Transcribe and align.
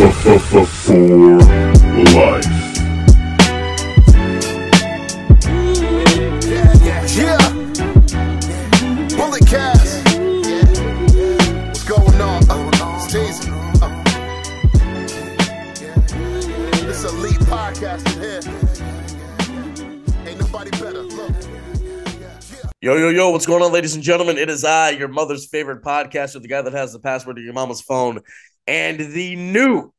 for 0.00 0.64
life. 2.14 2.60
Yo, 22.82 22.96
yo, 22.96 23.10
yo, 23.10 23.28
what's 23.28 23.44
going 23.44 23.62
on, 23.62 23.72
ladies 23.72 23.94
and 23.94 24.02
gentlemen? 24.02 24.38
It 24.38 24.48
is 24.48 24.64
I, 24.64 24.88
your 24.90 25.08
mother's 25.08 25.46
favorite 25.46 25.82
podcaster, 25.82 26.40
the 26.40 26.48
guy 26.48 26.62
that 26.62 26.72
has 26.72 26.94
the 26.94 26.98
password 26.98 27.36
to 27.36 27.42
your 27.42 27.52
mama's 27.52 27.82
phone, 27.82 28.20
and 28.66 28.98
the 28.98 29.36
new 29.36 29.92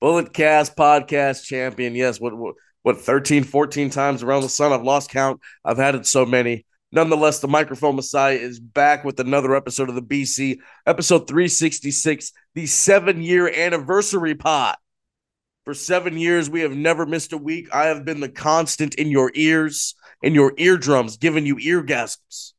Bullet 0.00 0.32
Cast 0.32 0.76
podcast 0.76 1.44
champion. 1.44 1.94
Yes, 1.94 2.20
what, 2.20 2.36
what, 2.36 2.54
what, 2.82 3.00
13, 3.00 3.44
14 3.44 3.90
times 3.90 4.22
around 4.22 4.42
the 4.42 4.48
sun? 4.48 4.72
I've 4.72 4.82
lost 4.82 5.10
count. 5.10 5.40
I've 5.64 5.78
had 5.78 5.94
it 5.94 6.06
so 6.06 6.26
many. 6.26 6.66
Nonetheless, 6.92 7.40
the 7.40 7.48
microphone 7.48 7.96
messiah 7.96 8.36
is 8.36 8.60
back 8.60 9.04
with 9.04 9.18
another 9.18 9.56
episode 9.56 9.88
of 9.88 9.96
the 9.96 10.02
BC, 10.02 10.58
episode 10.86 11.26
366, 11.26 12.32
the 12.54 12.66
seven 12.66 13.22
year 13.22 13.48
anniversary 13.48 14.34
pod. 14.34 14.76
For 15.64 15.74
seven 15.74 16.16
years, 16.16 16.48
we 16.48 16.60
have 16.60 16.76
never 16.76 17.04
missed 17.04 17.32
a 17.32 17.38
week. 17.38 17.74
I 17.74 17.86
have 17.86 18.04
been 18.04 18.20
the 18.20 18.28
constant 18.28 18.94
in 18.94 19.10
your 19.10 19.32
ears 19.34 19.96
in 20.22 20.34
your 20.34 20.52
eardrums, 20.56 21.16
giving 21.16 21.46
you 21.46 21.56
eargasms 21.56 22.52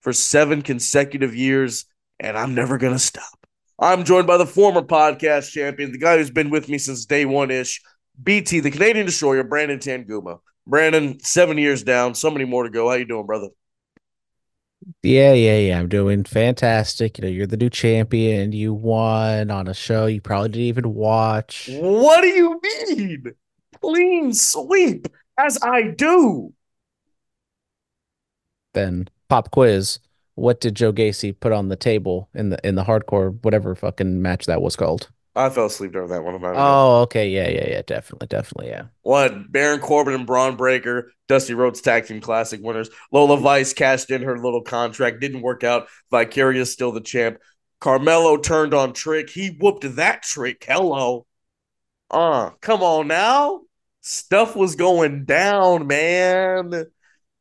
for 0.00 0.12
seven 0.12 0.62
consecutive 0.62 1.34
years, 1.34 1.86
and 2.18 2.36
I'm 2.36 2.54
never 2.54 2.78
going 2.78 2.92
to 2.92 2.98
stop. 2.98 3.33
I'm 3.78 4.04
joined 4.04 4.26
by 4.26 4.36
the 4.36 4.46
former 4.46 4.82
podcast 4.82 5.50
champion, 5.50 5.92
the 5.92 5.98
guy 5.98 6.16
who's 6.16 6.30
been 6.30 6.50
with 6.50 6.68
me 6.68 6.78
since 6.78 7.04
day 7.04 7.24
one 7.24 7.50
ish, 7.50 7.82
BT, 8.22 8.60
the 8.60 8.70
Canadian 8.70 9.06
destroyer, 9.06 9.42
Brandon 9.42 9.78
Tanguma. 9.78 10.38
Brandon, 10.66 11.18
seven 11.20 11.58
years 11.58 11.82
down, 11.82 12.14
so 12.14 12.30
many 12.30 12.44
more 12.44 12.62
to 12.62 12.70
go. 12.70 12.88
How 12.88 12.94
you 12.94 13.04
doing, 13.04 13.26
brother? 13.26 13.48
Yeah, 15.02 15.32
yeah, 15.32 15.58
yeah. 15.58 15.78
I'm 15.78 15.88
doing 15.88 16.24
fantastic. 16.24 17.18
You 17.18 17.22
know, 17.22 17.28
you're 17.28 17.46
the 17.46 17.56
new 17.56 17.70
champion. 17.70 18.52
You 18.52 18.72
won 18.72 19.50
on 19.50 19.68
a 19.68 19.74
show 19.74 20.06
you 20.06 20.20
probably 20.20 20.50
didn't 20.50 20.66
even 20.66 20.94
watch. 20.94 21.68
What 21.72 22.22
do 22.22 22.28
you 22.28 22.60
mean? 22.62 23.32
Clean 23.80 24.32
sweep, 24.32 25.08
as 25.38 25.58
I 25.62 25.82
do. 25.82 26.52
Then 28.72 29.08
pop 29.28 29.50
quiz. 29.50 29.98
What 30.34 30.60
did 30.60 30.74
Joe 30.74 30.92
Gacy 30.92 31.38
put 31.38 31.52
on 31.52 31.68
the 31.68 31.76
table 31.76 32.28
in 32.34 32.50
the 32.50 32.58
in 32.66 32.74
the 32.74 32.84
hardcore 32.84 33.38
whatever 33.42 33.74
fucking 33.74 34.20
match 34.20 34.46
that 34.46 34.62
was 34.62 34.76
called? 34.76 35.10
I 35.36 35.50
fell 35.50 35.66
asleep 35.66 35.92
during 35.92 36.10
that 36.10 36.22
one. 36.22 36.40
Oh, 36.44 37.00
okay, 37.02 37.28
yeah, 37.28 37.48
yeah, 37.48 37.68
yeah, 37.68 37.82
definitely, 37.84 38.28
definitely, 38.28 38.68
yeah. 38.68 38.84
What? 39.02 39.50
Baron 39.50 39.80
Corbin 39.80 40.14
and 40.14 40.26
Bron 40.26 40.54
Breakker, 40.54 41.10
Dusty 41.26 41.54
Rhodes 41.54 41.80
Tag 41.80 42.06
Team 42.06 42.20
Classic 42.20 42.60
winners. 42.62 42.88
Lola 43.10 43.36
Vice 43.36 43.72
cashed 43.72 44.12
in 44.12 44.22
her 44.22 44.38
little 44.38 44.62
contract, 44.62 45.20
didn't 45.20 45.42
work 45.42 45.64
out. 45.64 45.88
Vicarious 46.10 46.72
still 46.72 46.92
the 46.92 47.00
champ. 47.00 47.38
Carmelo 47.80 48.36
turned 48.36 48.74
on 48.74 48.92
Trick. 48.92 49.28
He 49.28 49.48
whooped 49.48 49.96
that 49.96 50.22
Trick. 50.22 50.64
Hello. 50.66 51.26
Uh, 52.10 52.50
come 52.60 52.82
on 52.82 53.08
now. 53.08 53.62
Stuff 54.02 54.54
was 54.54 54.76
going 54.76 55.24
down, 55.24 55.88
man. 55.88 56.86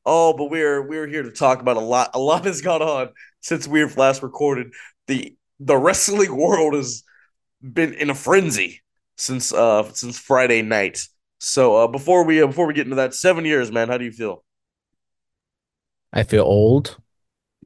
Oh, 0.05 0.33
but 0.33 0.45
we're 0.49 0.81
we're 0.87 1.07
here 1.07 1.23
to 1.23 1.31
talk 1.31 1.61
about 1.61 1.77
a 1.77 1.81
lot. 1.81 2.11
A 2.13 2.19
lot 2.19 2.45
has 2.45 2.61
gone 2.61 2.81
on 2.81 3.09
since 3.41 3.67
we 3.67 3.79
have 3.79 3.97
last 3.97 4.21
recorded. 4.23 4.73
The 5.07 5.35
the 5.59 5.77
wrestling 5.77 6.35
world 6.35 6.73
has 6.73 7.03
been 7.61 7.93
in 7.93 8.09
a 8.09 8.15
frenzy 8.15 8.81
since 9.17 9.53
uh 9.53 9.91
since 9.93 10.19
Friday 10.19 10.61
night. 10.61 10.99
So 11.39 11.77
uh 11.77 11.87
before 11.87 12.25
we 12.25 12.41
uh, 12.41 12.47
before 12.47 12.67
we 12.67 12.73
get 12.73 12.85
into 12.85 12.97
that, 12.97 13.13
seven 13.13 13.45
years, 13.45 13.71
man, 13.71 13.89
how 13.89 13.97
do 13.97 14.05
you 14.05 14.11
feel? 14.11 14.43
I 16.11 16.23
feel 16.23 16.43
old 16.43 16.97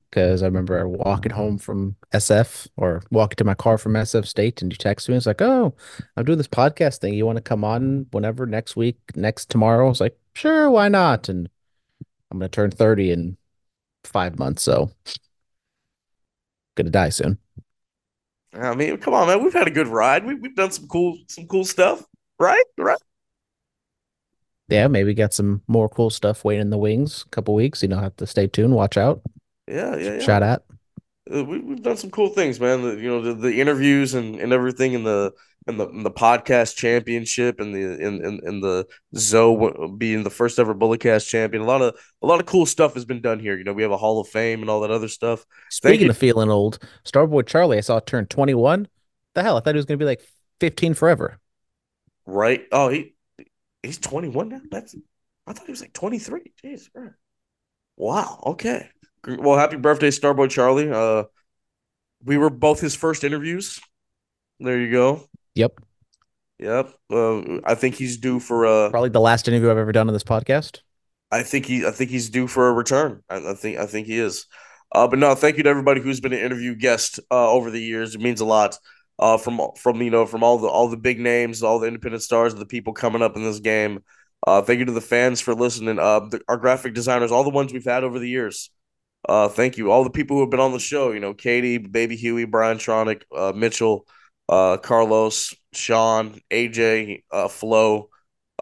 because 0.09 0.41
I 0.41 0.45
remember 0.45 0.88
walking 0.88 1.31
home 1.31 1.57
from 1.57 1.95
SF 2.13 2.67
or 2.78 3.03
walking 3.11 3.35
to 3.38 3.44
my 3.44 3.53
car 3.56 3.78
from 3.78 3.95
SF 3.95 4.25
State, 4.25 4.61
and 4.61 4.72
you 4.72 4.78
text 4.78 5.09
me. 5.09 5.16
It's 5.16 5.25
like, 5.25 5.41
"Oh, 5.41 5.75
I'm 6.16 6.25
doing 6.25 6.38
this 6.38 6.47
podcast 6.47 7.00
thing. 7.00 7.13
You 7.13 7.25
want 7.25 7.38
to 7.38 7.41
come 7.41 7.63
on 7.63 8.07
whenever 8.11 8.45
next 8.45 8.75
week, 8.75 8.97
next 9.16 9.50
tomorrow?" 9.50 9.85
I 9.85 9.90
was 9.90 10.01
like, 10.01 10.17
"Sure, 10.34 10.69
why 10.69 10.88
not?" 10.90 11.29
And 11.29 11.50
I'm 12.31 12.39
gonna 12.39 12.49
turn 12.49 12.71
30 12.71 13.11
in 13.11 13.38
five 14.03 14.38
months, 14.39 14.63
so 14.63 14.91
gonna 16.75 16.89
die 16.89 17.09
soon. 17.09 17.38
I 18.53 18.75
mean, 18.75 18.97
come 18.97 19.13
on, 19.13 19.27
man. 19.27 19.43
We've 19.43 19.53
had 19.53 19.67
a 19.67 19.71
good 19.71 19.88
ride. 19.88 20.25
We 20.25 20.35
we've 20.35 20.55
done 20.55 20.71
some 20.71 20.87
cool 20.87 21.17
some 21.27 21.47
cool 21.47 21.66
stuff, 21.66 22.03
right? 22.39 22.63
Right. 22.77 22.97
Yeah, 24.69 24.87
maybe 24.87 25.13
got 25.13 25.33
some 25.33 25.61
more 25.67 25.87
cool 25.87 26.09
stuff 26.09 26.43
waiting 26.43 26.63
in 26.63 26.69
the 26.69 26.77
wings. 26.77 27.23
A 27.25 27.29
couple 27.29 27.53
weeks, 27.53 27.81
you 27.81 27.87
know, 27.87 27.99
have 27.99 28.17
to 28.17 28.27
stay 28.27 28.47
tuned, 28.47 28.73
watch 28.73 28.97
out. 28.97 29.21
Yeah, 29.67 29.95
yeah, 29.95 30.13
yeah. 30.16 30.19
Shout 30.19 30.43
out. 30.43 30.63
Uh, 31.33 31.43
we, 31.43 31.59
we've 31.59 31.81
done 31.81 31.97
some 31.97 32.11
cool 32.11 32.29
things, 32.29 32.59
man. 32.59 32.81
The, 32.81 32.95
you 32.95 33.07
know, 33.07 33.21
the, 33.21 33.33
the 33.33 33.61
interviews 33.61 34.13
and, 34.13 34.35
and 34.35 34.51
everything 34.51 34.93
in 34.93 35.03
the 35.03 35.33
in 35.67 35.78
the 35.78 35.88
the 35.88 36.11
podcast 36.11 36.75
championship 36.75 37.59
and 37.59 37.73
the 37.73 37.79
in 37.79 38.23
in, 38.25 38.39
in 38.45 38.61
the 38.61 38.88
Zoe 39.16 39.72
being 39.97 40.23
the 40.23 40.29
first 40.29 40.59
ever 40.59 40.73
Bulletcast 40.73 41.28
champion. 41.28 41.63
A 41.63 41.66
lot 41.66 41.81
of 41.81 41.95
a 42.22 42.28
lot 42.28 42.39
of 42.39 42.45
cool 42.45 42.66
stuff 42.66 42.94
has 42.94 43.05
been 43.05 43.22
done 43.22 43.39
here. 43.39 43.57
You 43.57 43.63
know, 43.63 43.73
we 43.73 43.81
have 43.81 43.91
a 43.91 43.97
Hall 43.97 44.19
of 44.19 44.28
Fame 44.28 44.61
and 44.61 44.69
all 44.69 44.81
that 44.81 44.91
other 44.91 45.07
stuff. 45.07 45.45
Speaking 45.69 46.09
of 46.09 46.17
feeling 46.17 46.50
old, 46.50 46.79
Starboy 47.05 47.45
Charlie, 47.45 47.78
I 47.78 47.81
saw 47.81 48.00
turn 48.00 48.25
21. 48.28 48.88
The 49.33 49.44
hell, 49.44 49.57
I 49.57 49.59
thought 49.59 49.75
he 49.75 49.78
was 49.78 49.85
gonna 49.85 49.97
be 49.97 50.05
like 50.05 50.22
15 50.59 50.94
forever. 50.94 51.38
Right? 52.25 52.66
Oh, 52.72 52.89
he 52.89 53.16
he's 53.84 53.97
21 53.97 54.49
now. 54.49 54.61
That's 54.72 54.95
I 55.45 55.53
thought 55.53 55.66
he 55.66 55.72
was 55.72 55.81
like 55.81 55.94
23. 55.94 56.41
Jeez. 56.63 56.89
man. 56.95 57.13
Wow. 57.95 58.41
Okay. 58.45 58.89
Well, 59.28 59.57
happy 59.57 59.78
birthday, 59.78 60.09
Starboy 60.09 60.49
Charlie. 60.49 60.89
Uh, 60.89 61.23
we 62.23 62.38
were 62.38 62.49
both 62.49 62.79
his 62.79 62.95
first 62.95 63.23
interviews. 63.23 63.79
There 64.59 64.79
you 64.79 64.91
go. 64.91 65.28
Yep. 65.57 65.79
Yep. 66.59 66.94
Uh, 67.12 67.59
I 67.63 67.75
think 67.75 67.95
he's 67.95 68.18
due 68.18 68.40
for 68.40 68.66
uh 68.66 68.90
Probably 68.90 69.09
the 69.09 69.19
last 69.19 69.47
interview 69.47 69.69
I've 69.69 69.78
ever 69.78 69.91
done 69.91 70.07
on 70.07 70.13
this 70.13 70.23
podcast. 70.23 70.81
I 71.31 71.44
think 71.44 71.66
he 71.66 71.85
I 71.85 71.91
think 71.91 72.09
he's 72.09 72.29
due 72.29 72.47
for 72.47 72.69
a 72.69 72.73
return. 72.73 73.23
I, 73.29 73.51
I 73.51 73.53
think 73.53 73.78
I 73.78 73.85
think 73.85 74.07
he 74.07 74.17
is. 74.17 74.46
Uh, 74.91 75.07
but 75.07 75.19
no, 75.19 75.35
thank 75.35 75.57
you 75.57 75.63
to 75.63 75.69
everybody 75.69 76.01
who's 76.01 76.22
been 76.22 76.34
an 76.34 76.40
interview 76.40 76.73
guest 76.73 77.19
uh, 77.29 77.51
over 77.51 77.69
the 77.69 77.81
years. 77.81 78.16
It 78.16 78.22
means 78.22 78.40
a 78.40 78.46
lot. 78.46 78.78
Uh, 79.19 79.38
from 79.38 79.59
from 79.75 80.01
you 80.01 80.12
know 80.12 80.25
from 80.28 80.44
all 80.44 80.59
the 80.59 80.67
all 80.67 80.88
the 80.88 80.97
big 80.97 81.19
names, 81.19 81.63
all 81.63 81.79
the 81.79 81.88
independent 81.88 82.22
stars, 82.22 82.53
the 82.53 82.66
people 82.66 82.94
coming 82.94 83.22
up 83.23 83.35
in 83.35 83.44
this 83.44 83.59
game. 83.59 84.03
Uh, 84.46 84.62
thank 84.62 84.79
you 84.79 84.85
to 84.85 84.91
the 84.91 85.01
fans 85.01 85.41
for 85.41 85.56
listening. 85.56 85.97
Uh, 85.97 86.19
the, 86.19 86.40
our 86.47 86.57
graphic 86.57 86.94
designers, 86.94 87.31
all 87.31 87.44
the 87.44 87.50
ones 87.50 87.73
we've 87.73 87.84
had 87.84 88.03
over 88.03 88.19
the 88.19 88.29
years. 88.29 88.69
Uh, 89.28 89.50
thank 89.50 89.78
you, 89.78 89.91
all 89.91 90.03
the 90.03 90.12
people 90.12 90.38
who 90.38 90.41
have 90.41 90.51
been 90.51 90.59
on 90.59 90.72
the 90.72 90.79
show. 90.79 91.12
You 91.12 91.19
know, 91.19 91.34
Katie, 91.34 91.79
Baby 91.79 92.16
Huey, 92.16 92.46
Brian 92.46 92.78
Tronic, 92.78 93.23
uh, 93.35 93.51
Mitchell, 93.56 94.06
uh, 94.50 94.78
Carlos, 94.78 95.53
Sean, 95.74 96.40
AJ, 96.52 97.24
uh, 97.31 97.47
Flo. 97.47 98.09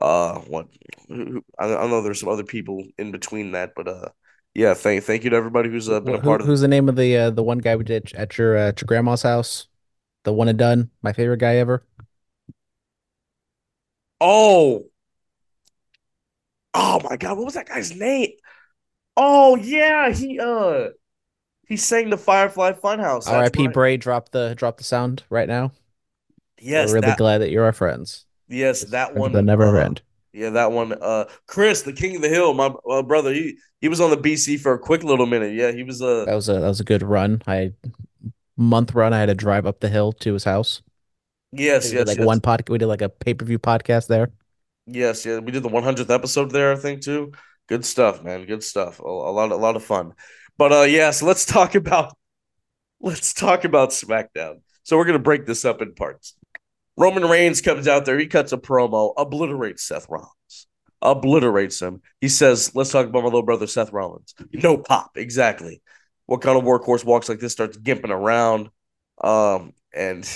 Uh, 0.01 0.39
what? 0.39 0.67
I, 1.09 1.75
I 1.75 1.87
know 1.87 2.01
there's 2.01 2.19
some 2.19 2.29
other 2.29 2.43
people 2.43 2.83
in 2.97 3.11
between 3.11 3.51
that, 3.53 3.73
but 3.75 3.87
uh, 3.87 4.09
yeah. 4.53 4.73
Thank 4.73 5.03
thank 5.03 5.23
you 5.23 5.29
to 5.29 5.35
everybody 5.35 5.69
who's 5.69 5.89
uh, 5.89 5.99
been 6.01 6.15
a 6.15 6.17
Who- 6.17 6.27
part 6.27 6.41
of. 6.41 6.47
who's 6.47 6.61
the 6.61 6.67
name 6.67 6.89
of 6.89 6.95
the 6.95 7.17
uh, 7.17 7.29
the 7.29 7.43
one 7.43 7.59
guy 7.59 7.75
we 7.75 7.83
did 7.83 8.13
at 8.15 8.37
your 8.37 8.57
uh, 8.57 8.67
at 8.69 8.81
your 8.81 8.87
grandma's 8.87 9.21
house? 9.21 9.67
The 10.23 10.33
one 10.33 10.47
and 10.47 10.57
done, 10.57 10.89
my 11.03 11.13
favorite 11.13 11.39
guy 11.39 11.57
ever. 11.57 11.85
Oh, 14.19 14.85
oh 16.73 16.99
my 17.09 17.17
God! 17.17 17.37
What 17.37 17.45
was 17.45 17.53
that 17.55 17.67
guy's 17.67 17.95
name? 17.95 18.31
Oh 19.17 19.55
yeah, 19.55 20.11
he 20.11 20.39
uh, 20.39 20.89
he 21.67 21.77
sang 21.77 22.09
the 22.09 22.17
Firefly 22.17 22.73
Funhouse. 22.73 23.27
R.I.P. 23.27 23.67
Bray, 23.67 23.97
drop 23.97 24.29
the 24.29 24.55
drop 24.55 24.77
the 24.77 24.83
sound 24.83 25.23
right 25.29 25.47
now. 25.47 25.71
Yes, 26.59 26.89
We're 26.89 26.95
really 26.95 27.07
that, 27.07 27.17
glad 27.17 27.37
that 27.39 27.51
you're 27.51 27.65
our 27.65 27.73
friends. 27.73 28.25
yes, 28.47 28.81
that 28.85 29.15
one. 29.15 29.33
that 29.33 29.43
never 29.43 29.77
uh, 29.77 29.85
end. 29.85 30.01
Yeah, 30.33 30.49
that 30.51 30.71
one. 30.71 30.93
Uh, 30.93 31.25
Chris, 31.47 31.81
the 31.83 31.93
King 31.93 32.17
of 32.17 32.21
the 32.21 32.29
Hill, 32.29 32.53
my 32.53 32.73
uh, 32.89 33.01
brother. 33.03 33.33
He 33.33 33.57
he 33.81 33.87
was 33.89 34.01
on 34.01 34.09
the 34.09 34.17
BC 34.17 34.59
for 34.59 34.73
a 34.73 34.79
quick 34.79 35.03
little 35.03 35.25
minute. 35.25 35.53
Yeah, 35.53 35.71
he 35.71 35.83
was. 35.83 36.01
Uh, 36.01 36.25
That 36.25 36.35
was 36.35 36.49
a 36.49 36.53
that 36.53 36.67
was 36.67 36.79
a 36.79 36.85
good 36.85 37.03
run. 37.03 37.41
I 37.47 37.73
month 38.57 38.93
run. 38.93 39.13
I 39.13 39.19
had 39.19 39.27
to 39.27 39.35
drive 39.35 39.65
up 39.65 39.79
the 39.79 39.89
hill 39.89 40.13
to 40.13 40.33
his 40.33 40.43
house. 40.43 40.81
yes, 41.51 41.91
yes, 41.91 42.07
like 42.07 42.17
yes. 42.17 42.25
one 42.25 42.41
podcast. 42.41 42.69
We 42.69 42.77
did 42.77 42.87
like 42.87 43.01
a 43.01 43.09
pay 43.09 43.33
per 43.33 43.45
view 43.45 43.59
podcast 43.59 44.07
there. 44.07 44.31
Yes, 44.87 45.25
yeah, 45.25 45.39
we 45.39 45.51
did 45.51 45.63
the 45.63 45.69
100th 45.69 46.13
episode 46.13 46.51
there, 46.51 46.71
I 46.71 46.75
think 46.75 47.01
too. 47.01 47.31
Good 47.67 47.83
stuff, 47.85 48.23
man. 48.23 48.45
Good 48.45 48.63
stuff. 48.63 48.99
A, 48.99 49.03
a 49.03 49.33
lot, 49.33 49.51
a 49.51 49.55
lot 49.55 49.75
of 49.75 49.83
fun. 49.83 50.13
But 50.57 50.71
uh, 50.71 50.81
yeah. 50.83 51.11
So 51.11 51.25
let's 51.25 51.45
talk 51.45 51.75
about 51.75 52.15
let's 52.99 53.33
talk 53.33 53.65
about 53.65 53.89
SmackDown. 53.89 54.61
So 54.83 54.97
we're 54.97 55.05
gonna 55.05 55.19
break 55.19 55.45
this 55.45 55.65
up 55.65 55.81
in 55.81 55.93
parts. 55.93 56.35
Roman 56.97 57.25
Reigns 57.25 57.61
comes 57.61 57.87
out 57.87 58.05
there. 58.05 58.17
He 58.17 58.27
cuts 58.27 58.53
a 58.53 58.57
promo, 58.57 59.13
obliterates 59.17 59.83
Seth 59.83 60.07
Rollins, 60.09 60.67
obliterates 61.01 61.81
him. 61.81 62.01
He 62.21 62.29
says, 62.29 62.73
"Let's 62.75 62.91
talk 62.91 63.07
about 63.07 63.19
my 63.19 63.25
little 63.25 63.43
brother 63.43 63.67
Seth 63.67 63.91
Rollins." 63.91 64.33
No 64.53 64.77
pop, 64.77 65.17
exactly. 65.17 65.81
What 66.27 66.41
kind 66.41 66.57
of 66.57 66.63
workhorse 66.63 67.03
walks 67.03 67.29
like 67.29 67.39
this 67.39 67.51
starts 67.51 67.77
gimping 67.77 68.09
around? 68.09 68.69
Um, 69.21 69.73
and 69.93 70.27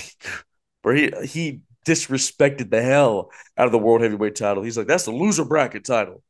where 0.82 0.96
he 0.96 1.12
he 1.26 1.62
disrespected 1.86 2.70
the 2.70 2.82
hell 2.82 3.32
out 3.58 3.66
of 3.66 3.72
the 3.72 3.80
world 3.80 4.02
heavyweight 4.02 4.36
title. 4.36 4.64
He's 4.64 4.78
like, 4.78 4.88
that's 4.88 5.06
the 5.06 5.12
loser 5.12 5.46
bracket 5.46 5.86
title. 5.86 6.24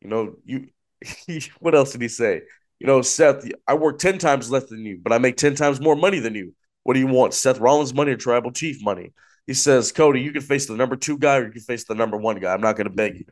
You 0.00 0.08
know, 0.08 0.36
you 0.44 0.68
what 1.58 1.74
else 1.74 1.92
did 1.92 2.00
he 2.02 2.08
say? 2.08 2.42
You 2.84 2.88
know, 2.88 3.00
Seth, 3.00 3.50
I 3.66 3.72
work 3.72 3.98
10 3.98 4.18
times 4.18 4.50
less 4.50 4.66
than 4.66 4.84
you, 4.84 5.00
but 5.02 5.10
I 5.10 5.16
make 5.16 5.38
10 5.38 5.54
times 5.54 5.80
more 5.80 5.96
money 5.96 6.18
than 6.18 6.34
you. 6.34 6.52
What 6.82 6.92
do 6.92 7.00
you 7.00 7.06
want? 7.06 7.32
Seth 7.32 7.58
Rollins 7.58 7.94
money 7.94 8.12
or 8.12 8.18
tribal 8.18 8.52
chief 8.52 8.84
money? 8.84 9.14
He 9.46 9.54
says, 9.54 9.90
Cody, 9.90 10.20
you 10.20 10.32
can 10.32 10.42
face 10.42 10.66
the 10.66 10.76
number 10.76 10.94
two 10.94 11.16
guy 11.16 11.38
or 11.38 11.46
you 11.46 11.52
can 11.52 11.62
face 11.62 11.84
the 11.84 11.94
number 11.94 12.18
one 12.18 12.38
guy. 12.40 12.52
I'm 12.52 12.60
not 12.60 12.76
going 12.76 12.86
to 12.86 12.94
beg 12.94 13.14
you. 13.14 13.24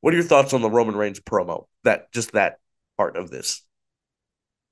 What 0.00 0.14
are 0.14 0.16
your 0.16 0.24
thoughts 0.24 0.54
on 0.54 0.62
the 0.62 0.70
Roman 0.70 0.94
Reigns 0.94 1.18
promo? 1.18 1.64
That 1.82 2.12
just 2.12 2.34
that 2.34 2.60
part 2.96 3.16
of 3.16 3.32
this. 3.32 3.62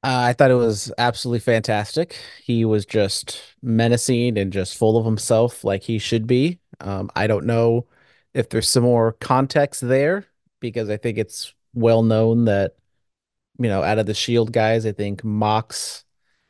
Uh, 0.05 0.31
I 0.31 0.35
thought 0.35 0.53
it 0.53 0.55
was 0.55 0.93
absolutely 0.99 1.41
fantastic. 1.41 2.15
He 2.41 2.65
was 2.65 2.87
just 2.87 3.43
menacing 3.61 4.39
and 4.39 4.53
just 4.53 4.79
full 4.79 4.97
of 4.97 5.05
himself, 5.05 5.65
like 5.65 5.83
he 5.83 5.99
should 5.99 6.29
be. 6.29 6.61
Um, 6.79 7.11
I 7.17 7.27
don't 7.27 7.45
know 7.45 7.89
if 8.35 8.51
there's 8.51 8.69
some 8.69 8.85
more 8.85 9.15
context 9.15 9.81
there 9.81 10.27
because 10.61 10.91
I 10.91 10.97
think 10.97 11.19
it's 11.19 11.53
well 11.75 12.05
known 12.05 12.45
that 12.45 12.77
you 13.59 13.69
know 13.69 13.83
out 13.83 13.99
of 13.99 14.07
the 14.07 14.15
Shield 14.15 14.53
guys, 14.53 14.87
I 14.87 14.93
think 14.93 15.25
Mox 15.25 16.05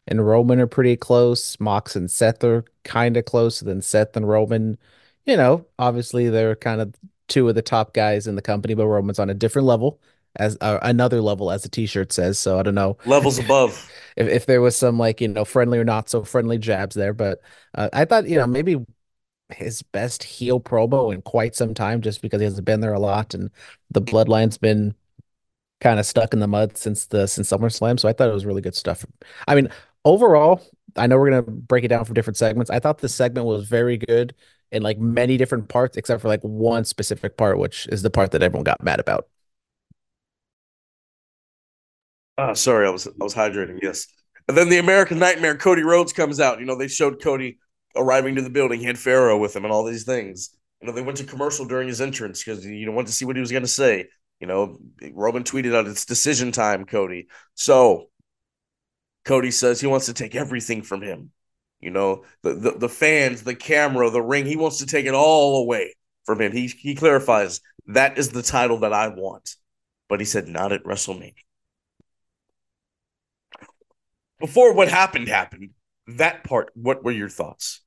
and 0.06 0.26
Roman 0.26 0.60
are 0.60 0.66
pretty 0.66 0.96
close. 0.96 1.58
Mox 1.60 1.96
and 1.96 2.10
Seth 2.10 2.42
are 2.44 2.64
kind 2.84 3.16
of 3.16 3.24
close. 3.24 3.60
Then 3.60 3.82
Seth 3.82 4.16
and 4.16 4.28
Roman, 4.28 4.78
you 5.26 5.36
know, 5.36 5.66
obviously 5.78 6.28
they're 6.30 6.56
kind 6.56 6.80
of 6.80 6.94
two 7.28 7.48
of 7.48 7.54
the 7.54 7.62
top 7.62 7.92
guys 7.92 8.26
in 8.26 8.34
the 8.34 8.42
company, 8.42 8.74
but 8.74 8.86
Roman's 8.86 9.18
on 9.18 9.30
a 9.30 9.34
different 9.34 9.66
level 9.66 10.00
as 10.36 10.56
uh, 10.60 10.78
another 10.82 11.20
level, 11.20 11.50
as 11.50 11.62
the 11.62 11.68
T-shirt 11.68 12.12
says. 12.12 12.38
So 12.38 12.58
I 12.58 12.62
don't 12.62 12.74
know 12.74 12.96
levels 13.04 13.38
above 13.44 13.90
if 14.16 14.28
if 14.28 14.46
there 14.46 14.60
was 14.60 14.76
some 14.76 14.98
like 14.98 15.20
you 15.20 15.28
know 15.28 15.44
friendly 15.44 15.78
or 15.78 15.84
not 15.84 16.08
so 16.08 16.24
friendly 16.24 16.58
jabs 16.58 16.94
there, 16.94 17.12
but 17.12 17.40
uh, 17.74 17.88
I 17.92 18.04
thought 18.04 18.28
you 18.28 18.36
know 18.36 18.46
maybe 18.46 18.76
his 19.50 19.82
best 19.82 20.22
heel 20.22 20.60
promo 20.60 21.12
in 21.12 21.22
quite 21.22 21.54
some 21.54 21.74
time, 21.74 22.00
just 22.02 22.22
because 22.22 22.40
he 22.40 22.44
hasn't 22.44 22.66
been 22.66 22.80
there 22.80 22.94
a 22.94 23.00
lot, 23.00 23.34
and 23.34 23.50
the 23.90 24.02
bloodline's 24.02 24.58
been 24.58 24.94
kind 25.80 26.00
of 26.00 26.06
stuck 26.06 26.32
in 26.32 26.40
the 26.40 26.48
mud 26.48 26.76
since 26.76 27.06
the 27.06 27.26
since 27.26 27.50
SummerSlam. 27.50 27.98
So 28.00 28.08
I 28.08 28.12
thought 28.12 28.28
it 28.28 28.34
was 28.34 28.46
really 28.46 28.62
good 28.62 28.74
stuff. 28.74 29.04
I 29.46 29.54
mean, 29.54 29.68
overall, 30.04 30.60
I 30.96 31.06
know 31.06 31.18
we're 31.18 31.30
gonna 31.30 31.42
break 31.42 31.84
it 31.84 31.88
down 31.88 32.04
for 32.04 32.14
different 32.14 32.36
segments. 32.36 32.70
I 32.70 32.78
thought 32.80 32.98
this 32.98 33.14
segment 33.14 33.46
was 33.46 33.68
very 33.68 33.96
good 33.98 34.34
in 34.72 34.82
like 34.82 34.98
many 34.98 35.36
different 35.36 35.68
parts, 35.68 35.96
except 35.96 36.22
for 36.22 36.28
like 36.28 36.42
one 36.42 36.84
specific 36.84 37.36
part, 37.36 37.58
which 37.58 37.86
is 37.88 38.02
the 38.02 38.10
part 38.10 38.32
that 38.32 38.42
everyone 38.42 38.64
got 38.64 38.82
mad 38.82 39.00
about. 39.00 39.28
Ah, 42.36 42.52
sorry, 42.52 42.86
I 42.86 42.90
was 42.90 43.06
I 43.06 43.10
was 43.18 43.34
hydrating. 43.34 43.78
Yes, 43.82 44.06
and 44.46 44.56
then 44.56 44.68
the 44.68 44.78
American 44.78 45.18
Nightmare, 45.18 45.56
Cody 45.56 45.82
Rhodes 45.82 46.12
comes 46.12 46.40
out. 46.40 46.60
You 46.60 46.66
know, 46.66 46.76
they 46.76 46.88
showed 46.88 47.20
Cody 47.22 47.58
arriving 47.96 48.34
to 48.36 48.42
the 48.42 48.50
building, 48.50 48.80
he 48.80 48.86
had 48.86 48.98
Pharaoh 48.98 49.38
with 49.38 49.56
him, 49.56 49.64
and 49.64 49.72
all 49.72 49.84
these 49.84 50.04
things. 50.04 50.50
You 50.80 50.86
know, 50.86 50.92
they 50.92 51.02
went 51.02 51.18
to 51.18 51.24
commercial 51.24 51.66
during 51.66 51.88
his 51.88 52.00
entrance 52.00 52.44
because 52.44 52.64
you 52.64 52.86
know 52.86 52.92
wanted 52.92 53.08
to 53.08 53.12
see 53.12 53.24
what 53.24 53.36
he 53.36 53.40
was 53.40 53.50
going 53.50 53.64
to 53.64 53.68
say. 53.68 54.06
You 54.40 54.46
know, 54.46 54.78
Roman 55.12 55.44
tweeted 55.44 55.74
out, 55.74 55.86
"It's 55.86 56.04
decision 56.04 56.52
time, 56.52 56.84
Cody." 56.84 57.28
So 57.54 58.10
Cody 59.24 59.50
says 59.50 59.80
he 59.80 59.86
wants 59.86 60.06
to 60.06 60.14
take 60.14 60.34
everything 60.34 60.82
from 60.82 61.02
him. 61.02 61.32
You 61.80 61.90
know, 61.90 62.24
the, 62.42 62.54
the, 62.54 62.70
the 62.72 62.88
fans, 62.88 63.42
the 63.42 63.54
camera, 63.54 64.10
the 64.10 64.22
ring, 64.22 64.46
he 64.46 64.56
wants 64.56 64.78
to 64.78 64.86
take 64.86 65.06
it 65.06 65.14
all 65.14 65.62
away 65.62 65.94
from 66.24 66.40
him. 66.40 66.52
He 66.52 66.66
he 66.66 66.94
clarifies 66.94 67.60
that 67.88 68.18
is 68.18 68.30
the 68.30 68.42
title 68.42 68.78
that 68.80 68.92
I 68.92 69.08
want. 69.08 69.56
But 70.08 70.20
he 70.20 70.26
said 70.26 70.48
not 70.48 70.72
at 70.72 70.84
WrestleMania. 70.84 71.34
Before 74.40 74.72
what 74.72 74.88
happened 74.88 75.28
happened, 75.28 75.70
that 76.06 76.44
part, 76.44 76.70
what 76.74 77.04
were 77.04 77.12
your 77.12 77.28
thoughts? 77.28 77.82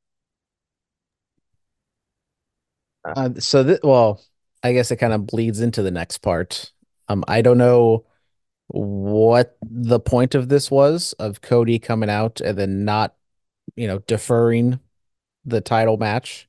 Uh, 3.04 3.32
so 3.40 3.64
th- 3.64 3.80
well, 3.84 4.22
I 4.64 4.74
guess 4.74 4.92
it 4.92 4.98
kind 4.98 5.14
of 5.14 5.26
bleeds 5.28 5.60
into 5.62 5.82
the 5.82 5.92
next 5.92 6.20
part. 6.20 6.72
Um, 7.08 7.24
I 7.28 7.42
don't 7.42 7.58
know 7.58 8.06
what 8.68 9.58
the 9.64 10.00
point 10.00 10.36
of 10.36 10.50
this 10.50 10.72
was 10.72 11.14
of 11.14 11.42
Cody 11.42 11.80
coming 11.80 12.10
out 12.10 12.42
and 12.42 12.58
then 12.58 12.86
not, 12.86 13.16
you 13.76 13.88
know, 13.88 14.00
deferring 14.00 14.80
the 15.46 15.62
title 15.62 15.98
match. 15.98 16.48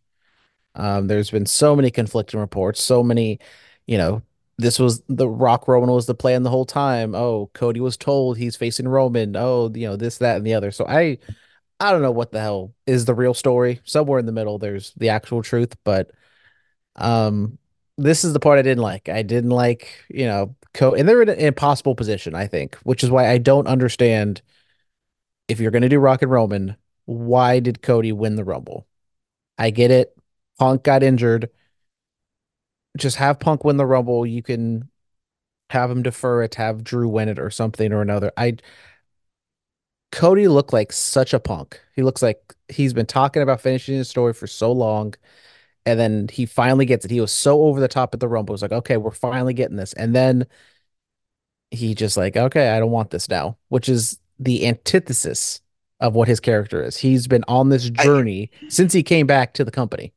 Um, 0.74 1.06
there's 1.08 1.30
been 1.30 1.46
so 1.46 1.76
many 1.76 1.90
conflicting 1.90 2.40
reports, 2.40 2.82
so 2.82 3.02
many, 3.02 3.38
you 3.86 3.98
know, 3.98 4.22
this 4.58 4.78
was 4.78 5.02
the 5.08 5.28
Rock 5.28 5.66
Roman 5.68 5.90
was 5.90 6.06
the 6.06 6.14
plan 6.14 6.42
the 6.42 6.50
whole 6.50 6.64
time. 6.66 7.14
Oh, 7.14 7.50
Cody 7.54 7.80
was 7.80 7.96
told 7.96 8.38
he's 8.38 8.56
facing 8.56 8.88
Roman. 8.88 9.36
Oh, 9.36 9.70
you 9.74 9.88
know, 9.88 9.96
this, 9.96 10.18
that, 10.18 10.36
and 10.36 10.46
the 10.46 10.54
other. 10.54 10.70
So 10.70 10.86
I 10.86 11.18
I 11.80 11.92
don't 11.92 12.02
know 12.02 12.12
what 12.12 12.32
the 12.32 12.40
hell 12.40 12.74
is 12.86 13.04
the 13.06 13.14
real 13.14 13.34
story. 13.34 13.80
Somewhere 13.84 14.18
in 14.20 14.26
the 14.26 14.32
middle 14.32 14.58
there's 14.58 14.92
the 14.96 15.10
actual 15.10 15.42
truth, 15.42 15.76
but 15.84 16.10
um 16.96 17.58
this 17.98 18.24
is 18.24 18.32
the 18.32 18.40
part 18.40 18.58
I 18.58 18.62
didn't 18.62 18.82
like. 18.82 19.08
I 19.08 19.22
didn't 19.22 19.50
like, 19.50 20.04
you 20.08 20.26
know, 20.26 20.54
Co 20.74 20.94
and 20.94 21.08
they're 21.08 21.22
in 21.22 21.28
an 21.28 21.38
impossible 21.38 21.94
position, 21.94 22.34
I 22.34 22.46
think, 22.46 22.76
which 22.76 23.04
is 23.04 23.10
why 23.10 23.28
I 23.28 23.38
don't 23.38 23.66
understand 23.66 24.40
if 25.48 25.60
you're 25.60 25.70
going 25.70 25.82
to 25.82 25.88
do 25.88 25.98
Rock 25.98 26.22
and 26.22 26.30
Roman, 26.30 26.76
why 27.04 27.60
did 27.60 27.82
Cody 27.82 28.12
win 28.12 28.36
the 28.36 28.44
Rumble? 28.44 28.86
I 29.58 29.70
get 29.70 29.90
it. 29.90 30.16
Punk 30.58 30.82
got 30.82 31.02
injured. 31.02 31.50
Just 32.96 33.16
have 33.16 33.40
Punk 33.40 33.64
win 33.64 33.76
the 33.76 33.86
Rumble. 33.86 34.24
You 34.26 34.42
can 34.42 34.88
have 35.70 35.90
him 35.90 36.02
defer 36.02 36.42
it, 36.42 36.54
have 36.56 36.84
Drew 36.84 37.08
win 37.08 37.28
it 37.28 37.38
or 37.38 37.50
something 37.50 37.92
or 37.92 38.02
another. 38.02 38.32
I 38.36 38.56
Cody 40.10 40.46
looked 40.46 40.74
like 40.74 40.92
such 40.92 41.32
a 41.32 41.40
punk. 41.40 41.80
He 41.96 42.02
looks 42.02 42.22
like 42.22 42.54
he's 42.68 42.92
been 42.92 43.06
talking 43.06 43.42
about 43.42 43.62
finishing 43.62 43.96
his 43.96 44.08
story 44.10 44.34
for 44.34 44.46
so 44.46 44.70
long 44.70 45.14
and 45.84 45.98
then 45.98 46.28
he 46.30 46.46
finally 46.46 46.86
gets 46.86 47.04
it. 47.04 47.10
He 47.10 47.20
was 47.20 47.32
so 47.32 47.62
over 47.62 47.80
the 47.80 47.88
top 47.88 48.14
at 48.14 48.20
the 48.20 48.28
Rumble. 48.28 48.52
It 48.52 48.56
was 48.56 48.62
like, 48.62 48.72
okay, 48.72 48.96
we're 48.96 49.10
finally 49.10 49.54
getting 49.54 49.76
this. 49.76 49.92
And 49.94 50.14
then 50.14 50.46
he 51.70 51.94
just 51.94 52.16
like, 52.16 52.36
okay, 52.36 52.70
I 52.70 52.78
don't 52.78 52.90
want 52.90 53.10
this 53.10 53.28
now, 53.28 53.56
which 53.68 53.88
is 53.88 54.18
the 54.38 54.66
antithesis 54.66 55.60
of 56.00 56.14
what 56.14 56.28
his 56.28 56.40
character 56.40 56.82
is. 56.82 56.96
He's 56.96 57.26
been 57.26 57.44
on 57.48 57.68
this 57.68 57.88
journey 57.88 58.50
I, 58.62 58.68
since 58.68 58.92
he 58.92 59.02
came 59.02 59.26
back 59.26 59.54
to 59.54 59.64
the 59.64 59.70
company. 59.70 60.12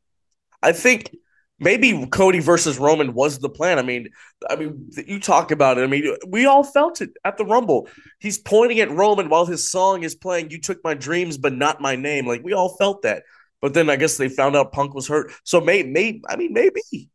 I 0.61 0.71
think 0.71 1.15
maybe 1.59 2.05
Cody 2.07 2.39
versus 2.39 2.77
Roman 2.77 3.13
was 3.13 3.39
the 3.39 3.49
plan. 3.49 3.79
I 3.79 3.83
mean, 3.83 4.09
I 4.49 4.55
mean, 4.55 4.89
you 5.07 5.19
talk 5.19 5.51
about 5.51 5.77
it. 5.77 5.83
I 5.83 5.87
mean, 5.87 6.15
we 6.27 6.45
all 6.45 6.63
felt 6.63 7.01
it 7.01 7.11
at 7.23 7.37
the 7.37 7.45
Rumble. 7.45 7.87
He's 8.19 8.37
pointing 8.37 8.79
at 8.79 8.91
Roman 8.91 9.29
while 9.29 9.45
his 9.45 9.69
song 9.69 10.03
is 10.03 10.15
playing. 10.15 10.51
You 10.51 10.59
took 10.59 10.83
my 10.83 10.93
dreams, 10.93 11.37
but 11.37 11.53
not 11.53 11.81
my 11.81 11.95
name. 11.95 12.27
Like 12.27 12.43
we 12.43 12.53
all 12.53 12.75
felt 12.77 13.03
that. 13.03 13.23
But 13.61 13.73
then 13.73 13.89
I 13.89 13.95
guess 13.95 14.17
they 14.17 14.29
found 14.29 14.55
out 14.55 14.71
Punk 14.71 14.93
was 14.93 15.07
hurt. 15.07 15.31
So 15.43 15.61
maybe, 15.61 15.89
may 15.89 16.21
I 16.29 16.35
mean, 16.35 16.53
maybe, 16.53 17.09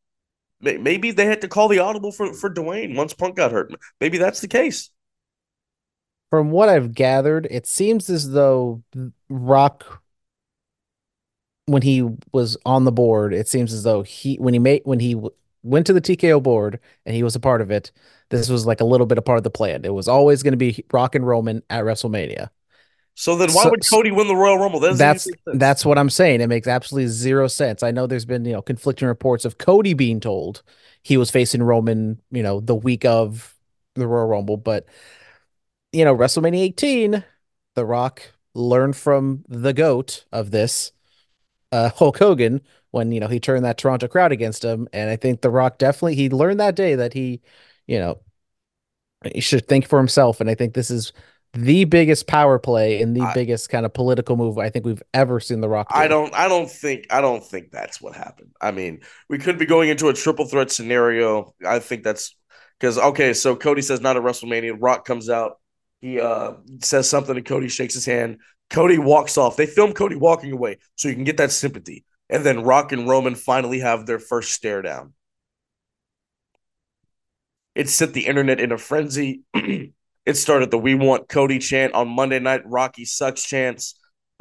maybe 0.61 1.11
they 1.11 1.27
had 1.27 1.41
to 1.43 1.49
call 1.49 1.69
the 1.69 1.79
audible 1.79 2.13
for 2.13 2.33
for 2.35 2.53
Dwayne 2.53 2.97
once 2.97 3.15
Punk 3.15 3.37
got 3.37 3.53
hurt. 3.53 3.73
Maybe 4.01 4.19
that's 4.19 4.41
the 4.41 4.49
case. 4.49 4.91
From 6.31 6.51
what 6.51 6.69
I've 6.69 6.95
gathered, 6.95 7.49
it 7.51 7.67
seems 7.67 8.09
as 8.09 8.31
though 8.31 8.83
Rock, 9.29 10.01
when 11.67 11.83
he 11.83 12.09
was 12.33 12.57
on 12.65 12.85
the 12.85 12.93
board, 12.93 13.35
it 13.35 13.49
seems 13.49 13.73
as 13.73 13.83
though 13.83 14.03
he 14.03 14.37
when 14.37 14.55
he 14.55 14.61
made 14.61 14.83
when 14.85 15.01
he 15.01 15.17
went 15.63 15.87
to 15.87 15.93
the 15.93 16.01
TKO 16.01 16.43
board 16.43 16.81
and 17.05 17.15
he 17.15 17.23
was 17.23 17.35
a 17.37 17.41
part 17.41 17.61
of 17.61 17.71
it. 17.71 17.93
This 18.31 18.49
was 18.49 18.67
like 18.67 18.81
a 18.81 18.85
little 18.85 19.07
bit 19.07 19.19
a 19.19 19.23
part 19.23 19.39
of 19.39 19.45
the 19.45 19.51
plan. 19.51 19.85
It 19.85 19.95
was 19.95 20.09
always 20.09 20.43
going 20.43 20.53
to 20.53 20.57
be 20.57 20.85
Rock 20.93 21.15
and 21.15 21.27
Roman 21.27 21.63
at 21.69 21.85
WrestleMania. 21.85 22.51
So 23.21 23.37
then 23.37 23.53
why 23.53 23.65
so, 23.65 23.71
would 23.71 23.87
Cody 23.87 24.11
win 24.11 24.29
the 24.29 24.35
Royal 24.35 24.57
Rumble? 24.57 24.81
that's 24.81 25.29
that's 25.45 25.85
what 25.85 25.99
I'm 25.99 26.09
saying. 26.09 26.41
It 26.41 26.47
makes 26.47 26.67
absolutely 26.67 27.09
zero 27.09 27.49
sense. 27.49 27.83
I 27.83 27.91
know 27.91 28.07
there's 28.07 28.25
been, 28.25 28.47
you 28.47 28.55
know, 28.55 28.63
conflicting 28.63 29.09
reports 29.09 29.45
of 29.45 29.59
Cody 29.59 29.93
being 29.93 30.21
told 30.21 30.63
he 31.03 31.19
was 31.19 31.31
facing 31.31 31.63
Roman, 31.63 32.19
you 32.31 32.43
know, 32.43 32.61
the 32.61 32.75
week 32.75 33.05
of 33.05 33.55
the 33.95 34.07
Royal 34.07 34.27
Rumble, 34.27 34.57
but 34.57 34.87
you 35.93 36.03
know, 36.03 36.17
WrestleMania 36.17 36.63
18, 36.63 37.23
The 37.75 37.85
Rock 37.85 38.23
learned 38.55 38.97
from 38.97 39.45
the 39.51 39.75
goat 39.75 40.25
of 40.33 40.51
this, 40.51 40.93
uh, 41.73 41.91
Hulk 41.91 42.17
Hogan, 42.17 42.63
when 42.91 43.13
you 43.13 43.21
know 43.21 43.29
he 43.29 43.39
turned 43.39 43.67
that 43.67 43.77
Toronto 43.77 44.09
crowd 44.09 44.33
against 44.33 44.65
him, 44.65 44.89
and 44.95 45.11
I 45.11 45.17
think 45.17 45.43
The 45.43 45.51
Rock 45.51 45.77
definitely 45.77 46.15
he 46.15 46.31
learned 46.31 46.61
that 46.61 46.75
day 46.75 46.95
that 46.95 47.13
he, 47.13 47.43
you 47.87 47.99
know, 47.99 48.19
he 49.35 49.43
should 49.43 49.69
think 49.69 49.87
for 49.87 49.99
himself, 49.99 50.41
and 50.41 50.49
I 50.49 50.55
think 50.55 50.73
this 50.73 50.91
is 50.91 51.13
the 51.53 51.85
biggest 51.85 52.27
power 52.27 52.59
play 52.59 53.03
and 53.03 53.17
the 53.17 53.23
I, 53.23 53.35
biggest 53.35 53.71
kind 53.71 53.85
of 53.85 53.93
political 53.93 54.37
move 54.37 54.59
I 54.59 54.71
think 54.71 54.85
we've 54.85 55.03
ever 55.13 55.41
seen 55.41 55.61
The 55.61 55.69
Rock. 55.69 55.89
Do. 55.89 55.99
I 55.99 56.07
don't. 56.07 56.33
I 56.35 56.49
don't 56.49 56.71
think. 56.71 57.07
I 57.11 57.21
don't 57.21 57.45
think 57.45 57.71
that's 57.73 58.01
what 58.01 58.15
happened. 58.15 58.51
I 58.61 58.71
mean, 58.71 59.01
we 59.29 59.39
could 59.39 59.59
be 59.59 59.67
going 59.67 59.89
into 59.89 60.09
a 60.09 60.15
triple 60.15 60.47
threat 60.47 60.71
scenario. 60.71 61.55
I 61.67 61.81
think 61.81 62.05
that's 62.05 62.37
because 62.79 62.99
okay. 62.99 63.33
So 63.33 63.57
Cody 63.57 63.83
says 63.83 64.01
not 64.01 64.17
at 64.17 64.23
WrestleMania. 64.23 64.77
Rock 64.79 65.05
comes 65.05 65.29
out. 65.29 65.59
He 66.01 66.21
uh 66.21 66.53
says 66.83 67.11
something, 67.11 67.37
and 67.37 67.45
Cody 67.45 67.69
shakes 67.69 67.95
his 67.95 68.07
hand. 68.07 68.39
Cody 68.71 68.99
walks 68.99 69.37
off. 69.37 69.57
They 69.57 69.67
film 69.67 69.93
Cody 69.93 70.15
walking 70.15 70.53
away, 70.53 70.79
so 70.95 71.09
you 71.09 71.15
can 71.15 71.25
get 71.25 71.39
that 71.39 71.51
sympathy. 71.51 72.05
And 72.29 72.45
then 72.45 72.63
Rock 72.63 72.93
and 72.93 73.09
Roman 73.09 73.35
finally 73.35 73.81
have 73.81 74.07
their 74.07 74.21
first 74.21 74.53
stare 74.53 74.83
down. 74.83 75.15
It 77.75 77.89
set 77.89 78.13
the 78.13 78.27
internet 78.27 78.61
in 78.61 78.71
a 78.71 78.79
frenzy. 78.79 79.43
it 80.27 80.35
started 80.37 80.71
the 80.71 80.79
"We 80.79 80.95
Want 80.95 81.29
Cody" 81.29 81.59
chant 81.59 81.95
on 81.95 82.09
Monday 82.09 82.39
night, 82.39 82.63
Rocky 82.67 83.05
sucks 83.05 83.45
chants, 83.45 83.95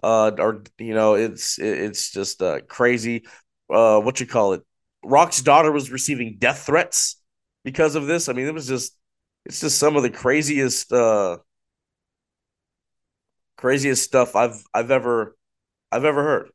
uh, 0.04 0.32
or 0.38 0.64
you 0.78 0.94
know, 0.94 1.16
it's 1.16 1.58
it's 1.60 2.12
just 2.12 2.42
uh, 2.42 2.62
crazy. 2.68 3.26
uh, 3.70 4.00
what 4.02 4.20
you 4.20 4.26
call 4.28 4.54
it? 4.54 4.64
Rock's 5.04 5.42
daughter 5.42 5.72
was 5.72 5.92
receiving 5.92 6.38
death 6.40 6.66
threats 6.66 7.22
because 7.64 7.96
of 7.96 8.08
this. 8.08 8.30
I 8.30 8.34
mean, 8.34 8.48
it 8.48 8.54
was 8.54 8.68
just 8.68 8.96
it's 9.46 9.62
just 9.62 9.80
some 9.80 9.96
of 9.96 10.04
the 10.04 10.10
craziest 10.10 10.92
uh 10.92 11.38
craziest 13.58 14.04
stuff 14.04 14.36
I've 14.36 14.64
I've 14.74 14.92
ever 14.92 15.36
I've 15.92 16.06
ever 16.06 16.24
heard. 16.24 16.50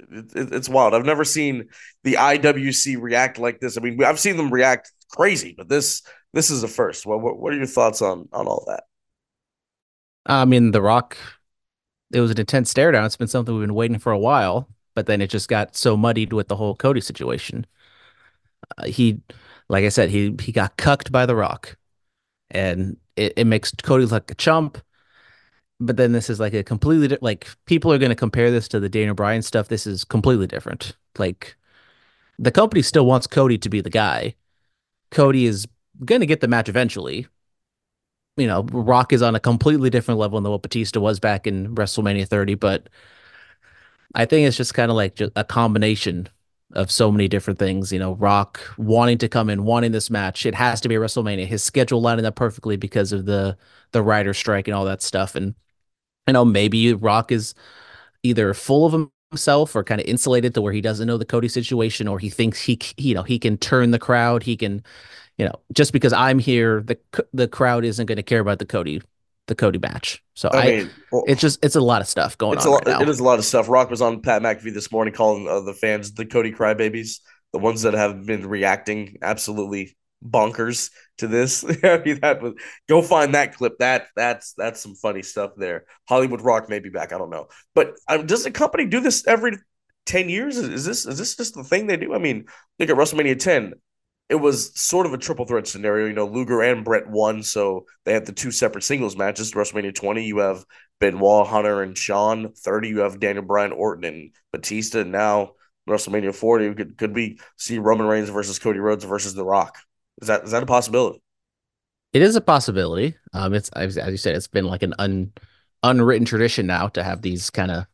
It, 0.00 0.36
it, 0.36 0.54
it's 0.54 0.70
wild. 0.70 0.94
I've 0.94 1.06
never 1.06 1.24
seen 1.24 1.68
the 2.04 2.18
IWC 2.18 2.96
react 2.96 3.38
like 3.38 3.60
this. 3.60 3.78
I 3.78 3.82
mean, 3.82 4.02
I've 4.04 4.20
seen 4.20 4.38
them 4.38 4.52
react 4.52 4.92
crazy, 5.10 5.54
but 5.56 5.68
this 5.68 6.02
this 6.32 6.50
is 6.50 6.62
the 6.62 6.68
first. 6.68 7.06
What 7.06 7.20
what, 7.20 7.38
what 7.38 7.52
are 7.52 7.56
your 7.56 7.66
thoughts 7.66 8.02
on 8.02 8.28
on 8.32 8.46
all 8.46 8.64
that? 8.68 8.84
I 10.26 10.44
mean, 10.44 10.70
The 10.70 10.82
Rock, 10.82 11.18
it 12.12 12.20
was 12.20 12.30
an 12.30 12.40
intense 12.40 12.70
stare 12.70 12.92
down. 12.92 13.04
It's 13.04 13.16
been 13.16 13.28
something 13.28 13.54
we've 13.54 13.66
been 13.66 13.74
waiting 13.74 13.98
for 13.98 14.12
a 14.12 14.18
while, 14.18 14.68
but 14.94 15.06
then 15.06 15.20
it 15.20 15.28
just 15.30 15.48
got 15.48 15.76
so 15.76 15.96
muddied 15.96 16.32
with 16.32 16.48
the 16.48 16.56
whole 16.56 16.74
Cody 16.74 17.00
situation. 17.00 17.66
Uh, 18.78 18.86
he, 18.86 19.20
like 19.68 19.84
I 19.84 19.88
said, 19.90 20.10
he 20.10 20.34
he 20.40 20.52
got 20.52 20.76
cucked 20.76 21.12
by 21.12 21.26
The 21.26 21.36
Rock, 21.36 21.76
and 22.50 22.96
it, 23.16 23.34
it 23.36 23.46
makes 23.46 23.72
Cody 23.82 24.04
look 24.04 24.12
like 24.12 24.30
a 24.30 24.34
chump. 24.34 24.78
But 25.80 25.96
then 25.96 26.12
this 26.12 26.30
is 26.30 26.40
like 26.40 26.54
a 26.54 26.62
completely 26.62 27.08
di- 27.08 27.18
like 27.20 27.48
people 27.66 27.92
are 27.92 27.98
going 27.98 28.10
to 28.10 28.16
compare 28.16 28.50
this 28.50 28.68
to 28.68 28.80
the 28.80 28.88
Daniel 28.88 29.14
Bryan 29.14 29.42
stuff. 29.42 29.68
This 29.68 29.86
is 29.86 30.04
completely 30.04 30.46
different. 30.46 30.96
Like 31.18 31.56
the 32.38 32.52
company 32.52 32.82
still 32.82 33.06
wants 33.06 33.26
Cody 33.26 33.58
to 33.58 33.68
be 33.68 33.80
the 33.80 33.90
guy. 33.90 34.34
Cody 35.14 35.46
is 35.46 35.66
going 36.04 36.20
to 36.20 36.26
get 36.26 36.40
the 36.40 36.48
match 36.48 36.68
eventually. 36.68 37.26
You 38.36 38.48
know, 38.48 38.64
Rock 38.64 39.12
is 39.12 39.22
on 39.22 39.34
a 39.34 39.40
completely 39.40 39.90
different 39.90 40.18
level 40.18 40.40
than 40.40 40.50
what 40.50 40.62
Batista 40.62 41.00
was 41.00 41.20
back 41.20 41.46
in 41.46 41.74
WrestleMania 41.74 42.26
30, 42.26 42.56
but 42.56 42.88
I 44.14 44.24
think 44.26 44.46
it's 44.46 44.56
just 44.56 44.74
kind 44.74 44.90
of 44.90 44.96
like 44.96 45.20
a 45.36 45.44
combination 45.44 46.28
of 46.72 46.90
so 46.90 47.12
many 47.12 47.28
different 47.28 47.58
things. 47.58 47.92
You 47.92 48.00
know, 48.00 48.14
Rock 48.14 48.60
wanting 48.76 49.18
to 49.18 49.28
come 49.28 49.48
in, 49.48 49.64
wanting 49.64 49.92
this 49.92 50.10
match. 50.10 50.46
It 50.46 50.54
has 50.54 50.80
to 50.82 50.88
be 50.88 50.96
WrestleMania. 50.96 51.46
His 51.46 51.62
schedule 51.62 52.00
lining 52.00 52.24
up 52.24 52.34
perfectly 52.34 52.76
because 52.76 53.12
of 53.12 53.26
the 53.26 53.56
the 53.92 54.02
writer 54.02 54.34
strike 54.34 54.66
and 54.66 54.74
all 54.74 54.84
that 54.84 55.02
stuff. 55.02 55.36
And 55.36 55.54
you 56.26 56.32
know, 56.32 56.44
maybe 56.44 56.92
Rock 56.94 57.30
is 57.30 57.54
either 58.22 58.52
full 58.54 58.86
of 58.86 59.08
himself 59.34 59.74
or 59.74 59.82
kind 59.82 60.00
of 60.00 60.06
insulated 60.06 60.54
to 60.54 60.62
where 60.62 60.72
he 60.72 60.80
doesn't 60.80 61.06
know 61.06 61.18
the 61.18 61.24
Cody 61.24 61.48
situation, 61.48 62.08
or 62.08 62.18
he 62.18 62.30
thinks 62.30 62.60
he, 62.60 62.78
you 62.96 63.14
know, 63.14 63.22
he 63.22 63.38
can 63.38 63.58
turn 63.58 63.90
the 63.90 63.98
crowd. 63.98 64.42
He 64.42 64.56
can, 64.56 64.82
you 65.36 65.44
know, 65.44 65.54
just 65.72 65.92
because 65.92 66.12
I'm 66.12 66.38
here, 66.38 66.82
the 66.82 66.98
the 67.32 67.48
crowd 67.48 67.84
isn't 67.84 68.06
going 68.06 68.16
to 68.16 68.22
care 68.22 68.40
about 68.40 68.58
the 68.60 68.66
Cody 68.66 69.02
the 69.46 69.54
Cody 69.54 69.78
match. 69.78 70.22
So 70.34 70.48
I, 70.48 70.58
I 70.58 70.66
mean, 70.66 70.90
well, 71.12 71.24
it's 71.26 71.40
just 71.40 71.64
it's 71.64 71.76
a 71.76 71.80
lot 71.80 72.00
of 72.00 72.08
stuff 72.08 72.38
going 72.38 72.56
it's 72.56 72.64
on 72.64 72.70
a 72.70 72.74
lot, 72.74 72.86
right 72.86 72.98
now. 72.98 73.02
it 73.02 73.08
is 73.08 73.20
a 73.20 73.24
lot 73.24 73.38
of 73.38 73.44
stuff. 73.44 73.68
Rock 73.68 73.90
was 73.90 74.00
on 74.00 74.22
Pat 74.22 74.42
McAfee 74.42 74.72
this 74.72 74.90
morning 74.90 75.12
calling 75.12 75.48
uh, 75.48 75.60
the 75.60 75.74
fans 75.74 76.12
the 76.12 76.24
Cody 76.24 76.52
crybabies, 76.52 77.20
the 77.52 77.58
ones 77.58 77.82
that 77.82 77.94
have 77.94 78.24
been 78.24 78.46
reacting 78.46 79.18
absolutely 79.22 79.96
bonkers 80.24 80.90
to 81.18 81.26
this. 81.26 81.64
I 81.84 82.02
mean, 82.04 82.20
that 82.20 82.40
was 82.42 82.54
go 82.88 83.02
find 83.02 83.34
that 83.34 83.54
clip. 83.54 83.78
That 83.78 84.06
that's 84.16 84.54
that's 84.54 84.80
some 84.80 84.94
funny 84.94 85.22
stuff 85.22 85.52
there. 85.56 85.84
Hollywood 86.08 86.40
Rock 86.40 86.68
may 86.68 86.78
be 86.78 86.90
back. 86.90 87.12
I 87.12 87.18
don't 87.18 87.30
know, 87.30 87.48
but 87.74 87.94
um, 88.08 88.26
does 88.26 88.44
the 88.44 88.50
company 88.50 88.86
do 88.86 89.00
this 89.00 89.26
every 89.26 89.58
ten 90.06 90.28
years? 90.28 90.56
Is, 90.56 90.68
is 90.68 90.84
this 90.84 91.06
is 91.06 91.18
this 91.18 91.36
just 91.36 91.54
the 91.54 91.64
thing 91.64 91.86
they 91.86 91.96
do? 91.96 92.14
I 92.14 92.18
mean, 92.18 92.46
look 92.78 92.90
at 92.90 92.96
WrestleMania 92.96 93.38
ten. 93.38 93.74
It 94.30 94.36
was 94.36 94.78
sort 94.80 95.04
of 95.04 95.12
a 95.12 95.18
triple 95.18 95.44
threat 95.44 95.66
scenario. 95.66 96.06
You 96.06 96.14
know, 96.14 96.26
Luger 96.26 96.62
and 96.62 96.84
Bret 96.84 97.08
won, 97.08 97.42
so 97.42 97.84
they 98.04 98.14
had 98.14 98.24
the 98.24 98.32
two 98.32 98.50
separate 98.50 98.84
singles 98.84 99.16
matches. 99.16 99.52
WrestleMania 99.52 99.94
twenty, 99.94 100.24
you 100.24 100.38
have 100.38 100.64
Benoit, 101.00 101.46
Hunter, 101.46 101.82
and 101.82 101.96
Shawn. 101.96 102.52
Thirty, 102.52 102.88
you 102.88 103.00
have 103.00 103.20
Daniel 103.20 103.44
Bryan, 103.44 103.72
Orton, 103.72 104.04
and 104.04 104.30
Batista. 104.50 105.00
And 105.00 105.12
now 105.12 105.52
WrestleMania 105.88 106.34
forty, 106.34 106.72
could 106.74 106.96
could 106.96 107.14
we 107.14 107.38
see 107.58 107.78
Roman 107.78 108.06
Reigns 108.06 108.30
versus 108.30 108.58
Cody 108.58 108.78
Rhodes 108.78 109.04
versus 109.04 109.34
The 109.34 109.44
Rock? 109.44 109.76
Is 110.20 110.28
that 110.28 110.44
is 110.44 110.50
that 110.52 110.62
a 110.62 110.66
possibility? 110.66 111.20
It 112.12 112.22
is 112.22 112.36
a 112.36 112.40
possibility. 112.40 113.16
Um, 113.32 113.54
it's 113.54 113.68
as 113.70 113.96
you 113.96 114.16
said, 114.16 114.36
it's 114.36 114.46
been 114.46 114.66
like 114.66 114.82
an 114.82 114.94
un 114.98 115.32
unwritten 115.82 116.24
tradition 116.24 116.66
now 116.66 116.88
to 116.88 117.02
have 117.02 117.22
these 117.22 117.50
kind 117.50 117.70
of 117.70 117.86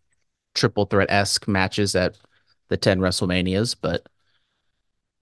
triple 0.55 0.85
threat 0.85 1.11
esque 1.11 1.49
matches 1.49 1.95
at 1.95 2.19
the 2.69 2.77
ten 2.77 3.00
WrestleManias, 3.00 3.77
but 3.81 4.07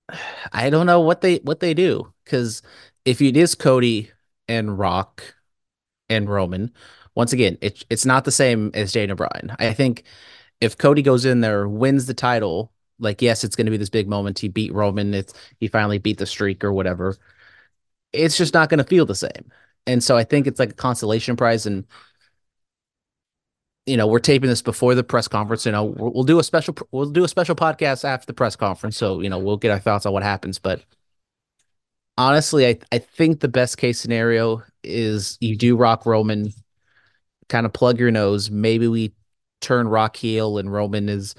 I 0.52 0.70
don't 0.70 0.86
know 0.86 1.00
what 1.00 1.20
they 1.20 1.36
what 1.36 1.60
they 1.60 1.74
do 1.74 2.12
because 2.24 2.62
if 3.04 3.22
it 3.22 3.36
is 3.36 3.54
Cody 3.54 4.10
and 4.48 4.78
Rock 4.78 5.34
and 6.08 6.28
Roman, 6.28 6.72
once 7.14 7.32
again, 7.32 7.58
it's 7.60 7.84
it's 7.90 8.06
not 8.06 8.24
the 8.24 8.32
same 8.32 8.70
as 8.74 8.92
Daniel 8.92 9.16
Bryan. 9.16 9.54
I 9.58 9.72
think 9.72 10.04
if 10.60 10.76
Cody 10.76 11.02
goes 11.02 11.24
in 11.24 11.40
there, 11.40 11.68
wins 11.68 12.06
the 12.06 12.14
title, 12.14 12.72
like 12.98 13.22
yes, 13.22 13.44
it's 13.44 13.56
going 13.56 13.66
to 13.66 13.70
be 13.70 13.76
this 13.76 13.90
big 13.90 14.08
moment. 14.08 14.38
He 14.38 14.48
beat 14.48 14.72
Roman. 14.72 15.14
It's 15.14 15.32
he 15.60 15.68
finally 15.68 15.98
beat 15.98 16.18
the 16.18 16.26
streak 16.26 16.64
or 16.64 16.72
whatever. 16.72 17.16
It's 18.12 18.36
just 18.36 18.54
not 18.54 18.68
going 18.68 18.78
to 18.78 18.84
feel 18.84 19.06
the 19.06 19.14
same. 19.14 19.50
And 19.86 20.02
so 20.02 20.16
I 20.16 20.24
think 20.24 20.46
it's 20.46 20.58
like 20.58 20.70
a 20.70 20.74
consolation 20.74 21.36
prize. 21.36 21.66
And 21.66 21.84
you 23.86 23.96
know, 23.96 24.06
we're 24.06 24.18
taping 24.18 24.50
this 24.50 24.62
before 24.62 24.94
the 24.94 25.04
press 25.04 25.28
conference. 25.28 25.64
You 25.64 25.72
know, 25.72 25.84
we'll, 25.84 26.12
we'll 26.12 26.24
do 26.24 26.38
a 26.38 26.44
special 26.44 26.76
we'll 26.90 27.10
do 27.10 27.24
a 27.24 27.28
special 27.28 27.54
podcast 27.54 28.04
after 28.04 28.26
the 28.26 28.34
press 28.34 28.56
conference. 28.56 28.96
So 28.96 29.20
you 29.20 29.30
know, 29.30 29.38
we'll 29.38 29.56
get 29.56 29.70
our 29.70 29.78
thoughts 29.78 30.06
on 30.06 30.12
what 30.12 30.22
happens. 30.22 30.58
But 30.58 30.82
honestly, 32.16 32.66
I 32.66 32.78
I 32.92 32.98
think 32.98 33.40
the 33.40 33.48
best 33.48 33.78
case 33.78 33.98
scenario 33.98 34.62
is 34.84 35.38
you 35.40 35.56
do 35.56 35.76
Rock 35.76 36.04
Roman, 36.04 36.52
kind 37.48 37.64
of 37.66 37.72
plug 37.72 37.98
your 37.98 38.10
nose. 38.10 38.50
Maybe 38.50 38.88
we 38.88 39.14
turn 39.60 39.88
Rock 39.88 40.16
heel 40.16 40.58
and 40.58 40.70
Roman 40.72 41.08
is 41.08 41.34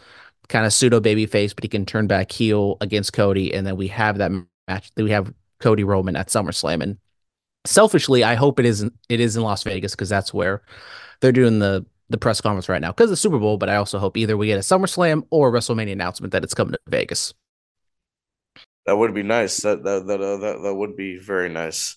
kind 0.49 0.65
of 0.65 0.73
pseudo 0.73 0.99
baby 0.99 1.25
face, 1.25 1.53
but 1.53 1.63
he 1.63 1.67
can 1.67 1.85
turn 1.85 2.07
back 2.07 2.31
heel 2.31 2.77
against 2.81 3.13
Cody, 3.13 3.53
and 3.53 3.65
then 3.65 3.77
we 3.77 3.87
have 3.87 4.17
that 4.17 4.31
match. 4.67 4.91
That 4.95 5.03
we 5.03 5.11
have 5.11 5.33
Cody 5.59 5.83
Roman 5.83 6.15
at 6.15 6.27
SummerSlam. 6.27 6.81
And 6.81 6.97
selfishly, 7.65 8.23
I 8.23 8.35
hope 8.35 8.59
it 8.59 8.65
isn't. 8.65 8.93
It 9.07 9.19
is 9.19 9.37
in 9.37 9.43
Las 9.43 9.63
Vegas 9.63 9.93
because 9.93 10.09
that's 10.09 10.33
where 10.33 10.61
they're 11.21 11.31
doing 11.31 11.59
the 11.59 11.85
the 12.09 12.17
press 12.17 12.41
conference 12.41 12.67
right 12.67 12.81
now 12.81 12.91
because 12.91 13.09
the 13.09 13.15
Super 13.15 13.39
Bowl. 13.39 13.57
But 13.57 13.69
I 13.69 13.75
also 13.75 13.99
hope 13.99 14.17
either 14.17 14.35
we 14.35 14.47
get 14.47 14.57
a 14.57 14.61
SummerSlam 14.61 15.25
or 15.29 15.49
a 15.49 15.51
WrestleMania 15.51 15.93
announcement 15.93 16.33
that 16.33 16.43
it's 16.43 16.53
coming 16.53 16.73
to 16.73 16.79
Vegas. 16.87 17.33
That 18.85 18.97
would 18.97 19.13
be 19.13 19.23
nice. 19.23 19.57
That 19.57 19.83
that 19.83 20.07
that 20.07 20.21
uh, 20.21 20.37
that, 20.37 20.61
that 20.63 20.75
would 20.75 20.97
be 20.97 21.19
very 21.19 21.49
nice. 21.49 21.95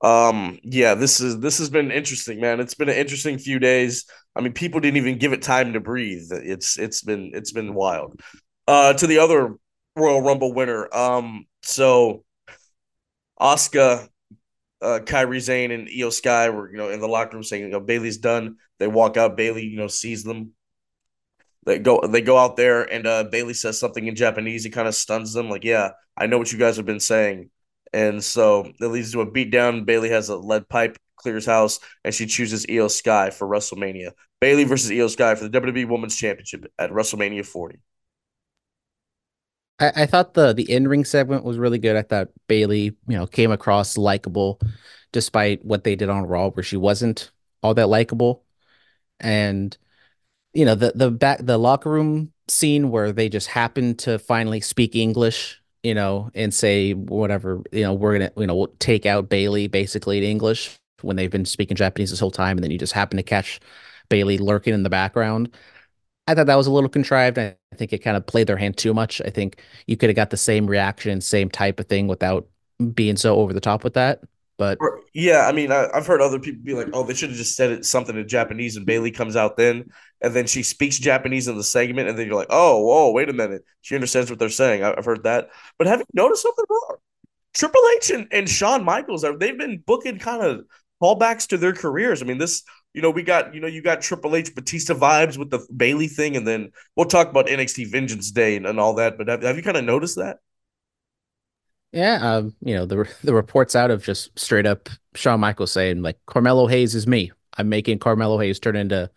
Um, 0.00 0.58
yeah, 0.64 0.94
this 0.94 1.20
is 1.20 1.38
this 1.38 1.58
has 1.58 1.70
been 1.70 1.92
interesting, 1.92 2.40
man. 2.40 2.58
It's 2.58 2.74
been 2.74 2.88
an 2.88 2.96
interesting 2.96 3.38
few 3.38 3.60
days. 3.60 4.06
I 4.34 4.40
mean, 4.40 4.52
people 4.52 4.80
didn't 4.80 4.96
even 4.96 5.18
give 5.18 5.32
it 5.32 5.42
time 5.42 5.74
to 5.74 5.80
breathe. 5.80 6.30
It's 6.30 6.78
it's 6.78 7.02
been 7.02 7.32
it's 7.34 7.52
been 7.52 7.74
wild. 7.74 8.20
Uh, 8.66 8.92
to 8.94 9.06
the 9.06 9.18
other 9.18 9.56
Royal 9.96 10.22
Rumble 10.22 10.54
winner. 10.54 10.88
Um, 10.94 11.46
so 11.62 12.24
Asuka, 13.40 14.08
uh, 14.80 15.00
Kairi 15.04 15.42
Sane, 15.42 15.70
and 15.70 15.88
Iyo 15.88 16.12
Sky 16.12 16.50
were 16.50 16.70
you 16.70 16.76
know 16.76 16.88
in 16.88 17.00
the 17.00 17.08
locker 17.08 17.36
room 17.36 17.44
saying, 17.44 17.62
you 17.64 17.68
know, 17.68 17.80
Bayley's 17.80 18.18
done. 18.18 18.56
They 18.78 18.86
walk 18.86 19.16
out. 19.16 19.36
Bayley, 19.36 19.66
you 19.66 19.76
know, 19.76 19.88
sees 19.88 20.24
them. 20.24 20.52
They 21.64 21.78
go 21.78 22.00
they 22.00 22.22
go 22.22 22.38
out 22.38 22.56
there 22.56 22.82
and 22.82 23.06
uh, 23.06 23.24
Bayley 23.24 23.54
says 23.54 23.78
something 23.78 24.06
in 24.06 24.16
Japanese. 24.16 24.64
He 24.64 24.70
kind 24.70 24.88
of 24.88 24.94
stuns 24.94 25.32
them, 25.32 25.50
like, 25.50 25.64
"Yeah, 25.64 25.90
I 26.16 26.26
know 26.26 26.38
what 26.38 26.52
you 26.52 26.58
guys 26.58 26.76
have 26.76 26.86
been 26.86 27.00
saying." 27.00 27.50
And 27.92 28.24
so 28.24 28.72
it 28.80 28.86
leads 28.86 29.12
to 29.12 29.20
a 29.20 29.30
beatdown. 29.30 29.84
Bayley 29.84 30.08
has 30.08 30.30
a 30.30 30.36
lead 30.36 30.68
pipe, 30.68 30.98
clears 31.22 31.46
house, 31.46 31.80
and 32.04 32.14
she 32.14 32.26
chooses 32.26 32.66
Iyo 32.66 32.90
Sky 32.90 33.30
for 33.30 33.46
WrestleMania. 33.46 34.10
Bayley 34.40 34.64
versus 34.64 34.90
Iyo 34.90 35.08
Sky 35.08 35.34
for 35.34 35.48
the 35.48 35.60
WWE 35.60 35.88
Women's 35.88 36.16
Championship 36.16 36.66
at 36.78 36.90
WrestleMania 36.90 37.46
40. 37.46 37.78
I, 39.78 40.02
I 40.02 40.06
thought 40.06 40.34
the 40.34 40.52
the 40.52 40.70
in 40.70 40.88
ring 40.88 41.04
segment 41.04 41.44
was 41.44 41.58
really 41.58 41.78
good. 41.78 41.96
I 41.96 42.02
thought 42.02 42.28
Bayley, 42.48 42.84
you 42.84 43.16
know, 43.16 43.26
came 43.26 43.50
across 43.50 43.98
likable, 43.98 44.60
despite 45.12 45.64
what 45.64 45.84
they 45.84 45.96
did 45.96 46.08
on 46.08 46.26
Raw, 46.26 46.50
where 46.50 46.64
she 46.64 46.76
wasn't 46.76 47.30
all 47.62 47.74
that 47.74 47.88
likable. 47.88 48.44
And 49.20 49.76
you 50.54 50.64
know, 50.64 50.74
the 50.74 50.92
the 50.94 51.10
back 51.10 51.38
the 51.42 51.58
locker 51.58 51.90
room 51.90 52.32
scene 52.48 52.90
where 52.90 53.12
they 53.12 53.28
just 53.28 53.48
happened 53.48 53.98
to 54.00 54.18
finally 54.18 54.60
speak 54.60 54.94
English, 54.94 55.62
you 55.82 55.94
know, 55.94 56.30
and 56.34 56.52
say 56.52 56.92
whatever, 56.94 57.62
you 57.72 57.82
know, 57.82 57.94
we're 57.94 58.18
gonna, 58.18 58.32
you 58.36 58.46
know, 58.46 58.56
we'll 58.56 58.74
take 58.78 59.06
out 59.06 59.28
Bayley 59.28 59.68
basically 59.68 60.18
in 60.18 60.24
English 60.24 60.78
when 61.04 61.16
they've 61.16 61.30
been 61.30 61.44
speaking 61.44 61.76
Japanese 61.76 62.10
this 62.10 62.20
whole 62.20 62.30
time, 62.30 62.56
and 62.56 62.64
then 62.64 62.70
you 62.70 62.78
just 62.78 62.92
happen 62.92 63.16
to 63.16 63.22
catch 63.22 63.60
Bayley 64.08 64.38
lurking 64.38 64.74
in 64.74 64.82
the 64.82 64.90
background. 64.90 65.54
I 66.26 66.34
thought 66.34 66.46
that 66.46 66.56
was 66.56 66.66
a 66.68 66.72
little 66.72 66.90
contrived. 66.90 67.38
I 67.38 67.56
think 67.76 67.92
it 67.92 67.98
kind 67.98 68.16
of 68.16 68.26
played 68.26 68.46
their 68.46 68.56
hand 68.56 68.76
too 68.76 68.94
much. 68.94 69.20
I 69.22 69.30
think 69.30 69.60
you 69.86 69.96
could 69.96 70.08
have 70.10 70.16
got 70.16 70.30
the 70.30 70.36
same 70.36 70.66
reaction, 70.66 71.20
same 71.20 71.50
type 71.50 71.80
of 71.80 71.88
thing 71.88 72.06
without 72.08 72.48
being 72.94 73.16
so 73.16 73.36
over 73.36 73.52
the 73.52 73.60
top 73.60 73.84
with 73.84 73.94
that. 73.94 74.20
But 74.58 74.84
Yeah, 75.14 75.46
I 75.46 75.52
mean, 75.52 75.70
I, 75.72 75.88
I've 75.92 76.06
heard 76.06 76.22
other 76.22 76.38
people 76.38 76.62
be 76.64 76.74
like, 76.74 76.88
"Oh, 76.94 77.02
they 77.04 77.14
should 77.14 77.28
have 77.30 77.38
just 77.38 77.54
said 77.54 77.70
it 77.70 77.84
something 77.84 78.16
in 78.16 78.26
Japanese," 78.28 78.76
and 78.76 78.86
Bayley 78.86 79.10
comes 79.10 79.36
out 79.36 79.56
then, 79.58 79.90
and 80.22 80.34
then 80.34 80.46
she 80.46 80.62
speaks 80.62 80.98
Japanese 80.98 81.48
in 81.48 81.56
the 81.56 81.64
segment, 81.64 82.08
and 82.08 82.18
then 82.18 82.26
you're 82.26 82.36
like, 82.36 82.46
"Oh, 82.50 82.82
whoa, 82.82 83.10
wait 83.12 83.28
a 83.28 83.32
minute, 83.34 83.62
she 83.82 83.94
understands 83.94 84.30
what 84.30 84.38
they're 84.38 84.48
saying." 84.48 84.82
I, 84.82 84.94
I've 84.96 85.04
heard 85.04 85.24
that, 85.24 85.50
but 85.78 85.86
have 85.86 86.00
you 86.00 86.06
noticed 86.14 86.42
something 86.42 86.64
wrong? 86.68 86.96
Triple 87.54 87.82
H 87.96 88.10
and, 88.10 88.28
and 88.32 88.48
Shawn 88.48 88.84
Michaels 88.84 89.24
are 89.24 89.36
they've 89.36 89.58
been 89.58 89.78
booking 89.86 90.18
kind 90.18 90.42
of 90.42 90.64
callbacks 91.02 91.48
to 91.48 91.58
their 91.58 91.72
careers. 91.72 92.22
I 92.22 92.26
mean, 92.26 92.38
this 92.38 92.62
you 92.94 93.00
know, 93.00 93.10
we 93.10 93.22
got, 93.22 93.54
you 93.54 93.60
know, 93.60 93.66
you 93.66 93.80
got 93.80 94.02
Triple 94.02 94.36
H 94.36 94.54
Batista 94.54 94.94
vibes 94.94 95.38
with 95.38 95.50
the 95.50 95.66
Bayley 95.74 96.08
thing, 96.08 96.36
and 96.36 96.46
then 96.46 96.72
we'll 96.94 97.06
talk 97.06 97.30
about 97.30 97.46
NXT 97.46 97.90
Vengeance 97.90 98.30
Day 98.30 98.56
and, 98.56 98.66
and 98.66 98.78
all 98.78 98.94
that. 98.94 99.16
But 99.16 99.28
have, 99.28 99.42
have 99.42 99.56
you 99.56 99.62
kind 99.62 99.78
of 99.78 99.84
noticed 99.84 100.16
that? 100.16 100.38
Yeah, 101.92 102.18
um, 102.20 102.54
you 102.60 102.74
know, 102.74 102.86
the 102.86 103.08
the 103.24 103.34
reports 103.34 103.74
out 103.74 103.90
of 103.90 104.04
just 104.04 104.38
straight 104.38 104.66
up 104.66 104.88
Shawn 105.14 105.40
Michaels 105.40 105.72
saying 105.72 106.02
like 106.02 106.18
Carmelo 106.26 106.66
Hayes 106.66 106.94
is 106.94 107.06
me. 107.06 107.32
I'm 107.56 107.68
making 107.68 107.98
Carmelo 107.98 108.38
Hayes 108.38 108.58
turn 108.58 108.76
into, 108.76 109.10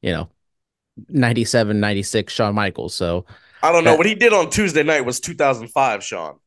you 0.00 0.12
know, 0.12 0.28
97, 1.08 1.80
96 1.80 2.32
Shawn 2.32 2.54
Michaels. 2.54 2.94
So 2.94 3.26
I 3.62 3.72
don't 3.72 3.84
know. 3.84 3.92
That- 3.92 3.98
what 3.98 4.06
he 4.06 4.14
did 4.14 4.32
on 4.32 4.50
Tuesday 4.50 4.82
night 4.82 5.04
was 5.04 5.20
2005, 5.20 6.02
Shawn. 6.02 6.38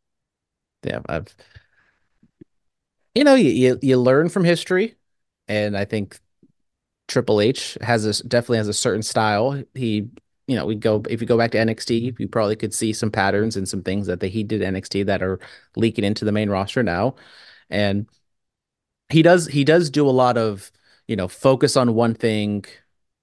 yeah, 0.84 1.00
I've 1.08 1.34
you 3.16 3.24
know, 3.24 3.36
you, 3.36 3.50
you 3.50 3.80
you 3.82 3.98
learn 3.98 4.30
from 4.30 4.44
history, 4.44 4.96
and 5.48 5.78
I 5.78 5.86
think 5.86 6.20
Triple 7.08 7.42
H 7.42 7.78
has 7.82 8.04
this 8.04 8.22
definitely 8.22 8.58
has 8.60 8.68
a 8.68 8.74
certain 8.74 9.04
style. 9.04 9.64
He, 9.76 10.10
you 10.48 10.56
know, 10.56 10.66
we 10.66 10.76
go 10.76 11.04
if 11.10 11.22
you 11.22 11.28
go 11.28 11.38
back 11.38 11.52
to 11.52 11.60
NXT, 11.60 12.16
you 12.20 12.28
probably 12.28 12.56
could 12.56 12.74
see 12.74 12.94
some 12.94 13.12
patterns 13.12 13.58
and 13.58 13.68
some 13.68 13.84
things 13.84 14.08
that 14.08 14.20
they, 14.20 14.30
he 14.30 14.44
did 14.44 14.62
NXT 14.62 15.04
that 15.04 15.24
are 15.24 15.40
leaking 15.76 16.06
into 16.06 16.26
the 16.26 16.32
main 16.32 16.50
roster 16.50 16.84
now, 16.84 17.16
and 17.70 18.08
he 19.10 19.22
does 19.22 19.48
he 19.48 19.64
does 19.64 19.90
do 19.90 20.08
a 20.08 20.12
lot 20.12 20.38
of 20.38 20.72
you 21.08 21.16
know 21.16 21.28
focus 21.28 21.78
on 21.78 21.94
one 21.96 22.14
thing 22.14 22.66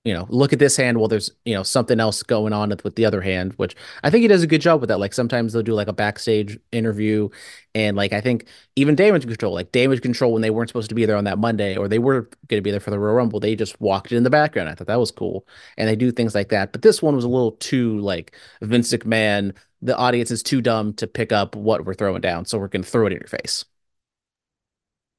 you 0.04 0.14
know 0.14 0.26
look 0.30 0.52
at 0.52 0.58
this 0.58 0.76
hand 0.76 0.98
while 0.98 1.08
there's 1.08 1.30
you 1.44 1.54
know 1.54 1.62
something 1.62 2.00
else 2.00 2.22
going 2.22 2.52
on 2.52 2.70
with, 2.82 2.94
the 2.94 3.04
other 3.04 3.20
hand 3.20 3.52
which 3.56 3.76
i 4.02 4.10
think 4.10 4.22
he 4.22 4.28
does 4.28 4.42
a 4.42 4.46
good 4.46 4.60
job 4.60 4.80
with 4.80 4.88
that. 4.88 4.98
Like 4.98 5.12
sometimes 5.12 5.52
they'll 5.52 5.62
do 5.62 5.74
like 5.74 5.88
a 5.88 5.92
backstage 5.92 6.58
interview 6.72 7.28
and 7.74 7.96
like 7.96 8.12
i 8.12 8.20
think 8.20 8.46
even 8.76 8.94
damage 8.94 9.26
control 9.26 9.54
like 9.54 9.72
damage 9.72 10.00
control 10.00 10.32
when 10.32 10.42
they 10.42 10.50
weren't 10.50 10.68
supposed 10.68 10.88
to 10.88 10.94
be 10.94 11.04
there 11.04 11.16
on 11.16 11.24
that 11.24 11.38
monday 11.38 11.76
or 11.76 11.88
they 11.88 11.98
were 11.98 12.22
going 12.48 12.58
to 12.58 12.62
be 12.62 12.70
there 12.70 12.80
for 12.80 12.90
the 12.90 12.98
royal 12.98 13.14
rumble 13.14 13.40
they 13.40 13.54
just 13.54 13.80
walked 13.80 14.12
in 14.12 14.22
the 14.22 14.30
background. 14.30 14.68
I 14.68 14.74
thought 14.74 14.86
that 14.86 14.98
was 15.00 15.10
cool 15.10 15.46
and 15.76 15.88
they 15.88 15.96
do 15.96 16.10
things 16.10 16.34
like 16.34 16.48
that 16.48 16.72
but 16.72 16.82
this 16.82 17.02
one 17.02 17.14
was 17.14 17.24
a 17.24 17.28
little 17.28 17.52
too 17.52 17.98
like 17.98 18.34
vince 18.62 18.92
mcmahon 18.92 19.54
the 19.82 19.96
audience 19.96 20.30
is 20.30 20.42
too 20.42 20.60
dumb 20.60 20.92
to 20.94 21.06
pick 21.06 21.32
up 21.32 21.56
what 21.56 21.84
we're 21.84 21.94
throwing 21.94 22.20
down 22.20 22.44
so 22.44 22.58
we're 22.58 22.68
going 22.68 22.82
to 22.82 22.88
throw 22.90 23.06
it 23.06 23.12
in 23.12 23.18
your 23.18 23.28
face. 23.28 23.64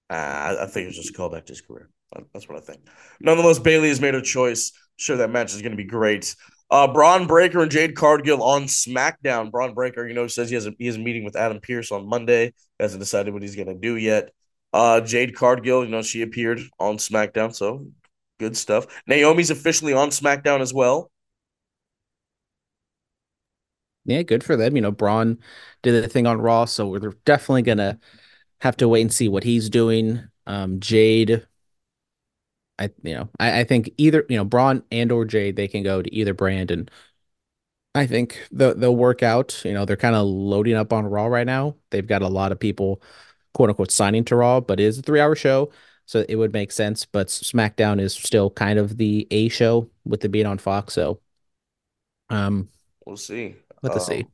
Uh, 0.10 0.14
I, 0.14 0.64
I 0.64 0.68
think 0.68 0.90
it's 0.90 0.98
just 0.98 1.10
a 1.10 1.14
callback 1.14 1.46
to 1.46 1.54
his 1.54 1.62
career. 1.62 1.90
That's 2.34 2.48
what 2.48 2.58
I 2.58 2.62
think. 2.62 2.82
Nonetheless, 3.20 3.60
Bayley 3.60 3.90
has 3.90 4.02
made 4.02 4.14
her 4.14 4.22
choice. 4.22 4.72
Sure, 4.98 5.18
that 5.18 5.30
match 5.32 5.54
is 5.54 5.62
going 5.62 5.72
to 5.72 5.78
be 5.78 5.84
great. 5.84 6.36
Uh, 6.70 6.88
Bron 6.88 7.28
Breakker 7.28 7.62
and 7.62 7.72
Jade 7.72 7.96
Cargill 7.96 8.42
on 8.44 8.64
SmackDown. 8.64 9.52
Bron 9.52 9.74
Breakker, 9.74 10.08
you 10.08 10.14
know, 10.14 10.28
says 10.28 10.50
he 10.50 10.56
has 10.56 10.68
a 10.68 10.74
he 10.78 10.88
has 10.88 10.96
a 10.96 11.00
meeting 11.00 11.26
with 11.26 11.36
Adam 11.36 11.60
Pearce 11.60 11.92
on 11.92 12.08
Monday. 12.08 12.54
Hasn't 12.80 13.02
decided 13.02 13.34
what 13.34 13.42
he's 13.42 13.56
going 13.56 13.68
to 13.68 13.76
do 13.76 13.98
yet. 13.98 14.32
Uh, 14.74 15.02
Jade 15.02 15.36
Cargill, 15.36 15.84
you 15.84 15.92
know, 15.92 16.02
she 16.02 16.22
appeared 16.22 16.62
on 16.80 16.98
SmackDown, 16.98 17.54
so 17.54 17.88
good 18.40 18.56
stuff. 18.56 18.88
Naomi's 19.06 19.52
officially 19.52 19.94
on 19.94 20.10
SmackDown 20.10 20.62
as 20.62 20.74
well. 20.74 21.12
Yeah, 24.06 24.24
good 24.24 24.44
for 24.44 24.56
them. 24.56 24.76
You 24.76 24.82
know, 24.82 24.92
Bron 24.92 25.40
did 25.84 26.04
the 26.04 26.08
thing 26.08 26.26
on 26.26 26.42
Raw, 26.42 26.66
so 26.66 26.88
we're 26.88 27.14
definitely 27.26 27.62
gonna 27.64 28.00
have 28.62 28.78
to 28.78 28.88
wait 28.88 29.02
and 29.02 29.14
see 29.14 29.28
what 29.28 29.44
he's 29.44 29.70
doing. 29.70 30.24
Um, 30.48 30.80
Jade, 30.80 31.46
I 32.80 32.90
you 33.04 33.16
know, 33.16 33.30
I, 33.40 33.62
I 33.62 33.64
think 33.64 33.92
either 33.98 34.26
you 34.30 34.38
know 34.38 34.46
Bron 34.46 34.84
and 34.92 35.12
or 35.12 35.26
Jade 35.26 35.56
they 35.56 35.68
can 35.68 35.84
go 35.84 36.02
to 36.02 36.14
either 36.14 36.34
brand, 36.34 36.72
and 36.72 36.90
I 37.94 38.08
think 38.08 38.48
they'll 38.52 38.76
they'll 38.76 38.96
work 38.96 39.22
out. 39.24 39.62
You 39.66 39.74
know, 39.74 39.86
they're 39.86 39.98
kind 39.98 40.16
of 40.16 40.26
loading 40.26 40.76
up 40.76 40.94
on 40.94 41.06
Raw 41.06 41.26
right 41.28 41.46
now. 41.46 41.76
They've 41.90 42.08
got 42.08 42.22
a 42.22 42.28
lot 42.28 42.52
of 42.52 42.60
people, 42.60 43.02
quote 43.54 43.70
unquote, 43.70 43.92
signing 43.92 44.24
to 44.26 44.36
Raw, 44.36 44.62
but 44.62 44.80
it 44.80 44.84
is 44.86 45.00
a 45.00 45.02
three 45.02 45.20
hour 45.20 45.36
show, 45.36 45.72
so 46.06 46.26
it 46.30 46.36
would 46.38 46.54
make 46.54 46.72
sense. 46.72 47.06
But 47.06 47.28
SmackDown 47.28 48.00
is 48.00 48.14
still 48.14 48.50
kind 48.50 48.80
of 48.80 48.98
the 48.98 49.28
A 49.32 49.50
show 49.50 49.90
with 50.06 50.22
the 50.22 50.30
being 50.30 50.46
on 50.46 50.58
Fox, 50.58 50.94
so 50.94 51.20
um, 52.30 52.70
We'll 53.06 53.18
see. 53.18 53.56
let 53.82 53.96
us 53.96 54.06
Um, 54.06 54.08
see. 54.08 54.28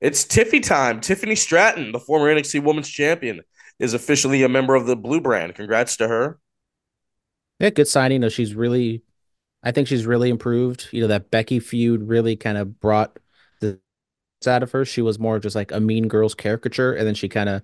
It's 0.00 0.24
Tiffy 0.24 0.62
time. 0.62 1.00
Tiffany 1.00 1.36
Stratton, 1.36 1.92
the 1.92 2.00
former 2.00 2.28
NXT 2.30 2.60
Women's 2.60 2.88
Champion, 2.88 3.40
is 3.78 3.94
officially 3.94 4.42
a 4.42 4.48
member 4.48 4.74
of 4.74 4.86
the 4.86 4.96
Blue 4.96 5.20
Brand. 5.20 5.54
Congrats 5.54 5.96
to 5.98 6.08
her. 6.08 6.38
Yeah, 7.58 7.70
good 7.70 7.88
signing. 7.88 8.16
You 8.16 8.20
know, 8.20 8.28
she's 8.28 8.54
really, 8.54 9.02
I 9.62 9.70
think 9.72 9.88
she's 9.88 10.06
really 10.06 10.30
improved. 10.30 10.88
You 10.90 11.02
know, 11.02 11.08
that 11.08 11.30
Becky 11.30 11.60
feud 11.60 12.02
really 12.02 12.36
kind 12.36 12.58
of 12.58 12.80
brought 12.80 13.18
the 13.60 13.80
out 14.46 14.62
of 14.62 14.72
her. 14.72 14.84
She 14.84 15.02
was 15.02 15.18
more 15.18 15.38
just 15.38 15.56
like 15.56 15.72
a 15.72 15.80
mean 15.80 16.08
girl's 16.08 16.34
caricature, 16.34 16.92
and 16.92 17.06
then 17.06 17.14
she 17.14 17.28
kind 17.28 17.48
of 17.48 17.62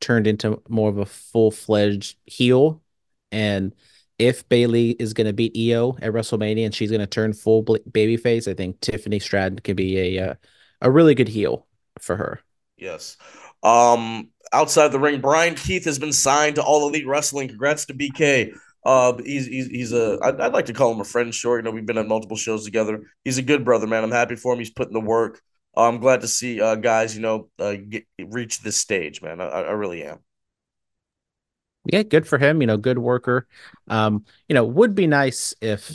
turned 0.00 0.26
into 0.26 0.62
more 0.68 0.88
of 0.90 0.98
a 0.98 1.06
full 1.06 1.50
fledged 1.50 2.16
heel. 2.26 2.82
And 3.30 3.74
if 4.18 4.48
Bayley 4.48 4.90
is 4.90 5.14
going 5.14 5.26
to 5.26 5.32
beat 5.32 5.54
Iyo 5.54 5.98
at 6.02 6.12
WrestleMania 6.12 6.66
and 6.66 6.74
she's 6.74 6.90
going 6.90 7.00
to 7.00 7.06
turn 7.06 7.32
full 7.32 7.62
bl- 7.62 7.76
babyface, 7.90 8.46
I 8.48 8.54
think 8.54 8.80
Tiffany 8.80 9.18
Stratton 9.18 9.58
can 9.60 9.74
be 9.74 9.98
a 10.18 10.30
uh, 10.30 10.34
a 10.80 10.90
really 10.90 11.14
good 11.14 11.28
heel 11.28 11.66
for 12.00 12.16
her. 12.16 12.40
Yes. 12.76 13.16
Um, 13.62 14.30
outside 14.52 14.88
the 14.88 14.98
ring, 14.98 15.20
Bryan 15.20 15.54
Keith 15.54 15.84
has 15.84 15.98
been 15.98 16.12
signed 16.12 16.56
to 16.56 16.62
All 16.62 16.88
Elite 16.88 17.06
Wrestling. 17.06 17.48
Congrats 17.48 17.86
to 17.86 17.94
BK. 17.94 18.54
Uh, 18.84 19.16
he's 19.24 19.46
he's 19.46 19.66
he's 19.68 19.92
a 19.92 20.18
I'd, 20.22 20.40
I'd 20.40 20.52
like 20.52 20.66
to 20.66 20.72
call 20.72 20.92
him 20.92 21.00
a 21.00 21.04
friend. 21.04 21.34
Short, 21.34 21.60
you 21.60 21.64
know, 21.64 21.70
we've 21.70 21.86
been 21.86 21.98
on 21.98 22.08
multiple 22.08 22.36
shows 22.36 22.64
together. 22.64 23.02
He's 23.24 23.38
a 23.38 23.42
good 23.42 23.64
brother, 23.64 23.86
man. 23.86 24.02
I'm 24.02 24.10
happy 24.10 24.36
for 24.36 24.52
him. 24.52 24.58
He's 24.58 24.70
putting 24.70 24.92
the 24.92 25.00
work. 25.00 25.40
Uh, 25.76 25.88
I'm 25.88 25.98
glad 25.98 26.22
to 26.22 26.28
see 26.28 26.60
uh 26.60 26.74
guys, 26.74 27.14
you 27.14 27.22
know, 27.22 27.48
uh, 27.58 27.74
get 27.74 28.06
reach 28.18 28.60
this 28.60 28.76
stage, 28.76 29.22
man. 29.22 29.40
I, 29.40 29.46
I 29.46 29.70
really 29.72 30.02
am. 30.02 30.18
Yeah, 31.84 32.02
good 32.02 32.26
for 32.26 32.38
him. 32.38 32.60
You 32.60 32.66
know, 32.66 32.76
good 32.76 32.98
worker. 32.98 33.46
Um, 33.88 34.24
you 34.48 34.54
know, 34.54 34.64
would 34.64 34.94
be 34.94 35.06
nice 35.06 35.54
if, 35.60 35.92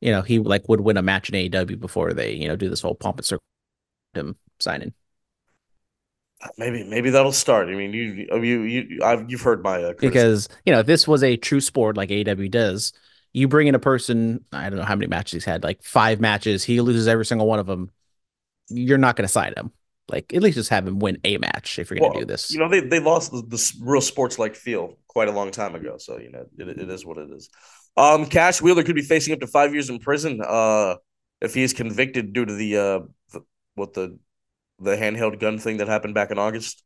you 0.00 0.12
know, 0.12 0.22
he 0.22 0.38
like 0.38 0.68
would 0.68 0.80
win 0.80 0.96
a 0.96 1.02
match 1.02 1.30
in 1.30 1.34
AEW 1.34 1.80
before 1.80 2.12
they, 2.12 2.32
you 2.32 2.48
know, 2.48 2.56
do 2.56 2.68
this 2.68 2.82
whole 2.82 2.94
pomp 2.94 3.18
and 3.18 3.24
circle 3.24 3.44
him 4.14 4.36
signing. 4.58 4.92
Maybe 6.56 6.84
maybe 6.84 7.10
that'll 7.10 7.32
start. 7.32 7.68
I 7.68 7.72
mean, 7.72 7.92
you 7.92 8.26
you 8.32 8.62
you 8.62 9.00
I've 9.04 9.30
you've 9.30 9.42
heard 9.42 9.62
my 9.62 9.82
uh. 9.82 9.92
Because, 9.98 10.48
you 10.64 10.72
know, 10.72 10.80
if 10.80 10.86
this 10.86 11.06
was 11.06 11.22
a 11.22 11.36
true 11.36 11.60
sport 11.60 11.96
like 11.96 12.10
AEW 12.10 12.50
does, 12.50 12.92
you 13.32 13.46
bring 13.46 13.66
in 13.66 13.74
a 13.74 13.78
person, 13.78 14.44
I 14.52 14.70
don't 14.70 14.78
know 14.78 14.84
how 14.84 14.96
many 14.96 15.06
matches 15.06 15.32
he's 15.32 15.44
had, 15.44 15.62
like 15.62 15.82
five 15.82 16.20
matches, 16.20 16.64
he 16.64 16.80
loses 16.80 17.08
every 17.08 17.26
single 17.26 17.46
one 17.46 17.58
of 17.58 17.66
them. 17.66 17.90
You're 18.68 18.98
not 18.98 19.16
going 19.16 19.26
to 19.26 19.32
sign 19.32 19.52
him. 19.56 19.72
Like, 20.08 20.32
at 20.34 20.42
least 20.42 20.56
just 20.56 20.70
have 20.70 20.86
him 20.88 20.98
win 20.98 21.18
a 21.24 21.38
match 21.38 21.78
if 21.78 21.90
you're 21.90 22.00
going 22.00 22.10
to 22.12 22.18
Well, 22.18 22.26
do 22.26 22.32
this. 22.32 22.50
You 22.50 22.58
know, 22.58 22.68
they, 22.68 22.80
they 22.80 22.98
lost 22.98 23.30
the, 23.30 23.42
the 23.42 23.72
real 23.80 24.00
sports 24.00 24.38
like 24.38 24.56
feel 24.56 24.96
quite 25.06 25.28
a 25.28 25.32
long 25.32 25.50
time 25.52 25.74
ago. 25.74 25.98
So, 25.98 26.18
you 26.18 26.30
know, 26.30 26.46
it, 26.58 26.68
it 26.68 26.90
is 26.90 27.06
what 27.06 27.18
it 27.18 27.30
is. 27.30 27.48
Um, 27.96 28.26
Cash 28.26 28.60
Wheeler 28.60 28.82
could 28.82 28.96
be 28.96 29.02
facing 29.02 29.34
up 29.34 29.40
to 29.40 29.46
five 29.46 29.72
years 29.72 29.88
in 29.88 29.98
prison 29.98 30.40
uh, 30.44 30.96
if 31.40 31.54
he 31.54 31.62
is 31.62 31.72
convicted 31.72 32.32
due 32.32 32.44
to 32.44 32.54
the, 32.54 32.76
uh, 32.76 33.00
the 33.32 33.40
what 33.74 33.94
the 33.94 34.18
the 34.80 34.96
handheld 34.96 35.38
gun 35.40 35.58
thing 35.58 35.76
that 35.78 35.88
happened 35.88 36.14
back 36.14 36.30
in 36.32 36.38
August. 36.38 36.82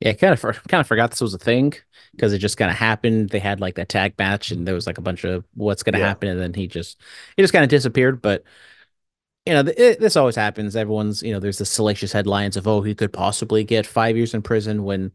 Yeah, 0.00 0.14
kind 0.14 0.32
of 0.32 0.40
for, 0.40 0.52
kind 0.52 0.80
of 0.80 0.88
forgot 0.88 1.10
this 1.10 1.20
was 1.20 1.32
a 1.34 1.38
thing 1.38 1.74
because 2.16 2.32
it 2.32 2.38
just 2.38 2.56
kind 2.56 2.70
of 2.70 2.76
happened. 2.76 3.30
They 3.30 3.38
had 3.38 3.60
like 3.60 3.76
that 3.76 3.88
tag 3.88 4.14
match, 4.18 4.50
and 4.50 4.66
there 4.66 4.74
was 4.74 4.86
like 4.86 4.98
a 4.98 5.02
bunch 5.02 5.22
of 5.24 5.44
what's 5.54 5.84
going 5.84 5.92
to 5.92 5.98
Yeah. 5.98 6.00
happen, 6.00 6.28
and 6.28 6.40
then 6.40 6.54
he 6.54 6.66
just 6.66 7.00
he 7.36 7.42
just 7.42 7.52
kind 7.52 7.62
of 7.62 7.70
disappeared. 7.70 8.20
But 8.20 8.42
you 9.46 9.54
know, 9.54 9.62
th- 9.64 9.76
it, 9.78 10.00
this 10.00 10.16
always 10.16 10.36
happens. 10.36 10.76
Everyone's 10.76 11.22
you 11.22 11.32
know, 11.32 11.40
there's 11.40 11.58
the 11.58 11.64
salacious 11.66 12.12
headlines 12.12 12.56
of 12.56 12.66
oh, 12.68 12.82
he 12.82 12.94
could 12.94 13.12
possibly 13.12 13.64
get 13.64 13.86
five 13.86 14.16
years 14.16 14.34
in 14.34 14.42
prison 14.42 14.84
when 14.84 15.12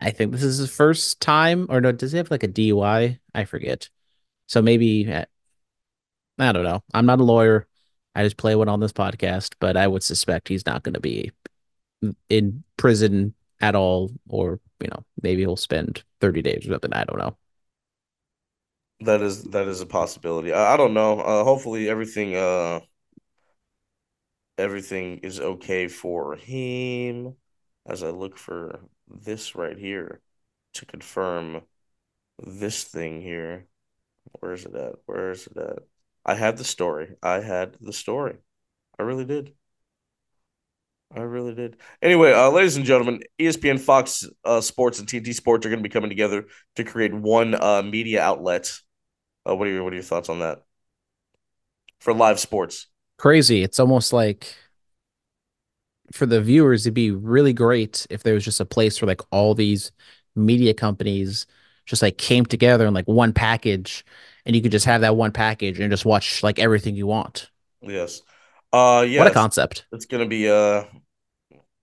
I 0.00 0.10
think 0.10 0.32
this 0.32 0.42
is 0.42 0.58
his 0.58 0.70
first 0.74 1.20
time, 1.20 1.66
or 1.70 1.80
no, 1.80 1.92
does 1.92 2.12
he 2.12 2.18
have 2.18 2.30
like 2.30 2.42
a 2.42 2.48
DUI? 2.48 3.18
I 3.34 3.44
forget. 3.44 3.88
So 4.48 4.62
maybe 4.62 5.10
uh, 5.12 5.26
I 6.38 6.52
don't 6.52 6.64
know. 6.64 6.82
I'm 6.94 7.06
not 7.06 7.20
a 7.20 7.24
lawyer. 7.24 7.66
I 8.16 8.24
just 8.24 8.38
play 8.38 8.56
one 8.56 8.68
on 8.68 8.80
this 8.80 8.92
podcast, 8.92 9.54
but 9.60 9.76
I 9.76 9.86
would 9.86 10.02
suspect 10.02 10.48
he's 10.48 10.66
not 10.66 10.82
going 10.82 10.94
to 10.94 11.00
be 11.00 11.32
in 12.28 12.64
prison 12.76 13.34
at 13.60 13.74
all, 13.74 14.10
or 14.28 14.60
you 14.80 14.88
know, 14.88 15.04
maybe 15.22 15.42
he'll 15.42 15.56
spend 15.56 16.02
30 16.20 16.42
days 16.42 16.66
or 16.66 16.72
something. 16.72 16.92
I 16.92 17.04
don't 17.04 17.18
know. 17.18 17.36
That 19.00 19.20
is 19.20 19.44
that 19.44 19.68
is 19.68 19.80
a 19.80 19.86
possibility. 19.86 20.52
I, 20.52 20.74
I 20.74 20.76
don't 20.76 20.94
know. 20.94 21.20
Uh, 21.20 21.44
hopefully 21.44 21.88
everything 21.88 22.34
uh 22.34 22.80
everything 24.58 25.18
is 25.18 25.40
okay 25.40 25.88
for 25.88 26.36
him 26.36 27.36
as 27.86 28.02
I 28.02 28.10
look 28.10 28.36
for 28.36 28.80
this 29.08 29.54
right 29.54 29.78
here 29.78 30.20
to 30.74 30.86
confirm 30.86 31.62
this 32.38 32.84
thing 32.84 33.22
here. 33.22 33.66
Where 34.40 34.52
is 34.54 34.66
it 34.66 34.74
at? 34.74 34.96
Where 35.06 35.30
is 35.32 35.46
it 35.46 35.56
at? 35.56 35.78
I 36.26 36.34
had 36.34 36.56
the 36.56 36.64
story. 36.64 37.14
I 37.22 37.40
had 37.40 37.76
the 37.80 37.92
story. 37.92 38.36
I 38.98 39.04
really 39.04 39.24
did. 39.24 39.54
I 41.14 41.20
really 41.20 41.54
did. 41.54 41.76
Anyway, 42.02 42.32
uh, 42.32 42.50
ladies 42.50 42.76
and 42.76 42.84
gentlemen, 42.84 43.22
ESPN, 43.38 43.78
Fox 43.78 44.28
uh, 44.44 44.60
Sports, 44.60 44.98
and 44.98 45.08
TNT 45.08 45.32
Sports 45.32 45.64
are 45.64 45.68
going 45.68 45.78
to 45.78 45.88
be 45.88 45.92
coming 45.92 46.10
together 46.10 46.46
to 46.74 46.84
create 46.84 47.14
one 47.14 47.54
uh, 47.54 47.82
media 47.82 48.20
outlet. 48.20 48.76
Uh, 49.48 49.54
what 49.54 49.68
are 49.68 49.70
your 49.70 49.84
What 49.84 49.92
are 49.92 49.96
your 49.96 50.02
thoughts 50.02 50.28
on 50.28 50.40
that 50.40 50.62
for 52.00 52.12
live 52.12 52.40
sports? 52.40 52.88
Crazy. 53.18 53.62
It's 53.62 53.78
almost 53.78 54.12
like 54.12 54.52
for 56.12 56.26
the 56.26 56.40
viewers, 56.40 56.86
it'd 56.86 56.94
be 56.94 57.12
really 57.12 57.52
great 57.52 58.04
if 58.10 58.24
there 58.24 58.34
was 58.34 58.44
just 58.44 58.60
a 58.60 58.66
place 58.66 58.98
for 58.98 59.06
like 59.06 59.20
all 59.30 59.54
these 59.54 59.92
media 60.34 60.74
companies 60.74 61.46
just 61.84 62.02
like 62.02 62.18
came 62.18 62.44
together 62.44 62.86
in 62.86 62.94
like 62.94 63.06
one 63.06 63.32
package, 63.32 64.04
and 64.46 64.56
you 64.56 64.62
could 64.62 64.72
just 64.72 64.86
have 64.86 65.02
that 65.02 65.16
one 65.16 65.32
package 65.32 65.80
and 65.80 65.90
just 65.90 66.04
watch 66.04 66.42
like 66.42 66.58
everything 66.58 66.94
you 66.94 67.06
want. 67.06 67.50
Yes. 67.82 68.22
Uh, 68.72 69.04
yeah. 69.06 69.20
What 69.20 69.28
a 69.28 69.34
concept! 69.34 69.86
It's 69.92 70.06
gonna 70.06 70.26
be 70.26 70.48
uh, 70.48 70.84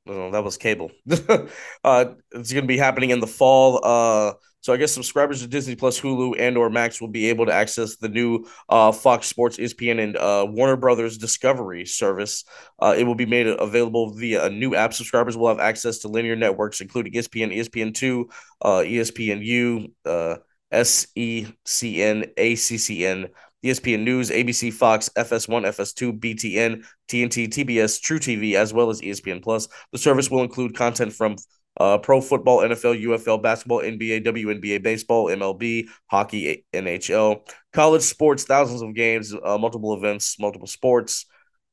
no, 0.06 0.32
that 0.32 0.44
was 0.44 0.58
cable. 0.58 0.92
uh, 1.84 2.06
it's 2.32 2.54
gonna 2.54 2.68
be 2.68 2.78
happening 2.78 3.12
in 3.12 3.20
the 3.20 3.28
fall. 3.28 3.80
Uh, 3.84 4.34
so 4.64 4.72
I 4.72 4.78
guess 4.78 4.94
subscribers 4.94 5.42
to 5.42 5.48
Disney 5.48 5.76
Plus, 5.76 6.00
Hulu, 6.00 6.36
and 6.40 6.58
or 6.58 6.70
Max 6.70 7.02
will 7.02 7.10
be 7.10 7.28
able 7.28 7.46
to 7.46 7.54
access 7.54 7.98
the 7.98 8.08
new 8.08 8.46
uh, 8.70 8.94
Fox 8.94 9.28
Sports, 9.28 9.58
ESPN, 9.58 10.02
and 10.02 10.16
uh, 10.16 10.46
Warner 10.50 10.78
Brothers 10.78 11.18
Discovery 11.18 11.86
service. 11.86 12.46
Uh, 12.80 12.96
it 12.98 13.04
will 13.04 13.16
be 13.16 13.26
made 13.26 13.46
available 13.46 14.14
via 14.14 14.46
a 14.46 14.50
new 14.50 14.74
app. 14.74 14.94
Subscribers 14.94 15.36
will 15.36 15.50
have 15.50 15.60
access 15.60 15.98
to 16.00 16.08
linear 16.08 16.38
networks, 16.38 16.80
including 16.80 17.12
ESPN, 17.12 17.54
ESPN2, 17.54 18.24
uh, 18.62 18.68
ESPNU, 18.86 19.92
uh, 20.06 20.36
SECN, 20.74 22.34
ACCN, 22.36 23.30
ESPN 23.64 24.04
News, 24.04 24.30
ABC, 24.30 24.74
Fox, 24.74 25.10
FS1, 25.16 25.66
FS2, 25.66 26.20
BTN, 26.20 26.84
TNT, 27.08 27.48
TBS, 27.48 28.02
truTV, 28.02 28.56
as 28.56 28.74
well 28.74 28.90
as 28.90 29.00
ESPN 29.02 29.42
Plus. 29.42 29.68
The 29.92 29.98
service 29.98 30.30
will 30.30 30.44
include 30.44 30.76
content 30.76 31.14
from 31.14 31.38
uh, 31.80 31.98
pro 31.98 32.22
football, 32.22 32.60
NFL, 32.60 33.02
UFL, 33.02 33.42
basketball, 33.42 33.80
NBA, 33.80 34.26
WNBA, 34.26 34.84
baseball, 34.84 35.28
MLB, 35.28 35.88
hockey, 36.08 36.66
NHL, 36.74 37.48
college 37.72 38.04
sports, 38.04 38.44
thousands 38.44 38.82
of 38.82 38.94
games, 38.94 39.34
uh, 39.34 39.58
multiple 39.58 39.94
events, 39.96 40.38
multiple 40.40 40.68
sports, 40.68 41.26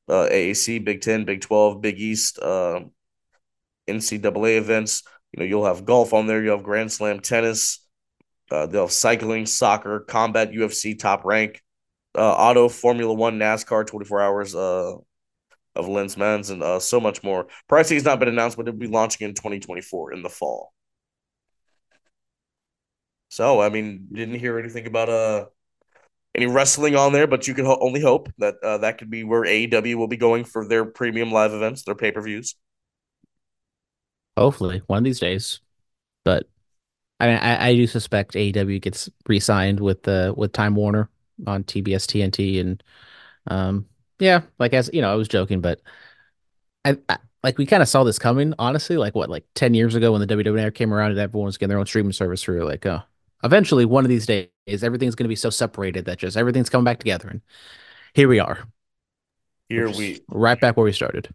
uh, 0.08 0.26
AAC, 0.30 0.84
Big 0.84 1.00
Ten, 1.00 1.24
Big 1.24 1.40
Twelve, 1.40 1.80
Big 1.80 1.98
East, 1.98 2.38
uh, 2.38 2.80
NCAA 3.88 4.58
events. 4.58 5.02
You 5.32 5.40
know, 5.40 5.46
you'll 5.46 5.66
have 5.66 5.84
golf 5.84 6.12
on 6.12 6.26
there. 6.26 6.42
You 6.42 6.50
have 6.50 6.62
Grand 6.62 6.90
Slam 6.90 7.20
tennis. 7.20 7.86
Uh, 8.50 8.66
they'll 8.66 8.88
cycling, 8.88 9.46
soccer, 9.46 10.00
combat, 10.00 10.52
UFC, 10.52 10.98
top 10.98 11.24
rank, 11.24 11.62
uh, 12.16 12.32
auto, 12.32 12.68
Formula 12.68 13.14
One, 13.14 13.38
NASCAR, 13.38 13.86
twenty 13.86 14.06
four 14.06 14.20
hours. 14.20 14.54
Uh, 14.54 14.96
of 15.76 15.88
Le 15.88 16.08
Mans 16.16 16.50
and 16.50 16.62
uh, 16.62 16.80
so 16.80 17.00
much 17.00 17.22
more. 17.22 17.46
Pricing 17.68 17.96
has 17.96 18.04
not 18.04 18.18
been 18.18 18.28
announced, 18.28 18.56
but 18.56 18.66
it'll 18.66 18.78
be 18.78 18.86
launching 18.88 19.28
in 19.28 19.34
2024 19.34 20.12
in 20.12 20.22
the 20.22 20.28
fall. 20.28 20.72
So, 23.28 23.60
I 23.60 23.68
mean, 23.68 24.08
didn't 24.12 24.40
hear 24.40 24.58
anything 24.58 24.86
about 24.86 25.08
uh 25.08 25.46
any 26.34 26.46
wrestling 26.46 26.96
on 26.96 27.12
there, 27.12 27.26
but 27.26 27.48
you 27.48 27.54
can 27.54 27.64
ho- 27.64 27.78
only 27.80 28.00
hope 28.00 28.28
that 28.38 28.54
uh, 28.62 28.78
that 28.78 28.98
could 28.98 29.10
be 29.10 29.24
where 29.24 29.42
AEW 29.42 29.96
will 29.96 30.08
be 30.08 30.16
going 30.16 30.44
for 30.44 30.66
their 30.66 30.84
premium 30.84 31.32
live 31.32 31.52
events, 31.52 31.82
their 31.82 31.94
pay 31.94 32.12
per 32.12 32.20
views. 32.20 32.54
Hopefully, 34.36 34.82
one 34.86 34.98
of 34.98 35.04
these 35.04 35.20
days. 35.20 35.60
But 36.24 36.48
I 37.20 37.26
mean, 37.26 37.36
I, 37.36 37.68
I 37.68 37.74
do 37.74 37.86
suspect 37.86 38.34
AEW 38.34 38.80
gets 38.80 39.08
re-signed 39.26 39.78
with 39.78 40.02
the 40.04 40.32
with 40.36 40.52
Time 40.52 40.74
Warner 40.74 41.10
on 41.46 41.64
TBS 41.64 42.06
TNT, 42.06 42.60
and 42.60 42.82
um, 43.46 43.86
yeah, 44.18 44.42
like 44.58 44.72
as 44.72 44.90
you 44.92 45.02
know, 45.02 45.12
I 45.12 45.16
was 45.16 45.28
joking, 45.28 45.60
but 45.60 45.80
I, 46.84 46.96
I 47.08 47.18
like 47.42 47.58
we 47.58 47.66
kind 47.66 47.82
of 47.82 47.88
saw 47.88 48.04
this 48.04 48.18
coming, 48.18 48.54
honestly. 48.58 48.96
Like 48.96 49.14
what, 49.14 49.28
like 49.28 49.44
ten 49.54 49.74
years 49.74 49.94
ago 49.94 50.12
when 50.12 50.26
the 50.26 50.26
WWE 50.26 50.74
came 50.74 50.94
around 50.94 51.10
and 51.10 51.20
everyone 51.20 51.46
was 51.46 51.58
getting 51.58 51.70
their 51.70 51.78
own 51.78 51.86
streaming 51.86 52.12
service, 52.12 52.46
we 52.48 52.54
were 52.54 52.64
like, 52.64 52.86
oh, 52.86 53.02
eventually 53.44 53.84
one 53.84 54.04
of 54.04 54.08
these 54.08 54.26
days 54.26 54.48
everything's 54.82 55.14
going 55.14 55.24
to 55.24 55.28
be 55.28 55.36
so 55.36 55.50
separated 55.50 56.06
that 56.06 56.18
just 56.18 56.36
everything's 56.38 56.70
coming 56.70 56.84
back 56.84 56.98
together, 56.98 57.28
and 57.28 57.42
here 58.14 58.28
we 58.28 58.38
are. 58.40 58.66
Here 59.68 59.90
we 59.90 60.20
right 60.28 60.58
back 60.58 60.76
where 60.76 60.84
we 60.84 60.92
started. 60.92 61.28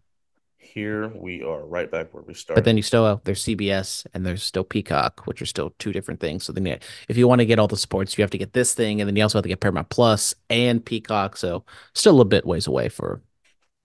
Here 0.76 1.08
we 1.08 1.42
are, 1.42 1.64
right 1.64 1.90
back 1.90 2.12
where 2.12 2.22
we 2.22 2.34
started. 2.34 2.60
But 2.60 2.66
then 2.66 2.76
you 2.76 2.82
still 2.82 3.06
have 3.06 3.24
there's 3.24 3.42
CBS 3.42 4.04
and 4.12 4.26
there's 4.26 4.42
still 4.42 4.62
Peacock, 4.62 5.22
which 5.24 5.40
are 5.40 5.46
still 5.46 5.72
two 5.78 5.90
different 5.90 6.20
things. 6.20 6.44
So 6.44 6.52
then, 6.52 6.66
yeah, 6.66 6.76
if 7.08 7.16
you 7.16 7.26
want 7.26 7.38
to 7.38 7.46
get 7.46 7.58
all 7.58 7.66
the 7.66 7.78
sports, 7.78 8.18
you 8.18 8.22
have 8.22 8.30
to 8.32 8.36
get 8.36 8.52
this 8.52 8.74
thing, 8.74 9.00
and 9.00 9.08
then 9.08 9.16
you 9.16 9.22
also 9.22 9.38
have 9.38 9.44
to 9.44 9.48
get 9.48 9.60
Paramount 9.60 9.88
Plus 9.88 10.34
and 10.50 10.84
Peacock. 10.84 11.38
So 11.38 11.64
still 11.94 12.20
a 12.20 12.26
bit 12.26 12.44
ways 12.44 12.66
away 12.66 12.90
for 12.90 13.22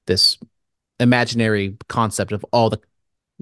this 0.06 0.38
imaginary 1.00 1.78
concept 1.88 2.34
of 2.34 2.46
all 2.52 2.70
the 2.70 2.82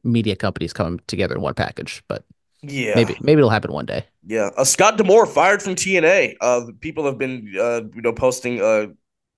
media 0.04 0.36
companies 0.36 0.72
coming 0.72 1.02
together 1.08 1.34
in 1.34 1.42
one 1.42 1.56
package. 1.56 2.04
But 2.08 2.26
yeah, 2.62 2.94
maybe 2.94 3.18
maybe 3.20 3.40
it'll 3.40 3.50
happen 3.50 3.74
one 3.74 3.88
day. 3.88 4.06
Yeah, 4.28 4.52
uh, 4.58 4.64
Scott 4.64 4.98
D'Amore 4.98 5.26
fired 5.26 5.64
from 5.64 5.74
TNA. 5.74 6.36
Uh, 6.40 6.68
people 6.82 7.04
have 7.04 7.18
been, 7.18 7.52
uh, 7.60 7.82
you 7.96 8.04
know, 8.04 8.14
posting, 8.14 8.62
uh, 8.62 8.86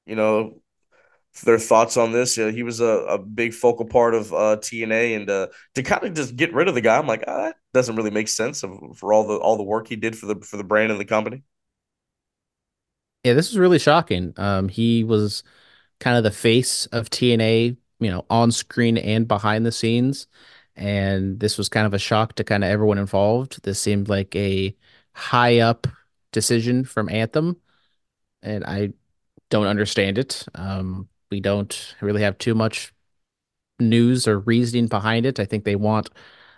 you 0.05 0.17
know, 0.17 0.61
their 1.43 1.59
thoughts 1.59 1.97
on 1.97 2.11
this. 2.11 2.37
Uh, 2.37 2.47
he 2.47 2.63
was 2.63 2.79
a, 2.81 2.85
a 2.85 3.17
big 3.17 3.53
focal 3.53 3.85
part 3.85 4.13
of 4.15 4.33
uh, 4.33 4.57
TNA, 4.61 5.15
and 5.15 5.29
uh, 5.29 5.47
to 5.75 5.83
kind 5.83 6.03
of 6.03 6.13
just 6.13 6.35
get 6.35 6.53
rid 6.53 6.67
of 6.67 6.75
the 6.75 6.81
guy, 6.81 6.97
I'm 6.97 7.07
like, 7.07 7.23
ah, 7.27 7.45
that 7.47 7.55
doesn't 7.73 7.95
really 7.95 8.11
make 8.11 8.27
sense 8.27 8.63
of, 8.63 8.97
for 8.97 9.13
all 9.13 9.27
the 9.27 9.35
all 9.37 9.57
the 9.57 9.63
work 9.63 9.87
he 9.87 9.95
did 9.95 10.17
for 10.17 10.25
the 10.27 10.35
for 10.41 10.57
the 10.57 10.63
brand 10.63 10.91
and 10.91 10.99
the 10.99 11.05
company. 11.05 11.43
Yeah, 13.23 13.33
this 13.33 13.49
is 13.51 13.57
really 13.57 13.79
shocking. 13.79 14.33
Um, 14.37 14.67
he 14.69 15.03
was 15.03 15.43
kind 15.99 16.17
of 16.17 16.23
the 16.23 16.31
face 16.31 16.87
of 16.87 17.09
TNA, 17.09 17.77
you 17.99 18.11
know, 18.11 18.25
on 18.29 18.51
screen 18.51 18.97
and 18.97 19.27
behind 19.27 19.65
the 19.65 19.71
scenes. 19.73 20.27
And 20.75 21.39
this 21.39 21.57
was 21.57 21.69
kind 21.69 21.87
of 21.87 21.93
a 21.95 21.99
shock 21.99 22.35
to 22.35 22.45
kind 22.45 22.63
of 22.63 22.69
everyone 22.71 22.99
involved. 22.99 23.63
This 23.63 23.79
seemed 23.81 24.09
like 24.09 24.35
a 24.35 24.75
high 25.15 25.59
up 25.59 25.87
decision 26.31 26.85
from 26.85 27.09
Anthem, 27.09 27.57
and 28.43 28.65
I 28.65 28.93
don't 29.49 29.67
understand 29.67 30.17
it. 30.19 30.45
Um, 30.55 31.09
we 31.31 31.39
don't 31.39 31.95
really 32.01 32.21
have 32.21 32.37
too 32.37 32.53
much 32.53 32.93
news 33.79 34.27
or 34.27 34.39
reasoning 34.39 34.87
behind 34.87 35.25
it. 35.25 35.39
I 35.39 35.45
think 35.45 35.63
they 35.63 35.75
want 35.75 36.09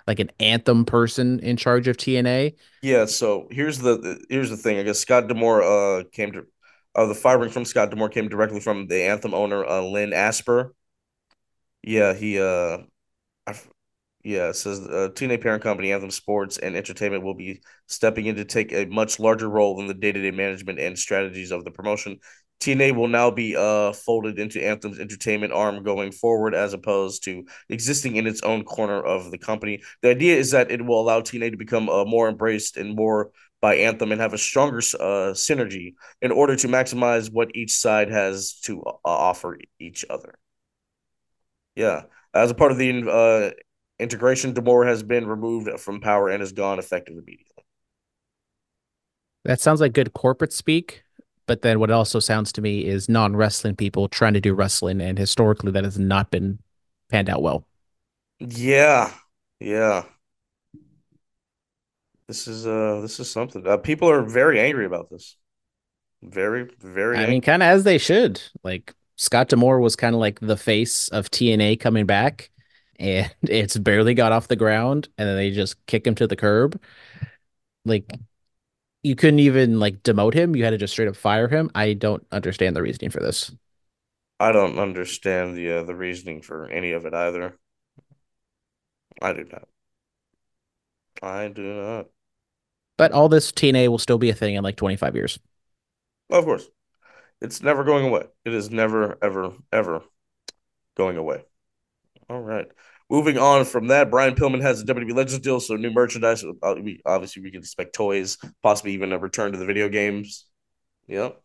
like 0.08 0.20
an 0.20 0.32
Anthem 0.40 0.84
person 0.84 1.40
in 1.40 1.56
charge 1.56 1.88
of 1.88 1.96
TNA. 1.96 2.56
Yeah. 2.82 3.06
So 3.06 3.48
here's 3.52 3.80
the 3.80 4.20
here's 4.30 4.50
the 4.50 4.58
thing. 4.58 4.80
I 4.80 4.84
guess 4.84 5.00
Scott 5.00 5.28
D'Amore 5.28 5.64
uh 5.64 6.04
came 6.12 6.34
to 6.34 6.46
uh 6.96 7.06
the 7.06 7.16
firing 7.16 7.50
from 7.50 7.64
Scott 7.64 7.90
D'Amore 7.90 8.10
came 8.10 8.28
directly 8.28 8.60
from 8.60 8.88
the 8.88 9.04
Anthem 9.04 9.34
owner 9.34 9.64
uh 9.66 9.82
Len 9.82 10.12
Asper. 10.12 10.74
Yeah, 11.84 12.14
he 12.14 12.42
uh 12.42 12.80
yeah, 14.24 14.50
it 14.50 14.56
says 14.56 14.80
uh, 14.80 15.10
TNA 15.14 15.42
parent 15.42 15.64
company 15.64 15.92
Anthem 15.92 16.10
Sports 16.10 16.58
and 16.58 16.78
Entertainment 16.78 17.24
will 17.24 17.34
be 17.34 17.62
stepping 17.88 18.26
in 18.26 18.36
to 18.36 18.46
take 18.46 18.72
a 18.72 18.86
much 18.86 19.20
larger 19.20 19.50
role 19.50 19.82
in 19.82 19.88
the 19.88 19.94
day-to-day 19.94 20.32
management 20.32 20.80
and 20.80 20.98
strategies 20.98 21.52
of 21.52 21.66
the 21.66 21.72
promotion. 21.72 22.20
TNA 22.64 22.96
will 22.96 23.10
now 23.10 23.30
be 23.30 23.56
uh 23.56 23.92
folded 23.94 24.40
into 24.40 24.64
Anthem's 24.64 25.00
entertainment 25.00 25.52
arm 25.52 25.84
going 25.84 26.12
forward, 26.12 26.56
as 26.56 26.74
opposed 26.74 27.24
to 27.26 27.46
existing 27.70 28.16
in 28.16 28.26
its 28.26 28.42
own 28.42 28.64
corner 28.64 29.04
of 29.04 29.32
the 29.32 29.38
company. 29.38 29.82
The 30.02 30.10
idea 30.10 30.38
is 30.38 30.52
that 30.52 30.72
it 30.72 30.84
will 30.86 31.00
allow 31.02 31.22
TNA 31.22 31.52
to 31.52 31.58
become 31.58 31.90
uh, 31.90 32.06
more 32.06 32.30
embraced 32.30 32.78
and 32.78 32.96
more 32.96 33.32
by 33.62 33.76
Anthem 33.76 34.12
and 34.12 34.22
have 34.22 34.34
a 34.34 34.38
stronger 34.38 34.80
uh, 35.00 35.34
synergy 35.34 35.96
in 36.22 36.32
order 36.32 36.56
to 36.56 36.68
maximize 36.68 37.32
what 37.32 37.56
each 37.56 37.72
side 37.72 38.10
has 38.10 38.54
to 38.64 38.82
uh, 38.82 38.94
offer 39.06 39.58
each 39.80 40.06
other. 40.10 40.36
Yeah, 41.76 42.04
as 42.34 42.52
a 42.52 42.56
part 42.56 42.72
of 42.72 42.78
the 42.78 43.10
uh, 43.10 43.52
integration, 44.00 44.54
D'Amore 44.54 44.86
has 44.86 45.04
been 45.04 45.28
removed 45.28 45.80
from 45.80 46.02
power 46.02 46.30
and 46.30 46.42
is 46.42 46.52
gone 46.52 46.80
effective 46.80 47.16
immediately. 47.16 47.64
That 49.46 49.60
sounds 49.60 49.82
like 49.82 49.94
good 49.94 50.14
corporate 50.14 50.54
speak, 50.54 51.03
but 51.48 51.62
then 51.62 51.80
what 51.80 51.90
it 51.90 51.94
also 51.94 52.20
sounds 52.20 52.52
to 52.54 52.62
me 52.62 52.86
is 52.86 53.10
non-wrestling 53.10 53.76
people 53.76 54.08
trying 54.08 54.34
to 54.34 54.42
do 54.42 54.54
wrestling, 54.54 55.02
and 55.02 55.18
historically 55.18 55.72
that 55.72 55.84
has 55.84 56.00
not 56.00 56.32
been 56.32 56.60
panned 57.10 57.30
out 57.30 57.42
well. 57.42 57.66
Yeah, 58.40 59.12
yeah. 59.60 60.06
This 62.28 62.48
is 62.48 62.66
uh, 62.66 63.02
this 63.02 63.20
is 63.20 63.30
something. 63.30 63.66
Uh, 63.68 63.78
people 63.78 64.10
are 64.10 64.24
very 64.24 64.60
angry 64.60 64.86
about 64.86 65.10
this. 65.10 65.38
Very, 66.24 66.70
very. 66.82 67.22
I 67.22 67.26
angry. 67.26 67.34
mean, 67.34 67.42
kind 67.42 67.62
of 67.64 67.68
as 67.68 67.84
they 67.84 67.98
should. 67.98 68.42
Like 68.64 68.94
Scott 69.18 69.50
D'Amore 69.50 69.80
was 69.80 69.96
kind 69.96 70.16
of 70.16 70.20
like 70.22 70.40
the 70.40 70.58
face 70.58 71.08
of 71.10 71.30
TNA 71.32 71.76
coming 71.76 72.06
back, 72.06 72.50
and 73.00 73.34
it's 73.44 73.78
barely 73.78 74.14
got 74.14 74.32
off 74.32 74.48
the 74.48 74.56
ground, 74.56 75.10
and 75.18 75.28
then 75.28 75.36
they 75.36 75.52
just 75.52 75.84
kick 75.86 76.06
him 76.08 76.16
to 76.16 76.28
the 76.28 76.36
curb. 76.36 76.82
Like 77.86 78.06
you 79.04 79.16
couldn't 79.16 79.40
even 79.40 79.80
like 79.80 80.02
demote 80.04 80.34
him; 80.34 80.56
you 80.56 80.64
had 80.64 80.72
to 80.72 80.78
just 80.78 80.94
straight 80.94 81.08
up 81.08 81.16
fire 81.16 81.48
him. 81.48 81.70
I 81.76 81.94
don't 81.94 82.26
understand 82.32 82.76
the 82.76 82.82
reasoning 82.82 83.12
for 83.12 83.20
this. 83.20 83.52
I 84.40 84.52
don't 84.52 84.80
understand 84.80 85.56
the 85.56 85.80
uh, 85.80 85.84
the 85.84 85.96
reasoning 85.96 86.42
for 86.42 86.68
any 86.68 86.92
of 86.92 87.06
it 87.06 87.14
either. 87.14 87.58
I 89.22 89.34
do 89.34 89.46
not. 89.46 89.68
I 91.22 91.48
do 91.50 91.62
not. 91.62 92.08
But 92.98 93.12
all 93.12 93.30
this 93.30 93.52
TNA 93.52 93.88
will 93.88 93.98
still 93.98 94.18
be 94.18 94.30
a 94.30 94.36
thing 94.36 94.56
in 94.56 94.64
like 94.64 94.76
25 94.76 95.16
years. 95.16 95.40
Of 96.30 96.46
course, 96.46 96.68
it's 97.42 97.62
never 97.62 97.84
going 97.84 98.06
away. 98.06 98.26
It 98.46 98.54
is 98.54 98.72
never, 98.72 99.18
ever, 99.22 99.54
ever 99.72 100.04
going 100.96 101.18
away. 101.18 101.44
All 102.30 102.42
right. 102.42 102.68
Moving 103.10 103.38
on 103.38 103.66
from 103.66 103.88
that, 103.88 104.10
Brian 104.10 104.36
Pillman 104.36 104.62
has 104.62 104.82
a 104.82 104.86
WWE 104.86 105.16
Legends 105.16 105.44
deal, 105.44 105.60
so 105.60 105.76
new 105.76 105.92
merchandise. 105.92 106.44
Uh, 106.44 106.76
we 106.82 107.02
obviously 107.06 107.44
we 107.44 107.52
can 107.52 107.60
expect 107.62 107.94
toys, 107.94 108.38
possibly 108.64 108.94
even 108.94 109.12
a 109.14 109.20
return 109.20 109.52
to 109.52 109.58
the 109.58 109.66
video 109.66 109.90
games. 109.90 110.46
Yep. 111.08 111.42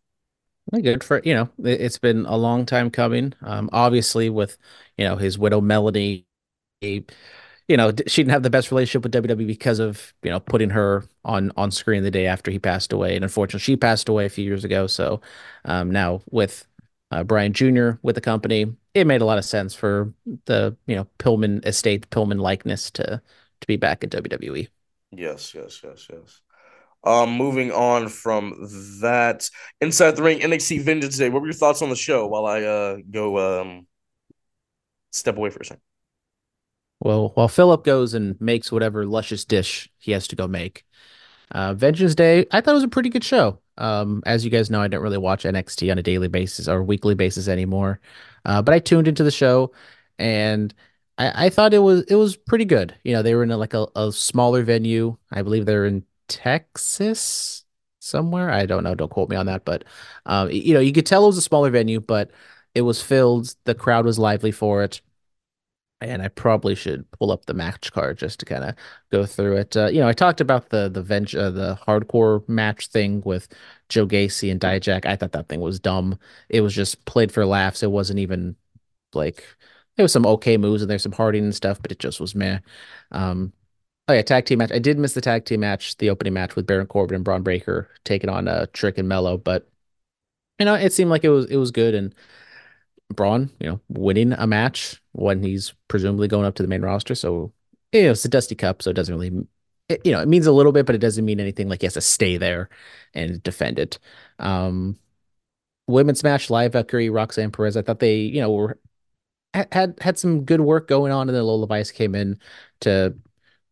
Good 0.82 1.02
for 1.02 1.22
you 1.24 1.32
know, 1.34 1.48
it- 1.64 1.80
it's 1.80 1.98
been 1.98 2.26
a 2.26 2.36
long 2.36 2.66
time 2.66 2.90
coming. 2.90 3.32
Um, 3.42 3.70
obviously 3.72 4.28
with 4.28 4.58
you 4.98 5.04
know 5.04 5.16
his 5.16 5.38
widow 5.38 5.60
Melody, 5.62 6.26
you 6.82 7.04
you 7.68 7.76
know, 7.78 7.92
she 8.08 8.22
didn't 8.22 8.32
have 8.32 8.42
the 8.44 8.50
best 8.50 8.70
relationship 8.72 9.04
with 9.04 9.12
WWE 9.12 9.46
because 9.46 9.78
of, 9.80 10.14
you 10.22 10.30
know, 10.30 10.40
putting 10.40 10.70
her 10.70 11.04
on 11.24 11.52
on 11.56 11.70
screen 11.72 12.02
the 12.04 12.10
day 12.12 12.26
after 12.26 12.50
he 12.50 12.58
passed 12.60 12.92
away. 12.92 13.16
And 13.16 13.24
unfortunately, 13.24 13.60
she 13.60 13.76
passed 13.76 14.08
away 14.10 14.26
a 14.26 14.30
few 14.30 14.44
years 14.44 14.64
ago. 14.64 14.86
So 14.88 15.20
um, 15.66 15.90
now 15.92 16.22
with 16.30 16.66
uh, 17.10 17.24
Brian 17.24 17.52
Jr. 17.52 17.98
with 18.02 18.14
the 18.14 18.20
company, 18.20 18.66
it 18.94 19.06
made 19.06 19.20
a 19.20 19.24
lot 19.24 19.38
of 19.38 19.44
sense 19.44 19.74
for 19.74 20.12
the, 20.46 20.76
you 20.86 20.96
know, 20.96 21.06
Pillman 21.18 21.64
estate, 21.66 22.10
Pillman 22.10 22.40
likeness 22.40 22.90
to 22.92 23.22
to 23.60 23.66
be 23.66 23.76
back 23.76 24.04
at 24.04 24.10
WWE. 24.10 24.68
Yes, 25.10 25.54
yes, 25.54 25.80
yes, 25.82 26.06
yes. 26.12 26.40
Um, 27.04 27.32
moving 27.36 27.72
on 27.72 28.08
from 28.08 28.54
that, 29.02 29.48
inside 29.80 30.16
the 30.16 30.22
ring, 30.22 30.40
NXT 30.40 30.80
Vengeance 30.80 31.18
Day. 31.18 31.30
What 31.30 31.42
were 31.42 31.48
your 31.48 31.54
thoughts 31.54 31.82
on 31.82 31.90
the 31.90 31.96
show? 31.96 32.26
While 32.26 32.46
I 32.46 32.62
uh 32.62 32.98
go 33.10 33.60
um 33.62 33.86
step 35.12 35.36
away 35.36 35.50
for 35.50 35.60
a 35.60 35.64
second. 35.64 35.82
Well, 37.00 37.30
while 37.34 37.48
Phillip 37.48 37.84
goes 37.84 38.14
and 38.14 38.40
makes 38.40 38.72
whatever 38.72 39.06
luscious 39.06 39.44
dish 39.44 39.88
he 39.98 40.12
has 40.12 40.26
to 40.28 40.36
go 40.36 40.48
make, 40.48 40.84
uh, 41.52 41.74
Vengeance 41.74 42.14
Day, 42.14 42.46
I 42.52 42.60
thought 42.60 42.72
it 42.72 42.74
was 42.74 42.84
a 42.84 42.88
pretty 42.88 43.10
good 43.10 43.24
show. 43.24 43.60
Um, 43.78 44.22
as 44.26 44.44
you 44.44 44.50
guys 44.50 44.70
know, 44.70 44.80
I 44.80 44.88
don't 44.88 45.02
really 45.02 45.18
watch 45.18 45.44
NXT 45.44 45.90
on 45.90 45.98
a 45.98 46.02
daily 46.02 46.28
basis 46.28 46.68
or 46.68 46.82
weekly 46.82 47.14
basis 47.14 47.48
anymore, 47.48 48.00
uh, 48.44 48.60
but 48.62 48.74
I 48.74 48.78
tuned 48.80 49.08
into 49.08 49.24
the 49.24 49.30
show 49.30 49.72
and 50.18 50.74
I, 51.16 51.46
I 51.46 51.50
thought 51.50 51.74
it 51.74 51.78
was 51.78 52.02
it 52.04 52.16
was 52.16 52.36
pretty 52.36 52.64
good. 52.64 52.94
You 53.04 53.14
know, 53.14 53.22
they 53.22 53.34
were 53.34 53.42
in 53.42 53.50
a, 53.50 53.56
like 53.56 53.74
a, 53.74 53.86
a 53.96 54.12
smaller 54.12 54.62
venue. 54.62 55.16
I 55.32 55.42
believe 55.42 55.66
they're 55.66 55.86
in 55.86 56.04
Texas 56.28 57.64
somewhere. 58.00 58.50
I 58.50 58.66
don't 58.66 58.84
know. 58.84 58.94
Don't 58.94 59.10
quote 59.10 59.28
me 59.30 59.36
on 59.36 59.46
that, 59.46 59.64
but 59.64 59.84
um, 60.26 60.50
you 60.50 60.74
know, 60.74 60.80
you 60.80 60.92
could 60.92 61.06
tell 61.06 61.24
it 61.24 61.28
was 61.28 61.38
a 61.38 61.42
smaller 61.42 61.70
venue, 61.70 62.00
but 62.00 62.30
it 62.74 62.82
was 62.82 63.02
filled. 63.02 63.54
The 63.64 63.74
crowd 63.74 64.04
was 64.04 64.18
lively 64.18 64.52
for 64.52 64.82
it 64.82 65.00
and 66.00 66.22
I 66.22 66.28
probably 66.28 66.74
should 66.74 67.10
pull 67.12 67.32
up 67.32 67.46
the 67.46 67.54
match 67.54 67.92
card 67.92 68.18
just 68.18 68.38
to 68.40 68.46
kind 68.46 68.64
of 68.64 68.74
go 69.10 69.26
through 69.26 69.56
it. 69.56 69.76
Uh, 69.76 69.86
you 69.86 70.00
know, 70.00 70.08
I 70.08 70.12
talked 70.12 70.40
about 70.40 70.70
the 70.70 70.88
the 70.88 71.02
venge 71.02 71.34
uh, 71.34 71.50
the 71.50 71.78
hardcore 71.86 72.48
match 72.48 72.88
thing 72.88 73.22
with 73.24 73.48
Joe 73.88 74.06
Gacy 74.06 74.50
and 74.50 74.60
Dijak. 74.60 75.06
I 75.06 75.16
thought 75.16 75.32
that 75.32 75.48
thing 75.48 75.60
was 75.60 75.80
dumb. 75.80 76.18
It 76.48 76.60
was 76.60 76.74
just 76.74 77.04
played 77.04 77.32
for 77.32 77.44
laughs. 77.46 77.82
It 77.82 77.90
wasn't 77.90 78.20
even 78.20 78.56
like 79.14 79.44
there 79.96 80.04
was 80.04 80.12
some 80.12 80.26
okay 80.26 80.56
moves 80.56 80.82
and 80.82 80.90
there's 80.90 81.02
some 81.02 81.12
Harding 81.12 81.44
and 81.44 81.54
stuff, 81.54 81.82
but 81.82 81.92
it 81.92 81.98
just 81.98 82.20
was 82.20 82.34
meh. 82.34 82.60
Um, 83.12 83.52
oh 84.08 84.12
yeah, 84.14 84.22
tag 84.22 84.46
team 84.46 84.58
match. 84.58 84.72
I 84.72 84.78
did 84.78 84.98
miss 84.98 85.14
the 85.14 85.20
tag 85.20 85.44
team 85.44 85.60
match, 85.60 85.96
the 85.98 86.10
opening 86.10 86.34
match 86.34 86.56
with 86.56 86.66
Baron 86.66 86.86
Corbin 86.86 87.16
and 87.16 87.24
Bron 87.24 87.42
Breakker 87.42 87.90
taking 88.04 88.30
on 88.30 88.48
uh, 88.48 88.66
Trick 88.72 88.98
and 88.98 89.08
Melo, 89.08 89.36
but 89.36 89.68
you 90.58 90.66
know, 90.66 90.74
it 90.74 90.92
seemed 90.92 91.10
like 91.10 91.24
it 91.24 91.30
was 91.30 91.46
it 91.46 91.56
was 91.56 91.70
good 91.70 91.94
and 91.94 92.14
Bron, 93.14 93.50
you 93.60 93.68
know, 93.68 93.80
winning 93.88 94.32
a 94.32 94.46
match 94.46 95.00
when 95.18 95.42
he's 95.42 95.74
presumably 95.88 96.28
going 96.28 96.46
up 96.46 96.54
to 96.54 96.62
the 96.62 96.68
main 96.68 96.82
roster. 96.82 97.14
So, 97.14 97.52
you 97.92 98.04
know, 98.04 98.10
it's 98.12 98.24
a 98.24 98.28
Dusty 98.28 98.54
Cup, 98.54 98.82
so 98.82 98.90
it 98.90 98.94
doesn't 98.94 99.14
really, 99.14 99.46
it, 99.88 100.00
you 100.04 100.12
know, 100.12 100.20
it 100.20 100.28
means 100.28 100.46
a 100.46 100.52
little 100.52 100.72
bit, 100.72 100.86
but 100.86 100.94
it 100.94 101.00
doesn't 101.00 101.24
mean 101.24 101.40
anything 101.40 101.68
like 101.68 101.80
he 101.80 101.86
has 101.86 101.94
to 101.94 102.00
stay 102.00 102.36
there 102.36 102.68
and 103.14 103.42
defend 103.42 103.78
it. 103.78 103.98
Um, 104.38 104.96
women's 105.88 106.22
match, 106.22 106.50
Lyra 106.50 106.70
Valkyria, 106.70 107.10
Roxanne 107.10 107.50
Perez. 107.50 107.76
I 107.76 107.82
thought 107.82 107.98
they, 107.98 108.16
you 108.16 108.40
know, 108.40 108.52
were 108.52 108.78
had 109.54 109.98
had 110.00 110.18
some 110.18 110.44
good 110.44 110.60
work 110.60 110.86
going 110.86 111.10
on, 111.10 111.28
and 111.28 111.34
then 111.36 111.42
Lola 111.42 111.66
Vice 111.66 111.90
came 111.90 112.14
in 112.14 112.38
to, 112.80 113.16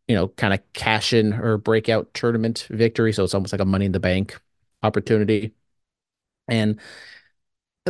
you 0.09 0.17
know, 0.17 0.29
kind 0.29 0.55
of 0.55 0.61
cash 0.73 1.13
in 1.13 1.33
her 1.33 1.59
breakout 1.59 2.13
tournament 2.15 2.67
victory. 2.71 3.13
So 3.13 3.23
it's 3.25 3.35
almost 3.35 3.53
like 3.53 3.61
a 3.61 3.67
Money 3.67 3.87
in 3.87 3.93
the 3.93 4.01
Bank 4.01 4.41
opportunity, 4.83 5.53
and 6.49 6.81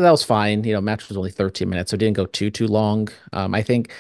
that 0.03 0.11
was 0.11 0.23
fine. 0.23 0.65
You 0.65 0.75
know, 0.75 0.81
match 0.81 1.09
was 1.09 1.17
only 1.17 1.31
13 1.31 1.69
minutes, 1.69 1.91
so 1.91 1.95
it 1.95 1.99
didn't 1.99 2.17
go 2.17 2.27
too 2.27 2.51
too 2.51 2.67
long. 2.67 3.09
Um, 3.33 3.55
I 3.55 3.63
think 3.63 3.93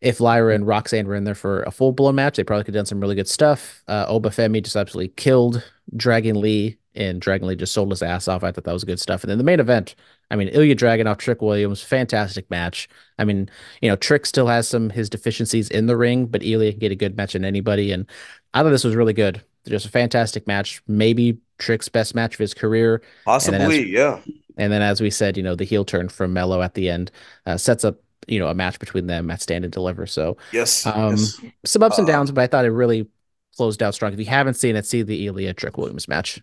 if 0.00 0.20
Lyra 0.20 0.54
and 0.54 0.66
Roxanne 0.66 1.06
were 1.06 1.14
in 1.14 1.24
there 1.24 1.34
for 1.34 1.62
a 1.62 1.70
full 1.70 1.92
blown 1.92 2.16
match, 2.16 2.36
they 2.36 2.44
probably 2.44 2.64
could 2.64 2.74
have 2.74 2.80
done 2.80 2.86
some 2.86 3.00
really 3.00 3.14
good 3.14 3.28
stuff. 3.28 3.82
Uh, 3.88 4.04
Oba 4.08 4.30
Femi 4.30 4.62
just 4.62 4.76
absolutely 4.76 5.08
killed 5.16 5.64
Dragon 5.96 6.40
Lee, 6.40 6.76
and 6.94 7.20
Dragon 7.20 7.48
Lee 7.48 7.56
just 7.56 7.72
sold 7.72 7.90
his 7.90 8.02
ass 8.02 8.28
off. 8.28 8.44
I 8.44 8.52
thought 8.52 8.64
that 8.64 8.72
was 8.72 8.84
good 8.84 9.00
stuff. 9.00 9.22
And 9.22 9.30
then 9.30 9.38
the 9.38 9.44
main 9.44 9.60
event, 9.60 9.94
I 10.30 10.36
mean, 10.36 10.48
Ilja 10.48 10.76
Dragunov, 10.76 11.18
Trick 11.18 11.40
Williams, 11.40 11.82
fantastic 11.82 12.50
match. 12.50 12.88
I 13.18 13.24
mean, 13.24 13.48
you 13.80 13.88
know, 13.88 13.96
Trick 13.96 14.26
still 14.26 14.46
has 14.48 14.68
some 14.68 14.90
his 14.90 15.08
deficiencies 15.08 15.68
in 15.70 15.86
the 15.86 15.96
ring, 15.96 16.26
but 16.26 16.42
Ilja 16.42 16.72
can 16.72 16.80
get 16.80 16.92
a 16.92 16.96
good 16.96 17.16
match 17.16 17.34
in 17.34 17.44
anybody. 17.44 17.92
And 17.92 18.06
I 18.52 18.62
thought 18.62 18.70
this 18.70 18.84
was 18.84 18.96
really 18.96 19.12
good. 19.12 19.42
Just 19.66 19.86
a 19.86 19.90
fantastic 19.90 20.46
match. 20.46 20.82
Maybe 20.86 21.38
Trick's 21.58 21.88
best 21.88 22.14
match 22.14 22.34
of 22.34 22.38
his 22.38 22.52
career. 22.52 23.00
Possibly, 23.24 23.84
as, 23.84 23.88
yeah. 23.88 24.20
And 24.56 24.72
then, 24.72 24.82
as 24.82 25.00
we 25.00 25.10
said, 25.10 25.36
you 25.36 25.42
know, 25.42 25.54
the 25.54 25.64
heel 25.64 25.84
turn 25.84 26.08
from 26.08 26.32
Melo 26.32 26.62
at 26.62 26.74
the 26.74 26.88
end 26.88 27.10
uh, 27.46 27.56
sets 27.56 27.84
up, 27.84 27.96
you 28.28 28.38
know, 28.38 28.48
a 28.48 28.54
match 28.54 28.78
between 28.78 29.06
them 29.06 29.30
at 29.30 29.42
Stand 29.42 29.64
and 29.64 29.72
Deliver. 29.72 30.06
So, 30.06 30.36
yes, 30.52 30.86
um, 30.86 31.10
yes. 31.10 31.40
some 31.64 31.82
ups 31.82 31.98
and 31.98 32.08
Uh, 32.08 32.12
downs, 32.12 32.30
but 32.30 32.42
I 32.42 32.46
thought 32.46 32.64
it 32.64 32.70
really 32.70 33.08
closed 33.56 33.82
out 33.82 33.94
strong. 33.94 34.12
If 34.12 34.18
you 34.18 34.26
haven't 34.26 34.54
seen 34.54 34.76
it, 34.76 34.86
see 34.86 35.02
the 35.02 35.26
Ilja 35.26 35.56
Trick 35.56 35.76
Williams 35.76 36.08
match. 36.08 36.40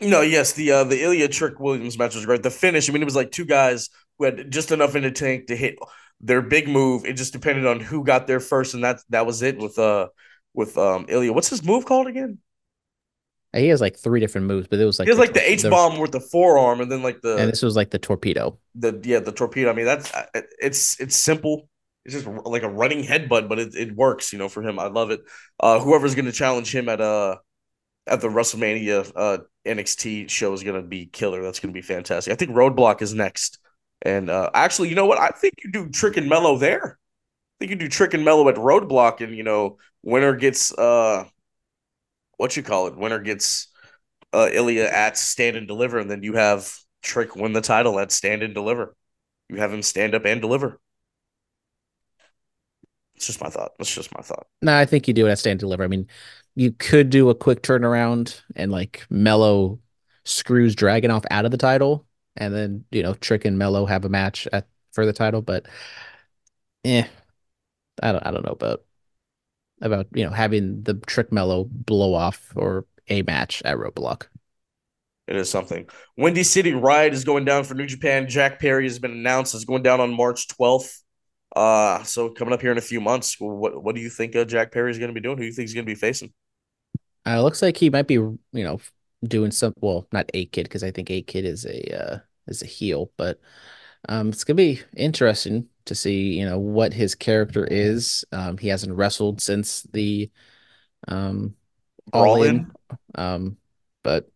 No, 0.00 0.20
yes, 0.20 0.54
the 0.54 0.72
uh, 0.72 0.84
the 0.84 1.00
Ilja 1.00 1.30
Trick 1.30 1.60
Williams 1.60 1.96
match 1.96 2.14
was 2.14 2.26
great. 2.26 2.42
The 2.42 2.50
finish, 2.50 2.88
I 2.88 2.92
mean, 2.92 3.02
it 3.02 3.06
was 3.06 3.14
like 3.16 3.30
two 3.30 3.44
guys 3.44 3.88
who 4.18 4.24
had 4.24 4.50
just 4.50 4.72
enough 4.72 4.96
in 4.96 5.04
the 5.04 5.12
tank 5.12 5.46
to 5.46 5.56
hit 5.56 5.76
their 6.20 6.42
big 6.42 6.68
move. 6.68 7.04
It 7.04 7.14
just 7.14 7.32
depended 7.32 7.66
on 7.66 7.78
who 7.80 8.04
got 8.04 8.26
there 8.26 8.40
first, 8.40 8.74
and 8.74 8.82
that 8.82 8.98
that 9.10 9.26
was 9.26 9.42
it 9.42 9.58
with 9.58 9.78
uh 9.78 10.08
with 10.54 10.76
um 10.76 11.06
Ilja. 11.06 11.32
What's 11.32 11.50
his 11.50 11.62
move 11.62 11.84
called 11.84 12.08
again? 12.08 12.38
He 13.54 13.68
has 13.68 13.80
like 13.80 13.98
three 13.98 14.20
different 14.20 14.46
moves, 14.46 14.66
but 14.66 14.78
it 14.78 14.84
was 14.84 14.98
like 14.98 15.06
He 15.06 15.10
has 15.10 15.18
like 15.18 15.34
the 15.34 15.50
H 15.50 15.62
bomb 15.64 15.98
with 15.98 16.12
the 16.12 16.20
forearm, 16.20 16.80
and 16.80 16.90
then 16.90 17.02
like 17.02 17.20
the 17.20 17.36
and 17.36 17.50
this 17.52 17.62
was 17.62 17.76
like 17.76 17.90
the 17.90 17.98
torpedo. 17.98 18.58
the 18.74 18.98
yeah 19.04 19.20
the 19.20 19.32
torpedo. 19.32 19.70
I 19.70 19.74
mean, 19.74 19.84
that's 19.84 20.10
it's 20.34 20.98
it's 21.00 21.16
simple. 21.16 21.68
It's 22.04 22.14
just 22.14 22.26
like 22.26 22.62
a 22.62 22.68
running 22.68 23.04
headbutt, 23.04 23.48
but 23.48 23.58
it, 23.58 23.74
it 23.74 23.94
works, 23.94 24.32
you 24.32 24.38
know, 24.38 24.48
for 24.48 24.62
him. 24.62 24.78
I 24.78 24.86
love 24.88 25.10
it. 25.10 25.20
Uh, 25.60 25.78
whoever's 25.78 26.14
going 26.14 26.24
to 26.24 26.32
challenge 26.32 26.74
him 26.74 26.88
at 26.88 27.00
uh 27.00 27.36
at 28.06 28.20
the 28.20 28.28
WrestleMania 28.28 29.12
uh 29.14 29.38
NXT 29.66 30.28
show 30.30 30.52
is 30.54 30.62
going 30.62 30.80
to 30.80 30.86
be 30.86 31.06
killer. 31.06 31.42
That's 31.42 31.60
going 31.60 31.72
to 31.72 31.78
be 31.78 31.82
fantastic. 31.82 32.32
I 32.32 32.36
think 32.36 32.52
Roadblock 32.52 33.02
is 33.02 33.14
next, 33.14 33.58
and 34.00 34.30
uh 34.30 34.50
actually, 34.54 34.88
you 34.88 34.94
know 34.94 35.06
what? 35.06 35.18
I 35.18 35.28
think 35.28 35.54
you 35.62 35.70
do 35.70 35.88
Trick 35.90 36.16
and 36.16 36.28
Melo 36.28 36.56
there. 36.56 36.98
I 37.60 37.66
think 37.66 37.70
you 37.70 37.76
do 37.76 37.88
Trick 37.88 38.14
and 38.14 38.24
Melo 38.24 38.48
at 38.48 38.56
Roadblock, 38.56 39.20
and 39.20 39.36
you 39.36 39.42
know, 39.44 39.76
winner 40.02 40.34
gets 40.34 40.72
uh 40.72 41.24
what 42.42 42.56
you 42.56 42.62
call 42.64 42.88
it? 42.88 42.96
Winner 42.96 43.20
gets 43.20 43.68
uh 44.32 44.48
Ilja 44.52 44.92
at 44.92 45.16
Stand 45.16 45.56
and 45.56 45.68
Deliver, 45.68 46.00
and 46.00 46.10
then 46.10 46.24
you 46.24 46.34
have 46.34 46.76
Trick 47.00 47.36
win 47.36 47.52
the 47.52 47.60
title 47.60 48.00
at 48.00 48.10
Stand 48.10 48.42
and 48.42 48.52
Deliver. 48.52 48.96
You 49.48 49.58
have 49.58 49.72
him 49.72 49.82
stand 49.82 50.14
up 50.16 50.24
and 50.24 50.40
deliver. 50.40 50.80
It's 53.14 53.26
just 53.26 53.40
my 53.40 53.48
thought. 53.48 53.72
That's 53.78 53.94
just 53.94 54.12
my 54.14 54.22
thought. 54.22 54.46
No, 54.60 54.76
I 54.76 54.86
think 54.86 55.06
you 55.06 55.14
do 55.14 55.26
it 55.26 55.30
at 55.30 55.38
stand 55.38 55.52
and 55.52 55.60
deliver. 55.60 55.84
I 55.84 55.88
mean, 55.88 56.08
you 56.56 56.72
could 56.72 57.10
do 57.10 57.30
a 57.30 57.34
quick 57.34 57.62
turnaround 57.62 58.40
and 58.56 58.72
like 58.72 59.06
Melo 59.08 59.78
screws 60.24 60.74
Dragunov 60.74 61.24
out 61.30 61.44
of 61.44 61.52
the 61.52 61.58
title, 61.58 62.06
and 62.36 62.52
then 62.52 62.84
you 62.90 63.04
know 63.04 63.14
Trick 63.14 63.44
and 63.44 63.56
Melo 63.56 63.86
have 63.86 64.04
a 64.04 64.08
match 64.08 64.48
at 64.52 64.66
for 64.90 65.06
the 65.06 65.12
title. 65.12 65.42
But 65.42 65.66
eh, 66.84 67.06
I 68.02 68.12
don't 68.12 68.26
I 68.26 68.30
don't 68.32 68.44
know 68.44 68.52
about 68.52 68.84
about 69.82 70.06
you 70.14 70.24
know 70.24 70.30
having 70.30 70.82
the 70.82 70.94
Trick 70.94 71.32
Melo 71.32 71.64
blow 71.64 72.14
off 72.14 72.52
or 72.56 72.86
a 73.08 73.22
match 73.22 73.62
at 73.64 73.76
Roadblock. 73.76 74.26
It 75.28 75.36
is 75.36 75.50
something. 75.50 75.88
Windy 76.16 76.42
City 76.42 76.72
Riot 76.72 77.12
is 77.12 77.24
going 77.24 77.44
down 77.44 77.64
for 77.64 77.74
New 77.74 77.86
Japan. 77.86 78.28
Jack 78.28 78.58
Perry 78.58 78.84
has 78.84 78.98
been 78.98 79.12
announced 79.12 79.54
as 79.54 79.64
going 79.64 79.82
down 79.82 80.00
on 80.00 80.12
March 80.12 80.48
12th. 80.48 81.00
Uh, 81.54 82.02
so 82.02 82.30
coming 82.30 82.52
up 82.52 82.60
here 82.60 82.72
in 82.72 82.78
a 82.78 82.82
few 82.82 83.00
months, 83.00 83.36
what 83.38 83.82
what 83.82 83.94
do 83.94 84.00
you 84.00 84.08
think 84.08 84.34
uh, 84.34 84.44
Jack 84.44 84.72
Perry 84.72 84.90
is 84.90 84.98
going 84.98 85.10
to 85.10 85.14
be 85.14 85.20
doing? 85.20 85.36
Who 85.36 85.42
do 85.42 85.46
you 85.46 85.52
think 85.52 85.68
he's 85.68 85.74
going 85.74 85.86
to 85.86 85.90
be 85.90 85.98
facing? 85.98 86.32
Uh, 87.26 87.42
looks 87.42 87.62
like 87.62 87.76
he 87.76 87.90
might 87.90 88.06
be 88.06 88.14
you 88.14 88.38
know 88.52 88.80
doing 89.24 89.50
some 89.50 89.74
well 89.80 90.06
not 90.12 90.30
a 90.34 90.46
kid 90.46 90.64
because 90.64 90.82
I 90.82 90.90
think 90.90 91.10
a 91.10 91.22
kid 91.22 91.44
is 91.44 91.66
a 91.66 92.14
uh, 92.14 92.18
is 92.48 92.62
a 92.62 92.66
heel, 92.66 93.10
but 93.16 93.40
um, 94.08 94.28
it's 94.28 94.44
gonna 94.44 94.56
be 94.56 94.80
interesting 94.96 95.68
to 95.84 95.94
see 95.94 96.38
you 96.38 96.44
know 96.44 96.58
what 96.58 96.92
his 96.92 97.14
character 97.14 97.64
is. 97.64 98.24
Um, 98.32 98.58
he 98.58 98.68
hasn't 98.68 98.96
wrestled 98.96 99.40
since 99.40 99.82
the 99.92 100.30
um 101.08 101.54
all 102.12 102.22
Brawl 102.22 102.42
in, 102.42 102.56
in? 102.56 102.72
um, 103.14 103.56
but 104.02 104.28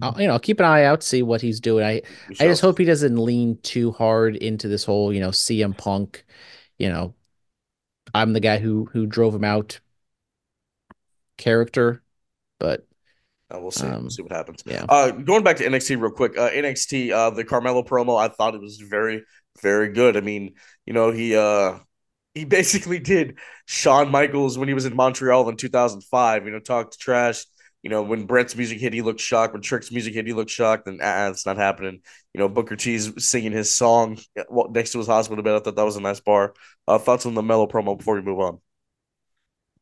I'll, 0.00 0.20
you 0.20 0.26
know 0.26 0.38
keep 0.38 0.60
an 0.60 0.66
eye 0.66 0.84
out, 0.84 1.02
see 1.02 1.22
what 1.22 1.40
he's 1.40 1.60
doing. 1.60 1.84
I 1.84 2.02
I 2.40 2.44
just 2.44 2.62
hope 2.62 2.78
he 2.78 2.84
doesn't 2.84 3.16
lean 3.16 3.58
too 3.62 3.92
hard 3.92 4.36
into 4.36 4.68
this 4.68 4.84
whole 4.84 5.12
you 5.12 5.20
know 5.20 5.30
CM 5.30 5.76
Punk, 5.76 6.24
you 6.78 6.88
know, 6.88 7.14
I'm 8.14 8.32
the 8.32 8.40
guy 8.40 8.58
who 8.58 8.86
who 8.92 9.06
drove 9.06 9.34
him 9.34 9.44
out 9.44 9.80
character, 11.36 12.02
but 12.58 12.86
Uh, 13.52 13.60
we'll 13.60 13.70
see. 13.70 13.86
um, 13.86 14.02
we'll 14.02 14.10
see 14.10 14.22
what 14.22 14.32
happens. 14.32 14.62
yeah. 14.64 14.84
Uh, 14.88 15.10
going 15.10 15.44
back 15.44 15.56
to 15.56 15.64
NXT 15.64 16.00
real 16.00 16.10
quick. 16.10 16.38
Uh, 16.38 16.50
NXT, 16.50 17.12
uh, 17.12 17.30
the 17.30 17.44
Carmelo 17.44 17.82
promo, 17.82 18.18
I 18.18 18.28
thought 18.28 18.54
it 18.54 18.60
was 18.60 18.78
very, 18.78 19.22
very 19.60 19.92
good. 19.92 20.16
I 20.16 20.20
mean, 20.20 20.54
you 20.86 20.92
know, 20.92 21.10
he 21.10 21.36
uh, 21.36 21.78
he 22.34 22.44
basically 22.58 22.98
did 22.98 23.38
Shawn 23.66 24.10
Michaels 24.10 24.58
when 24.58 24.68
he 24.68 24.74
was 24.74 24.86
in 24.86 24.96
Montreal 24.96 25.48
in 25.48 25.56
2005. 25.56 26.44
You 26.44 26.50
know, 26.52 26.60
talked 26.60 26.98
trash. 26.98 27.44
You 27.82 27.90
know, 27.90 28.02
when 28.02 28.26
Bret's 28.26 28.54
music 28.54 28.78
hit, 28.78 28.92
he 28.92 29.02
looked 29.02 29.20
shocked. 29.20 29.54
When 29.54 29.62
Trick's 29.62 29.90
music 29.90 30.14
hit, 30.14 30.26
he 30.26 30.32
looked 30.32 30.52
shocked. 30.52 30.86
And 30.86 31.00
ah, 31.02 31.28
it's 31.28 31.44
not 31.44 31.56
happening. 31.56 32.00
You 32.32 32.38
know, 32.38 32.48
Booker 32.48 32.76
T's 32.76 33.28
singing 33.28 33.50
his 33.50 33.72
song 33.72 34.18
next 34.70 34.92
to 34.92 34.98
his 34.98 35.08
hospital 35.08 35.42
bed. 35.42 35.56
I 35.56 35.58
thought 35.58 35.74
that 35.74 35.84
was 35.84 35.96
a 35.96 36.00
nice 36.00 36.20
bar. 36.20 36.54
Uh, 36.86 36.98
thoughts 36.98 37.26
on 37.26 37.34
the 37.34 37.42
Melo 37.42 37.66
promo 37.66 37.98
before 37.98 38.14
we 38.14 38.22
move 38.22 38.38
on? 38.38 38.60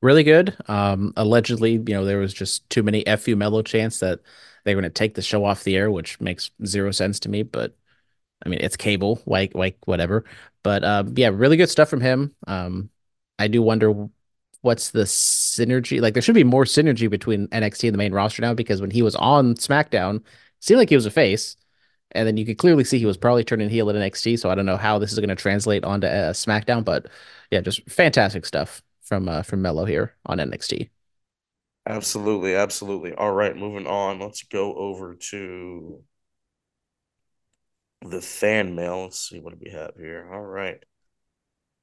Really 0.02 0.24
good. 0.24 0.56
Um, 0.68 1.12
allegedly, 1.16 1.72
you 1.72 1.94
know, 1.94 2.04
there 2.04 2.18
was 2.18 2.34
just 2.34 2.68
too 2.70 2.82
many 2.82 3.04
fu 3.18 3.36
Melo 3.36 3.62
chants 3.62 4.00
that 4.00 4.20
they 4.64 4.74
were 4.74 4.80
going 4.80 4.90
to 4.90 4.94
take 4.94 5.14
the 5.14 5.22
show 5.22 5.44
off 5.44 5.64
the 5.64 5.76
air, 5.76 5.90
which 5.90 6.20
makes 6.20 6.50
zero 6.64 6.90
sense 6.90 7.20
to 7.20 7.28
me. 7.28 7.42
But 7.42 7.76
I 8.44 8.48
mean, 8.48 8.60
it's 8.62 8.76
cable, 8.76 9.22
like 9.26 9.54
like 9.54 9.76
whatever. 9.86 10.24
But 10.62 10.84
um, 10.84 11.14
yeah, 11.16 11.30
really 11.32 11.56
good 11.56 11.70
stuff 11.70 11.88
from 11.88 12.00
him. 12.00 12.34
Um, 12.46 12.90
I 13.38 13.48
do 13.48 13.62
wonder 13.62 14.08
what's 14.62 14.90
the 14.90 15.04
synergy. 15.04 16.00
Like, 16.00 16.14
there 16.14 16.22
should 16.22 16.34
be 16.34 16.44
more 16.44 16.64
synergy 16.64 17.08
between 17.08 17.48
NXT 17.48 17.84
and 17.88 17.94
the 17.94 17.98
main 17.98 18.12
roster 18.12 18.42
now 18.42 18.54
because 18.54 18.80
when 18.80 18.90
he 18.90 19.02
was 19.02 19.14
on 19.16 19.54
SmackDown, 19.54 20.22
seemed 20.60 20.78
like 20.78 20.90
he 20.90 20.96
was 20.96 21.06
a 21.06 21.10
face. 21.10 21.56
And 22.12 22.26
then 22.26 22.36
you 22.36 22.44
could 22.44 22.58
clearly 22.58 22.84
see 22.84 22.98
he 22.98 23.06
was 23.06 23.16
probably 23.16 23.44
turning 23.44 23.70
heel 23.70 23.88
at 23.88 23.96
NXT. 23.96 24.38
So 24.38 24.50
I 24.50 24.54
don't 24.54 24.66
know 24.66 24.76
how 24.76 24.98
this 24.98 25.12
is 25.12 25.18
going 25.18 25.28
to 25.28 25.36
translate 25.36 25.84
onto 25.84 26.08
uh, 26.08 26.32
SmackDown, 26.32 26.84
but 26.84 27.06
yeah, 27.50 27.60
just 27.60 27.88
fantastic 27.88 28.44
stuff 28.44 28.82
from 29.10 29.28
uh, 29.28 29.42
from 29.42 29.60
Melo 29.60 29.84
here 29.84 30.14
on 30.24 30.40
NXT. 30.40 30.88
Absolutely, 31.86 32.54
absolutely. 32.54 33.12
All 33.14 33.32
right, 33.32 33.54
moving 33.56 33.86
on. 33.86 34.18
Let's 34.18 34.42
go 34.44 34.74
over 34.74 35.14
to 35.30 36.02
the 38.02 38.20
fan 38.20 38.74
mail. 38.74 39.04
Let's 39.04 39.28
see 39.28 39.40
what 39.40 39.58
we 39.58 39.70
have 39.70 39.94
here. 39.96 40.28
All 40.32 40.42
right. 40.42 40.82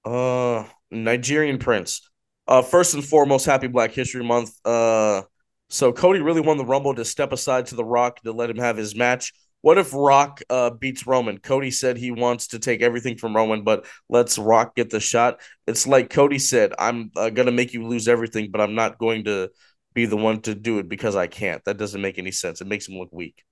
Uh 0.06 0.66
Nigerian 0.92 1.58
Prince. 1.58 2.10
Uh 2.48 2.62
first 2.62 2.94
and 2.94 3.04
foremost, 3.04 3.46
happy 3.46 3.68
Black 3.68 3.92
History 3.92 4.24
Month. 4.24 4.52
Uh 4.66 5.24
so 5.70 5.92
Cody 5.92 6.22
really 6.22 6.42
won 6.42 6.58
the 6.58 6.66
Rumble 6.66 6.96
to 6.96 7.04
step 7.04 7.34
aside 7.34 7.66
to 7.68 7.76
the 7.76 7.84
Rock 7.84 8.22
to 8.22 8.32
let 8.32 8.50
him 8.50 8.58
have 8.58 8.78
his 8.78 8.96
match. 8.96 9.34
What 9.62 9.78
if 9.78 9.94
Rock 9.94 10.42
uh, 10.50 10.70
beats 10.70 11.08
Roman? 11.08 11.40
Cody 11.40 11.72
said 11.72 11.98
he 11.98 12.12
wants 12.12 12.48
to 12.48 12.60
take 12.60 12.82
everything 12.82 13.18
from 13.18 13.36
Roman, 13.36 13.64
but 13.64 13.86
let's 14.08 14.38
Rock 14.38 14.76
get 14.76 14.90
the 14.90 15.00
shot. 15.00 15.42
It's 15.66 15.88
like 15.88 16.10
Cody 16.10 16.40
said, 16.40 16.74
I'm 16.78 17.12
uh, 17.16 17.30
going 17.32 17.48
to 17.48 17.52
make 17.52 17.74
you 17.74 17.86
lose 17.86 18.08
everything, 18.08 18.52
but 18.52 18.62
I'm 18.62 18.76
not 18.76 18.98
going 18.98 19.26
to 19.26 19.50
be 19.94 20.06
the 20.06 20.16
one 20.16 20.42
to 20.42 20.54
do 20.54 20.78
it 20.78 20.88
because 20.88 21.16
I 21.16 21.28
can't. 21.28 21.64
That 21.66 21.78
doesn't 21.78 22.02
make 22.02 22.20
any 22.20 22.32
sense. 22.32 22.62
It 22.62 22.68
makes 22.68 22.88
him 22.88 22.98
look 22.98 23.10
weak. 23.12 23.44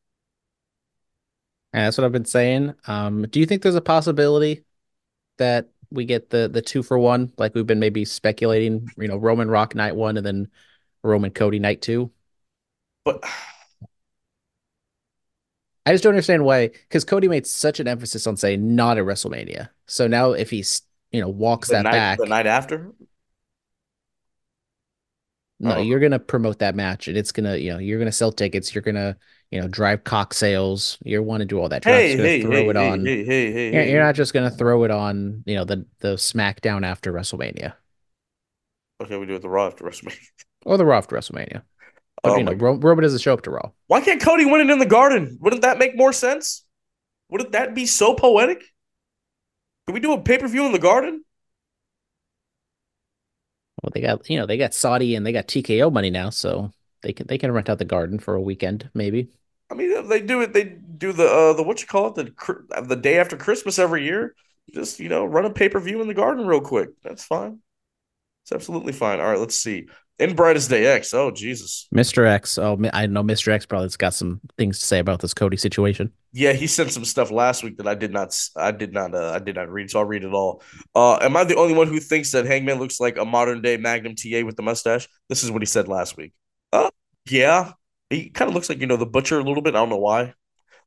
And 1.74 1.86
that's 1.86 1.98
what 1.98 2.06
I've 2.06 2.12
been 2.12 2.24
saying. 2.24 2.76
Um, 2.88 3.26
do 3.30 3.40
you 3.40 3.46
think 3.46 3.62
there's 3.62 3.76
a 3.76 3.82
possibility 3.82 4.64
that 5.38 5.70
we 5.92 6.06
get 6.06 6.30
the 6.30 6.48
the 6.48 6.62
two 6.62 6.84
for 6.84 6.98
one, 6.98 7.34
like 7.38 7.54
we've 7.54 7.68
been 7.68 7.80
maybe 7.80 8.06
speculating? 8.06 8.88
You 8.98 9.08
know, 9.10 9.18
Roman 9.18 9.50
Rock 9.50 9.76
night 9.76 9.96
one, 9.96 10.16
and 10.16 10.26
then 10.26 10.48
Roman 11.04 11.32
Cody 11.32 11.60
night 11.60 11.82
two. 11.82 12.12
But 13.04 13.24
I 15.86 15.92
just 15.92 16.04
don't 16.04 16.12
understand 16.14 16.46
why, 16.46 16.70
because 16.70 17.04
Cody 17.06 17.28
made 17.28 17.46
such 17.46 17.80
an 17.80 17.88
emphasis 17.88 18.26
on 18.28 18.38
saying 18.38 18.76
not 18.76 18.98
at 18.98 19.06
WrestleMania. 19.06 19.70
So 19.86 20.08
now 20.08 20.32
if 20.32 20.50
he's 20.50 20.82
you 21.12 21.22
know 21.22 21.30
walks 21.30 21.70
the 21.70 21.74
that 21.74 21.84
night, 21.84 21.92
back, 21.92 22.18
the 22.18 22.26
night 22.26 22.48
after, 22.48 22.92
no, 25.60 25.76
Oh. 25.76 25.80
you're 25.80 26.00
gonna 26.00 26.20
promote 26.20 26.60
that 26.60 26.76
match, 26.76 27.08
and 27.08 27.18
it's 27.18 27.32
gonna 27.32 27.56
you 27.58 27.72
know 27.72 27.80
you're 27.80 28.00
gonna 28.00 28.12
sell 28.12 28.32
tickets, 28.32 28.76
you're 28.76 28.82
gonna 28.82 29.18
you 29.52 29.62
know 29.62 29.68
drive 29.68 30.04
cock 30.04 30.34
sales, 30.34 30.98
you 31.04 31.22
want 31.24 31.42
to 31.42 31.46
do 31.46 31.60
all 31.60 31.70
that. 31.70 31.86
You're 31.86 31.96
not 31.96 32.00
hey, 32.02 32.18
hey, 32.18 32.42
throw 32.42 32.52
hey, 32.52 32.70
it 32.70 32.76
hey, 32.76 32.92
on. 32.92 33.06
hey, 33.06 33.24
hey, 33.26 33.52
hey, 33.52 33.72
You're, 33.72 33.84
you're 33.84 34.04
not 34.04 34.16
just 34.16 34.34
gonna 34.34 34.52
throw 34.52 34.84
it 34.84 34.92
on 34.92 35.44
you 35.46 35.56
know 35.56 35.66
the 35.66 35.86
the 36.00 36.16
SmackDown 36.16 36.86
after 36.86 37.14
WrestleMania 37.14 37.74
Okay, 39.02 39.18
we 39.18 39.26
do 39.26 39.36
it 39.36 39.42
the 39.42 39.50
Raw 39.50 39.68
after 39.68 39.84
WrestleMania. 39.86 40.20
or 40.66 40.78
the 40.78 40.86
Raw 40.86 40.98
after 40.98 41.16
WrestMania. 41.16 41.64
But 42.24 42.34
Oh 42.34 42.38
you 42.38 42.44
know, 42.44 42.56
my- 42.56 42.72
Roman 42.72 43.04
doesn't 43.04 43.22
show 43.22 43.34
up 43.34 43.42
to 43.44 43.52
Raw. 43.52 43.72
Why 43.88 44.02
can't 44.02 44.22
Cody 44.22 44.46
win 44.46 44.62
it 44.62 44.72
in 44.72 44.80
the 44.80 44.86
Garden? 44.86 45.38
Wouldn't 45.42 45.62
that 45.62 45.78
make 45.78 45.96
more 45.96 46.14
sense? 46.14 46.64
Wouldn't 47.30 47.52
that 47.52 47.76
be 47.76 47.86
so 47.86 48.14
poetic? 48.16 48.64
Can 49.88 49.94
we 49.94 50.00
do 50.00 50.14
a 50.14 50.22
pay 50.22 50.38
per 50.38 50.48
view 50.48 50.66
in 50.66 50.72
the 50.72 50.80
Garden? 50.80 51.24
Well, 53.84 53.92
they 53.94 54.02
got 54.02 54.30
you 54.30 54.38
know 54.40 54.46
they 54.46 54.58
got 54.58 54.74
Saudi 54.74 55.16
and 55.16 55.26
they 55.26 55.32
got 55.32 55.48
TKO 55.48 55.92
money 55.92 56.10
now, 56.10 56.30
so 56.30 56.72
they 57.02 57.14
can 57.14 57.28
they 57.28 57.38
can 57.38 57.52
rent 57.52 57.70
out 57.70 57.78
the 57.78 57.86
Garden 57.86 58.20
for 58.20 58.36
a 58.36 58.42
weekend 58.42 58.90
maybe. 58.94 59.30
I 59.70 59.74
mean, 59.74 59.92
if 59.92 60.08
they 60.08 60.22
do 60.22 60.42
it. 60.42 60.54
They 60.54 60.64
do 60.64 61.12
the 61.12 61.28
uh, 61.28 61.54
the 61.54 61.64
what 61.64 61.82
you 61.82 61.88
call 61.88 62.08
it 62.08 62.16
the 62.16 62.32
cr- 62.32 62.82
the 62.84 62.96
day 62.96 63.20
after 63.20 63.38
Christmas 63.38 63.80
every 63.80 64.04
year. 64.04 64.36
Just 64.74 65.00
you 65.00 65.10
know, 65.10 65.26
run 65.26 65.46
a 65.46 65.50
pay 65.52 65.70
per 65.70 65.80
view 65.80 66.02
in 66.02 66.08
the 66.08 66.14
Garden 66.14 66.48
real 66.48 66.62
quick. 66.62 66.90
That's 67.04 67.24
fine. 67.24 67.60
It's 68.44 68.52
absolutely 68.52 68.94
fine. 68.94 69.20
All 69.20 69.28
right, 69.28 69.40
let's 69.40 69.56
see. 69.56 69.88
In 70.18 70.34
Brightest 70.34 70.70
Day 70.70 70.86
X. 70.86 71.14
Oh 71.14 71.30
Jesus. 71.30 71.88
Mr. 71.94 72.26
X, 72.26 72.58
oh 72.58 72.80
I 72.94 73.06
know 73.08 73.24
Mr. 73.24 73.52
X 73.52 73.66
probably's 73.66 73.98
got 73.98 74.14
some 74.14 74.40
things 74.58 74.80
to 74.80 74.86
say 74.86 75.00
about 75.00 75.20
this 75.20 75.34
Cody 75.34 75.58
situation. 75.58 76.12
Yeah, 76.32 76.54
he 76.54 76.68
sent 76.68 76.92
some 76.92 77.04
stuff 77.06 77.32
last 77.32 77.64
week 77.64 77.78
that 77.78 77.88
I 77.88 77.96
did 77.96 78.12
not. 78.12 78.38
I 78.56 78.72
did 78.72 78.94
not. 78.94 79.14
Uh, 79.14 79.32
I 79.32 79.40
did 79.40 79.56
not 79.56 79.70
read. 79.70 79.92
So 79.92 80.00
I'll 80.00 80.06
read 80.06 80.24
it 80.24 80.34
all. 80.34 80.62
Uh, 80.94 81.18
am 81.22 81.36
I 81.36 81.44
the 81.44 81.58
only 81.58 81.74
one 81.74 81.88
who 81.88 82.00
thinks 82.00 82.32
that 82.32 82.46
Hangman 82.46 82.80
looks 82.80 83.00
like 83.00 83.18
a 83.18 83.26
modern 83.26 83.62
day 83.62 83.78
Magnum 83.78 84.16
TA 84.16 84.46
with 84.46 84.56
the 84.56 84.64
mustache? 84.64 85.08
This 85.28 85.44
is 85.44 85.52
what 85.52 85.62
he 85.62 85.66
said 85.66 85.88
last 85.88 86.16
week. 86.16 86.34
Uh, 86.72 86.90
yeah, 87.30 87.74
he 88.10 88.30
kind 88.30 88.50
of 88.50 88.56
looks 88.56 88.70
like 88.70 88.80
you 88.80 88.88
know 88.88 88.98
the 88.98 89.06
Butcher 89.06 89.40
a 89.40 89.44
little 89.44 89.64
bit. 89.64 89.76
I 89.76 89.80
don't 89.80 89.90
know 89.90 89.98
why. 89.98 90.34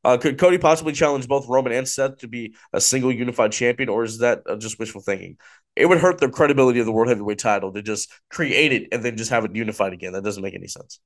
Uh, 0.04 0.16
could 0.16 0.38
Cody 0.38 0.58
possibly 0.58 0.92
challenge 0.92 1.26
both 1.28 1.48
Roman 1.48 1.72
and 1.72 1.88
Seth 1.88 2.18
to 2.18 2.28
be 2.28 2.54
a 2.72 2.80
single 2.80 3.12
unified 3.12 3.52
champion, 3.52 3.88
or 3.88 4.04
is 4.04 4.18
that 4.18 4.42
uh, 4.48 4.56
just 4.56 4.78
wishful 4.78 5.00
thinking? 5.00 5.36
It 5.76 5.86
would 5.86 5.98
hurt 5.98 6.18
the 6.18 6.28
credibility 6.28 6.80
of 6.80 6.86
the 6.86 6.92
World 6.92 7.08
Heavyweight 7.08 7.38
Title 7.38 7.72
to 7.72 7.82
just 7.82 8.10
create 8.30 8.72
it 8.72 8.88
and 8.92 9.04
then 9.04 9.16
just 9.16 9.30
have 9.30 9.44
it 9.44 9.54
unified 9.54 9.92
again. 9.92 10.12
That 10.12 10.24
doesn't 10.24 10.42
make 10.42 10.54
any 10.54 10.68
sense. 10.68 11.00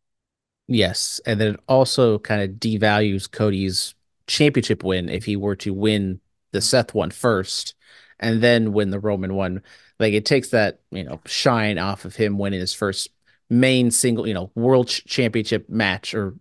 Yes, 0.69 1.21
and 1.27 1.41
then 1.41 1.55
it 1.55 1.61
also 1.69 2.19
kind 2.19 2.43
of 2.43 2.51
devalues 2.59 3.31
Cody's 3.31 3.95
championship 4.27 4.85
win 4.85 5.09
if 5.09 5.25
he 5.25 5.37
were 5.37 5.57
to 5.57 5.75
win 5.75 6.21
the 6.53 6.61
Seth 6.61 6.95
one 6.95 7.11
first 7.11 7.75
and 8.21 8.43
then 8.43 8.73
win 8.73 8.91
the 8.91 9.01
Roman 9.01 9.35
one. 9.35 9.63
Like 9.99 10.15
it 10.15 10.25
takes 10.25 10.51
that, 10.51 10.81
you 10.91 11.05
know, 11.05 11.21
shine 11.27 11.79
off 11.79 12.05
of 12.05 12.17
him 12.17 12.39
winning 12.39 12.61
his 12.61 12.73
first 12.73 13.09
main 13.51 13.91
single, 13.91 14.27
you 14.27 14.35
know, 14.35 14.51
world 14.55 14.89
championship 14.89 15.69
match 15.69 16.15
or 16.15 16.35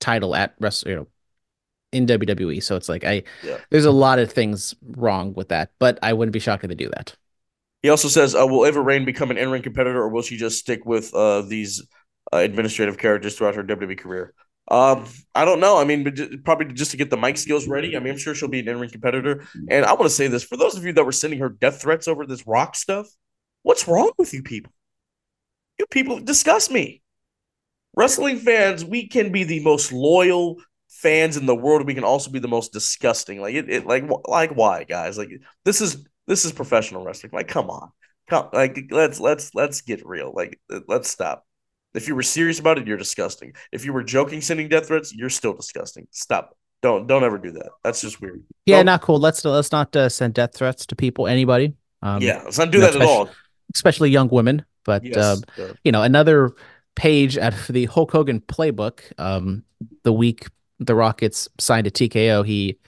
title 0.00 0.34
at 0.34 0.54
rest, 0.58 0.86
you 0.86 0.96
know, 0.96 1.06
in 1.92 2.06
WWE. 2.06 2.60
So 2.60 2.76
it's 2.76 2.88
like 2.88 3.04
I 3.04 3.22
Yeah. 3.42 3.58
there's 3.70 3.84
a 3.84 3.90
lot 3.90 4.18
of 4.18 4.30
things 4.32 4.74
wrong 4.82 5.34
with 5.34 5.48
that, 5.48 5.72
but 5.78 5.98
I 6.02 6.12
wouldn't 6.12 6.32
be 6.32 6.38
shocked 6.38 6.64
if 6.64 6.68
they 6.68 6.74
do 6.74 6.90
that. 6.90 7.14
He 7.82 7.88
also 7.88 8.08
says, 8.08 8.34
uh, 8.34 8.46
"Will 8.46 8.66
Ava 8.66 8.80
Raine 8.80 9.04
become 9.04 9.30
an 9.30 9.38
in-ring 9.38 9.62
competitor, 9.62 10.00
or 10.00 10.08
will 10.08 10.22
she 10.22 10.36
just 10.36 10.58
stick 10.58 10.84
with 10.84 11.14
uh, 11.14 11.42
these 11.42 11.82
uh, 12.32 12.38
administrative 12.38 12.98
characters 12.98 13.36
throughout 13.36 13.54
her 13.54 13.62
WWE 13.62 13.96
career?" 13.96 14.34
Um, 14.70 15.06
I 15.34 15.44
don't 15.44 15.58
know. 15.58 15.78
I 15.78 15.84
mean, 15.84 16.42
probably 16.44 16.72
just 16.72 16.92
to 16.92 16.96
get 16.96 17.10
the 17.10 17.16
mic 17.16 17.36
skills 17.38 17.66
ready. 17.66 17.96
I 17.96 18.00
mean, 18.00 18.12
I'm 18.12 18.18
sure 18.18 18.34
she'll 18.34 18.48
be 18.48 18.60
an 18.60 18.68
in-ring 18.68 18.90
competitor. 18.90 19.44
And 19.68 19.84
I 19.84 19.94
want 19.94 20.04
to 20.04 20.10
say 20.10 20.28
this 20.28 20.44
for 20.44 20.56
those 20.56 20.76
of 20.76 20.84
you 20.84 20.92
that 20.92 21.04
were 21.04 21.10
sending 21.10 21.40
her 21.40 21.48
death 21.48 21.82
threats 21.82 22.06
over 22.06 22.24
this 22.24 22.46
Rock 22.46 22.76
stuff. 22.76 23.08
What's 23.62 23.88
wrong 23.88 24.12
with 24.16 24.32
you 24.32 24.42
people? 24.42 24.72
You 25.78 25.86
people 25.86 26.20
disgust 26.20 26.70
me. 26.70 27.02
Wrestling 27.96 28.38
fans, 28.38 28.84
we 28.84 29.08
can 29.08 29.32
be 29.32 29.44
the 29.44 29.60
most 29.60 29.92
loyal 29.92 30.56
fans 31.02 31.36
in 31.36 31.46
the 31.46 31.54
world. 31.54 31.86
We 31.86 31.94
can 31.94 32.04
also 32.04 32.30
be 32.30 32.38
the 32.38 32.48
most 32.48 32.72
disgusting. 32.72 33.40
Like 33.40 33.54
it, 33.54 33.68
it 33.70 33.86
like 33.86 34.04
like 34.26 34.52
why, 34.52 34.84
guys? 34.84 35.16
Like 35.18 35.30
this 35.64 35.80
is 35.80 36.04
this 36.26 36.44
is 36.44 36.52
professional 36.52 37.04
wrestling. 37.04 37.32
Like, 37.32 37.48
come 37.48 37.70
on, 37.70 37.90
come 38.28 38.48
like 38.52 38.78
let's 38.90 39.18
let's 39.20 39.54
let's 39.54 39.80
get 39.80 40.06
real. 40.06 40.32
Like, 40.34 40.60
let's 40.88 41.08
stop. 41.08 41.44
If 41.94 42.06
you 42.06 42.14
were 42.14 42.22
serious 42.22 42.60
about 42.60 42.78
it, 42.78 42.86
you're 42.86 42.96
disgusting. 42.96 43.54
If 43.72 43.84
you 43.84 43.92
were 43.92 44.04
joking, 44.04 44.40
sending 44.40 44.68
death 44.68 44.86
threats, 44.86 45.12
you're 45.14 45.30
still 45.30 45.54
disgusting. 45.54 46.06
Stop. 46.10 46.56
Don't 46.82 47.06
don't 47.06 47.24
ever 47.24 47.36
do 47.38 47.50
that. 47.52 47.70
That's 47.82 48.00
just 48.00 48.20
weird. 48.20 48.42
Yeah, 48.66 48.76
Don't- 48.76 48.86
not 48.86 49.02
cool. 49.02 49.18
Let's 49.18 49.44
let's 49.44 49.72
not 49.72 49.94
uh, 49.96 50.08
send 50.08 50.34
death 50.34 50.54
threats 50.54 50.86
to 50.86 50.96
people, 50.96 51.26
anybody. 51.26 51.74
Um, 52.02 52.22
yeah, 52.22 52.42
let's 52.44 52.58
not 52.58 52.70
do 52.70 52.80
that 52.80 52.94
at 52.96 53.02
all. 53.02 53.28
especially 53.74 54.10
young 54.10 54.28
women. 54.28 54.64
But 54.84 55.04
Yes. 55.04 55.16
um, 55.18 55.42
uh, 55.58 55.74
you 55.84 55.92
know, 55.92 56.02
another 56.02 56.52
page 56.96 57.36
out 57.36 57.52
of 57.54 57.66
the 57.68 57.84
Hulk 57.86 58.12
Hogan 58.12 58.40
playbook. 58.40 59.00
Um, 59.18 59.64
the 60.04 60.12
week 60.12 60.46
the 60.80 60.94
Rockets 60.94 61.48
signed 61.58 61.86
a 61.86 61.90
TKO, 61.90 62.44
he, 62.44 62.78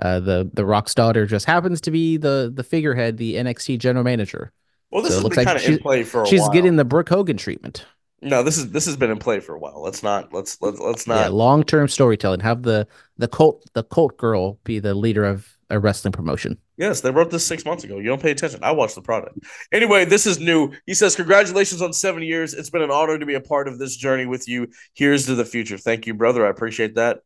uh, 0.00 0.20
the 0.20 0.50
the 0.52 0.64
Rock's 0.64 0.94
daughter 0.94 1.26
just 1.26 1.46
happens 1.46 1.80
to 1.82 1.90
be 1.90 2.16
the 2.16 2.52
the 2.54 2.62
figurehead, 2.62 3.16
the 3.16 3.34
NXT 3.36 3.78
general 3.78 4.04
manager. 4.04 4.52
well, 4.90 5.02
this 5.02 5.14
so 5.14 5.22
looks 5.22 5.36
like 5.36 5.46
kind 5.46 5.58
of 5.58 5.64
in 5.64 5.78
play 5.78 6.04
for 6.04 6.18
a 6.18 6.20
while. 6.22 6.30
She's 6.30 6.40
while. 6.40 6.50
getting 6.50 6.76
the 6.76 6.84
Brooke 6.84 7.08
Hogan 7.08 7.36
treatment. 7.36 7.86
no. 8.20 8.42
This 8.42 8.58
is 8.58 8.70
this 8.70 8.86
has 8.86 8.96
been 8.96 9.10
in 9.10 9.18
play 9.18 9.40
for 9.40 9.54
a 9.54 9.58
while. 9.58 9.82
Let's 9.82 10.02
not 10.02 10.32
let's 10.34 10.60
let's 10.60 10.78
let's 10.78 11.06
yeah, 11.06 11.14
not. 11.14 11.32
long 11.32 11.64
term 11.64 11.88
storytelling. 11.88 12.40
Have 12.40 12.62
the 12.62 12.86
the 13.16 13.28
cult 13.28 13.64
the 13.72 13.84
cult 13.84 14.16
girl 14.18 14.58
be 14.64 14.78
the 14.78 14.94
leader 14.94 15.24
of 15.24 15.56
a 15.70 15.78
wrestling 15.78 16.12
promotion. 16.12 16.58
Yes, 16.76 17.00
they 17.00 17.10
wrote 17.10 17.30
this 17.30 17.44
six 17.44 17.64
months 17.64 17.84
ago. 17.84 17.98
You 17.98 18.04
don't 18.04 18.22
pay 18.22 18.30
attention. 18.30 18.60
I 18.62 18.70
watched 18.70 18.94
the 18.94 19.02
product. 19.02 19.38
Anyway, 19.72 20.04
this 20.04 20.26
is 20.26 20.38
new. 20.38 20.72
He 20.86 20.94
says, 20.94 21.16
Congratulations 21.16 21.82
on 21.82 21.92
seven 21.92 22.22
years. 22.22 22.54
It's 22.54 22.70
been 22.70 22.82
an 22.82 22.90
honor 22.90 23.18
to 23.18 23.26
be 23.26 23.34
a 23.34 23.40
part 23.40 23.68
of 23.68 23.78
this 23.78 23.96
journey 23.96 24.26
with 24.26 24.48
you. 24.48 24.68
Here's 24.94 25.26
to 25.26 25.34
the 25.34 25.44
future. 25.44 25.76
Thank 25.76 26.06
you, 26.06 26.14
brother. 26.14 26.46
I 26.46 26.50
appreciate 26.50 26.94
that. 26.94 27.18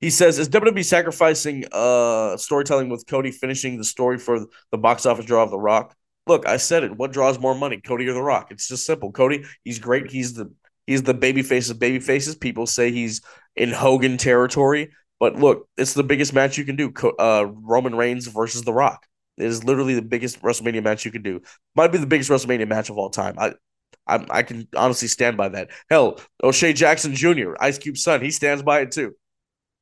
He 0.00 0.10
says, 0.10 0.38
Is 0.38 0.48
WWE 0.48 0.84
sacrificing 0.84 1.64
uh 1.72 2.36
storytelling 2.36 2.88
with 2.88 3.06
Cody 3.06 3.30
finishing 3.30 3.76
the 3.76 3.84
story 3.84 4.18
for 4.18 4.46
the 4.70 4.78
box 4.78 5.06
office 5.06 5.26
draw 5.26 5.42
of 5.42 5.50
The 5.50 5.58
Rock? 5.58 5.94
Look, 6.26 6.46
I 6.46 6.58
said 6.58 6.84
it. 6.84 6.96
What 6.96 7.12
draws 7.12 7.38
more 7.38 7.54
money, 7.54 7.80
Cody 7.80 8.06
or 8.08 8.12
The 8.12 8.22
Rock? 8.22 8.50
It's 8.50 8.68
just 8.68 8.86
simple. 8.86 9.12
Cody, 9.12 9.44
he's 9.64 9.78
great. 9.78 10.10
He's 10.10 10.34
the 10.34 10.52
he's 10.86 11.02
the 11.02 11.14
baby 11.14 11.42
face 11.42 11.70
of 11.70 11.78
baby 11.78 12.00
faces. 12.00 12.34
People 12.34 12.66
say 12.66 12.90
he's 12.90 13.20
in 13.56 13.70
Hogan 13.70 14.16
territory. 14.16 14.90
But 15.18 15.36
look, 15.36 15.68
it's 15.76 15.92
the 15.92 16.02
biggest 16.02 16.32
match 16.32 16.56
you 16.56 16.64
can 16.64 16.76
do. 16.76 16.92
Uh, 17.18 17.46
Roman 17.46 17.94
Reigns 17.94 18.26
versus 18.26 18.62
The 18.62 18.72
Rock. 18.72 19.06
It 19.36 19.44
is 19.44 19.64
literally 19.64 19.94
the 19.94 20.02
biggest 20.02 20.40
WrestleMania 20.42 20.82
match 20.82 21.04
you 21.04 21.10
can 21.10 21.22
do. 21.22 21.42
Might 21.74 21.92
be 21.92 21.98
the 21.98 22.06
biggest 22.06 22.30
WrestleMania 22.30 22.66
match 22.68 22.90
of 22.90 22.96
all 22.98 23.10
time. 23.10 23.38
I, 23.38 23.52
I, 24.06 24.26
I 24.30 24.42
can 24.42 24.66
honestly 24.74 25.08
stand 25.08 25.36
by 25.36 25.50
that. 25.50 25.70
Hell, 25.90 26.20
O'Shea 26.42 26.72
Jackson 26.72 27.14
Jr., 27.14 27.54
Ice 27.60 27.78
Cube's 27.78 28.02
son, 28.02 28.22
he 28.22 28.30
stands 28.30 28.62
by 28.62 28.80
it 28.80 28.92
too. 28.92 29.14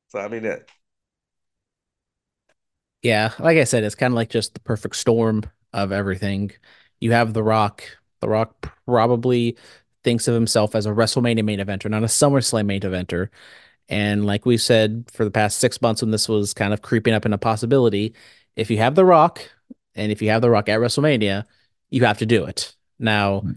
So 0.09 0.19
I 0.19 0.27
mean, 0.27 0.45
it. 0.45 0.69
Yeah, 3.01 3.31
like 3.39 3.57
I 3.57 3.63
said, 3.63 3.83
it's 3.83 3.95
kind 3.95 4.11
of 4.11 4.15
like 4.15 4.29
just 4.29 4.53
the 4.53 4.59
perfect 4.59 4.95
storm 4.97 5.43
of 5.71 5.91
everything. 5.91 6.51
You 6.99 7.13
have 7.13 7.33
The 7.33 7.43
Rock. 7.43 7.83
The 8.19 8.27
Rock 8.27 8.73
probably 8.85 9.57
thinks 10.03 10.27
of 10.27 10.33
himself 10.33 10.75
as 10.75 10.85
a 10.85 10.91
WrestleMania 10.91 11.45
main 11.45 11.59
eventer, 11.59 11.89
not 11.89 12.03
a 12.03 12.07
SummerSlam 12.07 12.65
main 12.65 12.81
eventer. 12.81 13.29
And 13.87 14.25
like 14.25 14.45
we 14.45 14.57
said 14.57 15.09
for 15.11 15.23
the 15.23 15.31
past 15.31 15.59
six 15.59 15.81
months, 15.81 16.01
when 16.01 16.11
this 16.11 16.27
was 16.27 16.53
kind 16.53 16.73
of 16.73 16.81
creeping 16.81 17.13
up 17.13 17.25
in 17.25 17.33
a 17.33 17.37
possibility, 17.37 18.13
if 18.55 18.69
you 18.69 18.77
have 18.77 18.95
The 18.95 19.05
Rock 19.05 19.41
and 19.95 20.11
if 20.11 20.21
you 20.21 20.29
have 20.29 20.41
The 20.41 20.49
Rock 20.49 20.69
at 20.69 20.79
WrestleMania, 20.79 21.45
you 21.89 22.05
have 22.05 22.17
to 22.19 22.25
do 22.25 22.45
it. 22.45 22.75
Now, 22.99 23.41
hmm. 23.41 23.51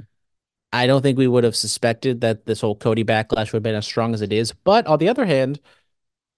I 0.73 0.87
don't 0.87 1.03
think 1.03 1.19
we 1.19 1.29
would 1.29 1.45
have 1.45 1.55
suspected 1.57 2.23
that 2.23 2.47
this 2.47 2.63
whole 2.63 2.75
Cody 2.75 3.05
backlash 3.05 3.53
would 3.53 3.59
have 3.59 3.63
been 3.63 3.75
as 3.75 3.85
strong 3.85 4.15
as 4.15 4.23
it 4.23 4.33
is. 4.33 4.53
But 4.53 4.87
on 4.87 4.99
the 4.99 5.09
other 5.09 5.27
hand, 5.27 5.61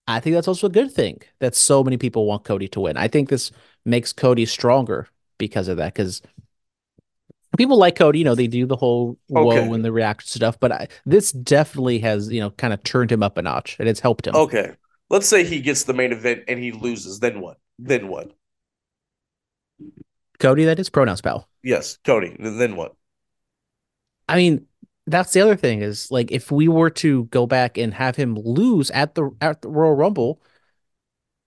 I 0.06 0.20
think 0.20 0.34
that's 0.34 0.48
also 0.48 0.66
a 0.66 0.70
good 0.70 0.92
thing 0.92 1.20
that 1.40 1.54
so 1.54 1.82
many 1.82 1.96
people 1.96 2.26
want 2.26 2.44
Cody 2.44 2.68
to 2.68 2.80
win. 2.80 2.96
I 2.96 3.08
think 3.08 3.28
this 3.28 3.50
makes 3.84 4.12
Cody 4.12 4.44
stronger 4.46 5.08
because 5.38 5.68
of 5.68 5.78
that. 5.78 5.94
Because 5.94 6.20
people 7.56 7.78
like 7.78 7.96
Cody, 7.96 8.18
you 8.18 8.24
know, 8.24 8.34
they 8.34 8.46
do 8.46 8.66
the 8.66 8.76
whole 8.76 9.18
whoa 9.28 9.50
Okay. 9.50 9.72
and 9.72 9.84
the 9.84 9.92
reaction 9.92 10.28
stuff, 10.28 10.58
but 10.60 10.72
I, 10.72 10.88
this 11.06 11.32
definitely 11.32 12.00
has, 12.00 12.30
you 12.30 12.40
know, 12.40 12.50
kind 12.50 12.72
of 12.74 12.82
turned 12.82 13.10
him 13.10 13.22
up 13.22 13.38
a 13.38 13.42
notch 13.42 13.76
and 13.78 13.88
it's 13.88 14.00
helped 14.00 14.26
him. 14.26 14.34
Okay. 14.34 14.72
Let's 15.10 15.28
say 15.28 15.44
he 15.44 15.60
gets 15.60 15.84
the 15.84 15.94
main 15.94 16.12
event 16.12 16.44
and 16.48 16.58
he 16.58 16.72
loses. 16.72 17.20
Then 17.20 17.40
what? 17.40 17.58
Then 17.78 18.08
what? 18.08 18.32
Cody, 20.38 20.64
that 20.64 20.78
is 20.78 20.90
pronouns 20.90 21.20
pal. 21.20 21.48
Yes, 21.62 21.98
Cody. 22.04 22.36
Then 22.38 22.76
what? 22.76 22.94
I 24.28 24.36
mean, 24.36 24.66
that's 25.06 25.32
the 25.32 25.40
other 25.40 25.56
thing 25.56 25.82
is 25.82 26.10
like 26.10 26.32
if 26.32 26.50
we 26.50 26.68
were 26.68 26.90
to 26.90 27.24
go 27.26 27.46
back 27.46 27.76
and 27.78 27.92
have 27.94 28.16
him 28.16 28.36
lose 28.36 28.90
at 28.90 29.14
the 29.14 29.30
at 29.40 29.62
the 29.62 29.68
Royal 29.68 29.94
Rumble, 29.94 30.40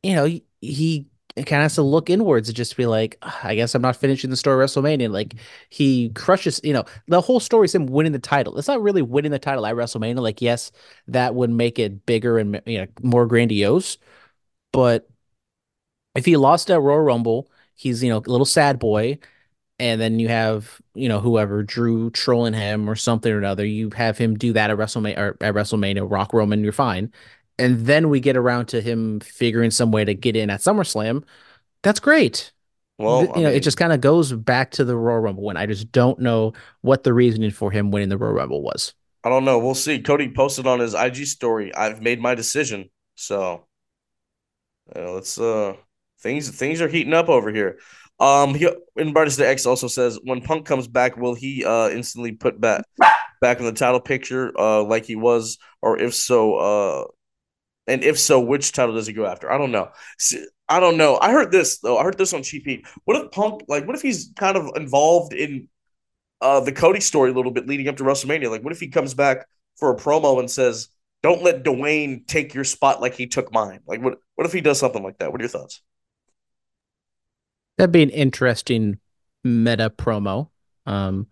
you 0.04 0.14
know, 0.16 0.26
he, 0.26 0.46
he 0.62 1.08
kind 1.38 1.62
of 1.62 1.64
has 1.66 1.76
to 1.76 1.82
look 1.84 2.10
inwards 2.10 2.50
and 2.50 2.56
just 2.56 2.76
be 2.78 2.86
like, 2.86 3.18
"Ah, 3.22 3.40
I 3.44 3.56
guess 3.56 3.76
I'm 3.76 3.82
not 3.82 3.96
finishing 3.96 4.30
the 4.30 4.36
story 4.38 4.64
WrestleMania. 4.66 5.10
Like 5.12 5.36
he 5.70 6.10
crushes, 6.10 6.60
you 6.64 6.74
know, 6.74 6.86
the 7.08 7.22
whole 7.22 7.40
story 7.40 7.66
is 7.66 7.76
him 7.76 7.86
winning 7.88 8.12
the 8.12 8.20
title. 8.20 8.58
It's 8.58 8.68
not 8.68 8.82
really 8.82 9.02
winning 9.02 9.32
the 9.32 9.40
title 9.40 9.66
at 9.66 9.76
WrestleMania. 9.76 10.20
Like, 10.22 10.42
yes, 10.42 10.72
that 11.08 11.36
would 11.36 11.50
make 11.52 11.80
it 11.80 12.06
bigger 12.06 12.38
and 12.40 12.62
you 12.66 12.80
know 12.80 12.88
more 13.04 13.28
grandiose, 13.28 13.98
but 14.74 15.10
if 16.16 16.26
he 16.26 16.38
lost 16.38 16.70
at 16.72 16.82
Royal 16.82 17.00
Rumble, 17.02 17.50
he's 17.76 18.04
you 18.04 18.10
know 18.10 18.18
a 18.18 18.30
little 18.30 18.46
sad 18.46 18.80
boy 18.80 19.20
and 19.80 20.02
then 20.02 20.20
you 20.20 20.28
have 20.28 20.82
you 20.94 21.08
know 21.10 21.20
whoever 21.20 21.64
Drew 21.64 22.10
trolling 22.12 22.54
him 22.54 22.90
or 22.90 22.96
something 22.96 23.32
or 23.32 23.38
another. 23.38 23.66
You 23.66 23.90
have 23.92 24.18
him 24.18 24.38
do 24.38 24.54
that 24.54 24.70
at 24.70 24.78
WrestleMania 24.78 25.18
or 25.18 25.38
at 25.42 25.54
WrestleMania, 25.54 26.10
Rock 26.10 26.34
Roman, 26.34 26.64
you're 26.64 26.74
fine. 26.74 27.12
And 27.60 27.86
then 27.86 28.10
we 28.10 28.20
get 28.20 28.38
around 28.38 28.68
to 28.68 28.82
him 28.82 29.20
figuring 29.20 29.72
some 29.72 29.92
way 29.92 30.06
to 30.06 30.14
get 30.14 30.36
in 30.36 30.50
at 30.50 30.60
SummerSlam. 30.60 31.24
That's 31.82 32.00
great. 32.00 32.52
Well, 33.00 33.20
I 33.20 33.22
you 33.22 33.28
know, 33.28 33.50
mean, 33.50 33.58
it 33.58 33.64
just 33.64 33.78
kind 33.78 33.94
of 33.94 34.02
goes 34.02 34.34
back 34.34 34.72
to 34.72 34.86
the 34.86 34.96
Royal 34.96 35.20
Rumble 35.20 35.44
win. 35.44 35.58
I 35.58 35.66
just 35.66 35.92
don't 35.92 36.20
know 36.20 36.54
what 36.82 37.04
the 37.04 37.14
reasoning 37.14 37.52
for 37.52 37.72
him 37.72 37.92
winning 37.92 38.10
the 38.10 38.18
Royal 38.18 38.34
Rumble 38.34 38.62
was. 38.62 38.94
I 39.24 39.30
don't 39.30 39.46
know. 39.46 39.60
We'll 39.60 39.76
see. 39.76 40.02
Cody 40.02 40.32
posted 40.32 40.66
on 40.68 40.80
his 40.80 40.94
IG 40.94 41.26
story. 41.28 41.74
I've 41.76 42.02
made 42.02 42.20
my 42.20 42.34
decision. 42.34 42.90
So 43.16 43.68
uh, 44.96 45.12
let's 45.12 45.40
uh 45.40 45.76
things 46.20 46.50
things 46.50 46.82
are 46.82 46.88
heating 46.88 47.14
up 47.14 47.30
over 47.30 47.52
here. 47.52 47.80
Um 48.20 48.56
he 48.56 48.68
in 48.96 49.14
Brightest 49.14 49.40
X 49.40 49.66
also 49.66 49.88
says 49.88 50.20
when 50.24 50.42
Punk 50.42 50.66
comes 50.66 50.88
back, 50.88 51.18
will 51.18 51.36
he 51.36 51.64
uh 51.66 51.90
instantly 51.90 52.32
put 52.32 52.60
back 52.60 52.84
back 53.42 53.60
in 53.60 53.66
the 53.66 53.72
title 53.72 54.00
picture 54.00 54.52
uh 54.60 54.84
like 54.84 55.06
he 55.06 55.16
was, 55.16 55.58
or 55.82 56.00
if 56.00 56.14
so, 56.16 56.56
uh 56.56 57.06
and 57.88 58.04
if 58.04 58.20
so, 58.20 58.40
which 58.40 58.72
title 58.74 58.96
does 58.96 59.08
he 59.08 59.14
go 59.14 59.26
after? 59.26 59.52
I 59.52 59.58
don't 59.58 59.72
know. 59.72 59.90
I 60.70 60.80
don't 60.80 60.98
know. 60.98 61.18
I 61.22 61.32
heard 61.32 61.52
this 61.52 61.80
though. 61.80 61.98
I 61.98 62.04
heard 62.04 62.18
this 62.18 62.34
on 62.34 62.44
Cheap 62.44 62.66
Heat. 62.66 62.86
What 63.06 63.18
if 63.18 63.32
Punk 63.32 63.62
like 63.68 63.86
what 63.88 63.96
if 63.96 64.02
he's 64.02 64.32
kind 64.36 64.58
of 64.58 64.70
involved 64.76 65.34
in 65.34 65.70
uh 66.42 66.60
the 66.62 66.72
Cody 66.74 67.00
story 67.00 67.32
a 67.32 67.34
little 67.34 67.52
bit 67.52 67.68
leading 67.68 67.88
up 67.88 67.98
to 67.98 68.04
WrestleMania? 68.04 68.50
Like 68.52 68.64
what 68.64 68.74
if 68.74 68.80
he 68.80 68.90
comes 68.90 69.14
back 69.14 69.48
for 69.78 69.92
a 69.92 69.98
promo 69.98 70.40
and 70.40 70.50
says, 70.52 70.90
Don't 71.24 71.44
let 71.44 71.64
Dwayne 71.64 72.28
take 72.28 72.54
your 72.54 72.64
spot 72.66 73.02
like 73.02 73.16
he 73.16 73.28
took 73.28 73.54
mine? 73.54 73.80
Like 73.88 74.02
what 74.02 74.20
what 74.36 74.48
if 74.48 74.54
he 74.54 74.62
does 74.62 74.80
something 74.80 75.04
like 75.04 75.20
that? 75.20 75.32
What 75.32 75.42
are 75.42 75.44
your 75.44 75.50
thoughts? 75.50 75.82
That'd 77.78 77.92
be 77.92 78.04
an 78.04 78.10
interesting 78.10 79.00
meta 79.44 79.90
promo. 79.90 80.50
Um, 80.86 81.28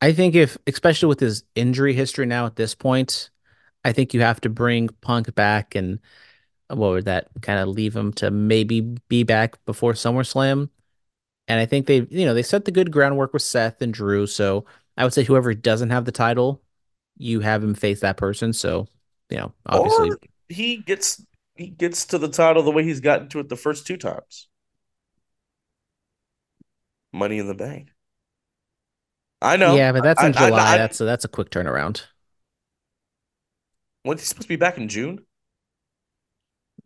I 0.00 0.12
think 0.12 0.34
if, 0.34 0.58
especially 0.66 1.08
with 1.08 1.20
his 1.20 1.44
injury 1.54 1.94
history 1.94 2.26
now 2.26 2.46
at 2.46 2.56
this 2.56 2.74
point, 2.74 3.30
I 3.84 3.92
think 3.92 4.14
you 4.14 4.20
have 4.20 4.40
to 4.42 4.48
bring 4.48 4.88
Punk 5.00 5.34
back 5.34 5.74
and 5.74 6.00
what 6.68 6.90
would 6.90 7.04
that 7.04 7.28
kind 7.40 7.58
of 7.58 7.68
leave 7.68 7.94
him 7.94 8.12
to 8.14 8.30
maybe 8.30 8.80
be 9.08 9.22
back 9.22 9.62
before 9.64 9.92
SummerSlam? 9.92 10.68
And 11.48 11.60
I 11.60 11.66
think 11.66 11.86
they, 11.86 12.06
you 12.10 12.24
know, 12.24 12.34
they 12.34 12.42
set 12.42 12.64
the 12.64 12.70
good 12.70 12.90
groundwork 12.90 13.32
with 13.32 13.42
Seth 13.42 13.82
and 13.82 13.92
Drew. 13.92 14.26
So 14.26 14.64
I 14.96 15.04
would 15.04 15.12
say 15.12 15.24
whoever 15.24 15.54
doesn't 15.54 15.90
have 15.90 16.04
the 16.04 16.12
title, 16.12 16.62
you 17.16 17.40
have 17.40 17.62
him 17.62 17.74
face 17.74 18.00
that 18.00 18.16
person. 18.16 18.52
So, 18.52 18.86
you 19.30 19.38
know, 19.38 19.52
obviously, 19.66 20.10
Or 20.10 20.18
he 20.48 20.78
gets 20.78 21.24
he 21.56 21.68
gets 21.68 22.06
to 22.06 22.18
the 22.18 22.28
title 22.28 22.62
the 22.62 22.70
way 22.70 22.84
he's 22.84 23.00
gotten 23.00 23.28
to 23.28 23.40
it 23.40 23.48
the 23.48 23.56
first 23.56 23.86
two 23.86 23.96
times. 23.96 24.48
Money 27.12 27.38
in 27.38 27.46
the 27.46 27.54
bank. 27.54 27.88
I 29.40 29.56
know. 29.56 29.76
yeah, 29.76 29.92
but 29.92 30.02
that's 30.02 30.22
in 30.22 30.34
I- 30.36 30.44
I- 30.44 30.46
July. 30.48 30.74
I- 30.74 30.78
that's 30.78 31.00
a, 31.00 31.04
that's 31.04 31.24
a 31.24 31.28
quick 31.28 31.50
turnaround. 31.50 32.04
When 34.04 34.18
he 34.18 34.24
supposed 34.24 34.42
to 34.42 34.48
be 34.48 34.56
back 34.56 34.78
in 34.78 34.88
June? 34.88 35.24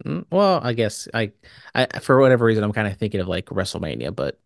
Mm, 0.05 0.27
Well, 0.31 0.61
I 0.63 0.73
guess 0.75 1.09
I, 1.15 1.33
I 1.75 1.87
for 2.01 2.19
whatever 2.21 2.45
reason, 2.45 2.65
I'm 2.65 2.73
kind 2.73 2.87
of 2.89 2.99
thinking 2.99 3.21
of 3.21 3.29
like 3.29 3.47
WrestleMania, 3.47 4.15
but 4.15 4.39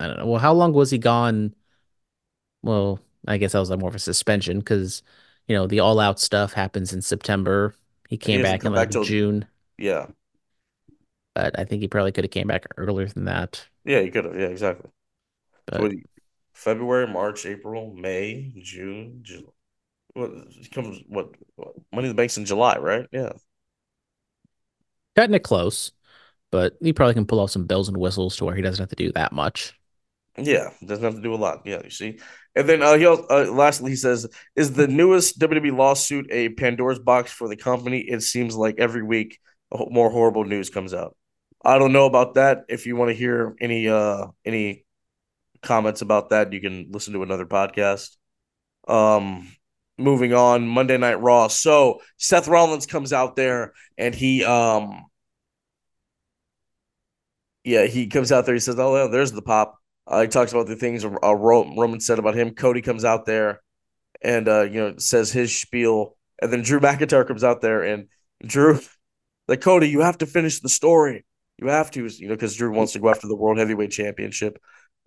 I 0.00 0.06
don't 0.06 0.18
know. 0.18 0.26
Well, 0.26 0.40
how 0.40 0.52
long 0.52 0.72
was 0.72 0.90
he 0.90 0.98
gone? 0.98 1.54
Well, 2.62 3.00
I 3.26 3.38
guess 3.38 3.52
that 3.52 3.58
was 3.60 3.70
like 3.70 3.78
more 3.80 3.88
of 3.88 3.94
a 3.94 3.98
suspension 3.98 4.58
because, 4.58 5.02
you 5.46 5.54
know, 5.56 5.66
the 5.66 5.80
All 5.80 6.00
Out 6.00 6.20
stuff 6.20 6.52
happens 6.52 6.92
in 6.92 7.02
September. 7.02 7.74
He 8.08 8.16
came 8.16 8.42
doesn't 8.42 8.42
back 8.42 8.64
in 8.64 8.72
back 8.72 8.76
like 8.76 8.90
till- 8.90 9.04
June, 9.04 9.46
Yeah. 9.78 10.06
But 11.34 11.58
I 11.58 11.64
think 11.64 11.82
he 11.82 11.88
probably 11.88 12.12
could 12.12 12.24
have 12.24 12.30
came 12.30 12.48
back 12.48 12.66
earlier 12.76 13.08
than 13.08 13.24
that. 13.26 13.66
Yeah, 13.84 14.00
he 14.00 14.10
could 14.10 14.24
have. 14.24 14.38
Yeah, 14.38 14.46
exactly. 14.46 14.90
But 15.66 15.82
What, 15.82 15.92
February, 16.54 17.08
March, 17.08 17.46
April, 17.46 17.94
May, 17.94 18.52
June, 18.62 19.20
July. 19.22 19.50
What 20.14 20.32
comes? 20.72 21.00
What, 21.08 21.34
what? 21.56 21.74
Money 21.92 22.08
in 22.08 22.12
the 22.12 22.16
Bank's 22.16 22.38
in 22.38 22.46
July, 22.46 22.78
right? 22.78 23.06
Yeah. 23.12 23.32
cutting 25.16 25.34
it 25.34 25.42
close, 25.42 25.92
but 26.50 26.76
he 26.82 26.92
probably 26.92 27.14
can 27.14 27.26
pull 27.26 27.40
off 27.40 27.50
some 27.50 27.66
bells 27.66 27.88
and 27.88 27.96
whistles 27.96 28.36
to 28.36 28.44
where 28.44 28.54
he 28.56 28.62
doesn't 28.62 28.82
have 28.82 28.90
to 28.90 28.96
do 28.96 29.12
that 29.12 29.32
much. 29.32 29.74
Yeah, 30.38 30.70
doesn't 30.84 31.04
have 31.04 31.14
to 31.16 31.20
do 31.20 31.34
a 31.34 31.36
lot. 31.36 31.62
Yeah, 31.66 31.82
you 31.84 31.90
see. 31.90 32.18
And 32.56 32.66
then 32.66 32.82
uh, 32.82 32.96
he 32.96 33.04
also, 33.04 33.26
uh, 33.28 33.50
lastly 33.52 33.90
he 33.90 33.96
says, 33.96 34.26
"Is 34.56 34.72
the 34.72 34.88
newest 34.88 35.38
WWE 35.38 35.72
lawsuit 35.72 36.26
a 36.30 36.48
Pandora's 36.50 36.98
box 36.98 37.30
for 37.30 37.48
the 37.48 37.56
company? 37.56 38.00
It 38.00 38.22
seems 38.22 38.56
like 38.56 38.76
every 38.78 39.02
week 39.02 39.38
more 39.90 40.10
horrible 40.10 40.44
news 40.44 40.70
comes 40.70 40.94
out. 40.94 41.16
I 41.64 41.78
don't 41.78 41.92
know 41.92 42.06
about 42.06 42.34
that. 42.34 42.64
If 42.68 42.86
you 42.86 42.96
want 42.96 43.10
to 43.10 43.14
hear 43.14 43.54
any 43.60 43.88
uh 43.88 44.28
any 44.44 44.84
comments 45.62 46.02
about 46.02 46.30
that, 46.30 46.52
you 46.52 46.60
can 46.60 46.88
listen 46.90 47.12
to 47.14 47.22
another 47.22 47.46
podcast. 47.46 48.16
Um, 48.88 49.48
moving 49.98 50.34
on, 50.34 50.66
Monday 50.66 50.98
Night 50.98 51.20
Raw. 51.20 51.48
So 51.48 52.00
Seth 52.16 52.48
Rollins 52.48 52.86
comes 52.86 53.12
out 53.12 53.36
there 53.36 53.72
and 53.96 54.14
he 54.14 54.44
um 54.44 55.04
yeah, 57.64 57.86
he 57.86 58.08
comes 58.08 58.32
out 58.32 58.46
there. 58.46 58.54
He 58.54 58.60
says, 58.60 58.78
"Oh, 58.78 59.08
there's 59.08 59.32
the 59.32 59.42
pop." 59.42 59.78
Uh, 60.06 60.22
he 60.22 60.28
talks 60.28 60.52
about 60.52 60.66
the 60.66 60.76
things 60.76 61.04
uh, 61.04 61.34
Roman 61.34 62.00
said 62.00 62.18
about 62.18 62.34
him. 62.34 62.54
Cody 62.54 62.82
comes 62.82 63.04
out 63.04 63.24
there 63.24 63.62
and 64.22 64.48
uh, 64.48 64.62
you 64.62 64.80
know 64.80 64.94
says 64.98 65.30
his 65.32 65.56
spiel, 65.56 66.16
and 66.40 66.52
then 66.52 66.62
Drew 66.62 66.80
McIntyre 66.80 67.26
comes 67.26 67.44
out 67.44 67.60
there 67.60 67.82
and 67.82 68.08
Drew, 68.44 68.80
like 69.48 69.60
Cody, 69.60 69.88
you 69.88 70.00
have 70.00 70.18
to 70.18 70.26
finish 70.26 70.60
the 70.60 70.68
story. 70.68 71.24
You 71.62 71.68
have 71.68 71.90
to, 71.92 72.06
you 72.06 72.28
know, 72.28 72.34
because 72.34 72.56
Drew 72.56 72.72
wants 72.72 72.92
to 72.94 72.98
go 72.98 73.08
after 73.08 73.28
the 73.28 73.36
World 73.36 73.58
Heavyweight 73.58 73.90
Championship, 73.90 74.58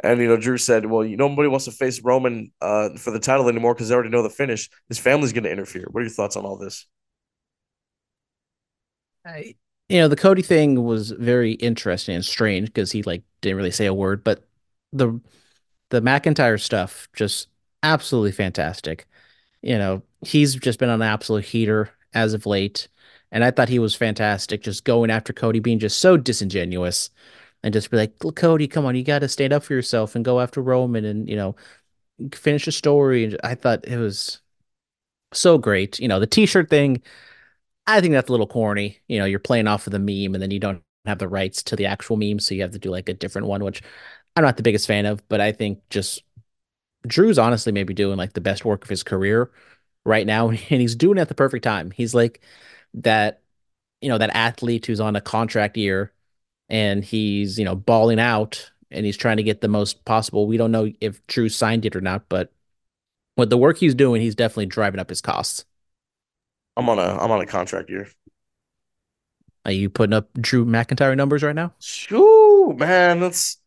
and 0.03 0.19
you 0.19 0.27
know 0.27 0.37
Drew 0.37 0.57
said, 0.57 0.85
"Well, 0.85 1.03
you 1.05 1.17
nobody 1.17 1.49
wants 1.49 1.65
to 1.65 1.71
face 1.71 2.01
Roman 2.01 2.51
uh, 2.61 2.89
for 2.97 3.11
the 3.11 3.19
title 3.19 3.49
anymore 3.49 3.73
because 3.73 3.89
they 3.89 3.95
already 3.95 4.09
know 4.09 4.23
the 4.23 4.29
finish. 4.29 4.69
His 4.89 4.99
family's 4.99 5.33
going 5.33 5.43
to 5.43 5.51
interfere." 5.51 5.87
What 5.91 6.01
are 6.01 6.03
your 6.03 6.11
thoughts 6.11 6.35
on 6.37 6.45
all 6.45 6.57
this? 6.57 6.85
I, 9.25 9.55
you 9.89 9.99
know, 9.99 10.07
the 10.07 10.15
Cody 10.15 10.41
thing 10.41 10.83
was 10.83 11.11
very 11.11 11.53
interesting 11.53 12.15
and 12.15 12.25
strange 12.25 12.67
because 12.67 12.91
he 12.91 13.03
like 13.03 13.23
didn't 13.41 13.57
really 13.57 13.71
say 13.71 13.85
a 13.85 13.93
word, 13.93 14.23
but 14.23 14.43
the 14.93 15.19
the 15.89 16.01
McIntyre 16.01 16.59
stuff 16.61 17.07
just 17.13 17.49
absolutely 17.83 18.31
fantastic. 18.31 19.07
You 19.61 19.77
know, 19.77 20.03
he's 20.21 20.55
just 20.55 20.79
been 20.79 20.89
an 20.89 21.01
absolute 21.01 21.45
heater 21.45 21.91
as 22.13 22.33
of 22.33 22.45
late, 22.45 22.87
and 23.35 23.43
I 23.43 23.51
thought 23.51 23.67
he 23.67 23.79
was 23.79 23.93
fantastic 23.93 24.63
just 24.63 24.85
going 24.85 25.11
after 25.11 25.33
Cody 25.33 25.59
being 25.59 25.77
just 25.77 25.97
so 25.97 26.15
disingenuous 26.15 27.09
and 27.63 27.73
just 27.73 27.91
be 27.91 27.97
like, 27.97 28.13
Cody, 28.35 28.65
come 28.65 28.85
on, 28.85 28.95
you 28.95 29.03
got 29.03 29.19
to 29.19 29.27
stand 29.27 29.51
up 29.51 29.61
for 29.63 29.73
yourself 29.73 30.15
and 30.15 30.23
go 30.23 30.39
after 30.39 30.61
Roman 30.61 31.03
and, 31.03 31.27
you 31.27 31.35
know, 31.35 31.53
finish 32.33 32.63
the 32.63 32.71
story. 32.71 33.25
And 33.25 33.37
I 33.43 33.55
thought 33.55 33.85
it 33.85 33.97
was 33.97 34.39
so 35.33 35.57
great. 35.57 35.99
You 35.99 36.07
know, 36.07 36.21
the 36.21 36.27
t-shirt 36.27 36.69
thing, 36.69 37.01
I 37.85 37.99
think 37.99 38.13
that's 38.13 38.29
a 38.29 38.31
little 38.31 38.47
corny. 38.47 38.99
You 39.09 39.19
know, 39.19 39.25
you're 39.25 39.39
playing 39.39 39.67
off 39.67 39.85
of 39.85 39.91
the 39.91 39.99
meme 39.99 40.33
and 40.33 40.41
then 40.41 40.51
you 40.51 40.59
don't 40.59 40.81
have 41.05 41.19
the 41.19 41.27
rights 41.27 41.61
to 41.63 41.75
the 41.75 41.87
actual 41.87 42.15
meme, 42.15 42.39
so 42.39 42.55
you 42.55 42.61
have 42.61 42.71
to 42.71 42.79
do 42.79 42.89
like 42.89 43.09
a 43.09 43.13
different 43.13 43.47
one, 43.47 43.65
which 43.65 43.83
I'm 44.37 44.45
not 44.45 44.55
the 44.55 44.63
biggest 44.63 44.87
fan 44.87 45.05
of, 45.05 45.27
but 45.27 45.41
I 45.41 45.51
think 45.51 45.81
just 45.89 46.23
Drew's 47.05 47.37
honestly 47.37 47.73
maybe 47.73 47.93
doing 47.93 48.17
like 48.17 48.31
the 48.31 48.39
best 48.39 48.63
work 48.63 48.83
of 48.85 48.89
his 48.89 49.03
career 49.03 49.51
right 50.05 50.25
now, 50.25 50.49
and 50.51 50.59
he's 50.61 50.95
doing 50.95 51.17
it 51.17 51.21
at 51.21 51.27
the 51.27 51.35
perfect 51.35 51.65
time. 51.65 51.91
He's 51.91 52.15
like 52.15 52.41
that, 52.95 53.41
you 54.01 54.09
know, 54.09 54.17
that 54.17 54.35
athlete 54.35 54.85
who's 54.85 54.99
on 54.99 55.15
a 55.15 55.21
contract 55.21 55.77
year 55.77 56.11
and 56.69 57.03
he's, 57.03 57.57
you 57.59 57.65
know, 57.65 57.75
balling 57.75 58.19
out 58.19 58.71
and 58.91 59.05
he's 59.05 59.17
trying 59.17 59.37
to 59.37 59.43
get 59.43 59.61
the 59.61 59.67
most 59.67 60.05
possible. 60.05 60.47
We 60.47 60.57
don't 60.57 60.71
know 60.71 60.91
if 61.01 61.25
Drew 61.27 61.49
signed 61.49 61.85
it 61.85 61.95
or 61.95 62.01
not, 62.01 62.27
but 62.29 62.51
with 63.37 63.49
the 63.49 63.57
work 63.57 63.77
he's 63.77 63.95
doing, 63.95 64.21
he's 64.21 64.35
definitely 64.35 64.67
driving 64.67 64.99
up 64.99 65.09
his 65.09 65.21
costs. 65.21 65.65
I'm 66.77 66.89
on 66.89 66.99
a 66.99 67.17
I'm 67.19 67.31
on 67.31 67.41
a 67.41 67.45
contract 67.45 67.89
year. 67.89 68.09
Are 69.65 69.71
you 69.71 69.89
putting 69.89 70.13
up 70.13 70.29
Drew 70.33 70.65
McIntyre 70.65 71.15
numbers 71.17 71.41
right 71.41 71.55
now? 71.55 71.73
Shoo, 71.79 72.73
man, 72.77 73.19
that's 73.19 73.57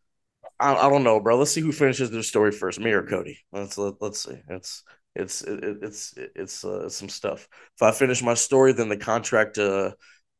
I, 0.59 0.75
I 0.75 0.89
don't 0.89 1.03
know, 1.03 1.19
bro. 1.19 1.37
Let's 1.37 1.51
see 1.51 1.61
who 1.61 1.71
finishes 1.71 2.11
their 2.11 2.23
story 2.23 2.51
first, 2.51 2.79
me 2.79 2.91
or 2.91 3.03
Cody. 3.03 3.39
Let's 3.51 3.77
let, 3.77 3.95
let's 4.01 4.23
see. 4.23 4.41
It's 4.49 4.83
it's 5.15 5.41
it, 5.41 5.79
it's 5.81 6.13
it's 6.17 6.63
uh, 6.63 6.89
some 6.89 7.09
stuff. 7.09 7.47
If 7.75 7.81
I 7.81 7.91
finish 7.91 8.21
my 8.21 8.33
story, 8.33 8.73
then 8.73 8.89
the 8.89 8.97
contract 8.97 9.57
uh 9.57 9.91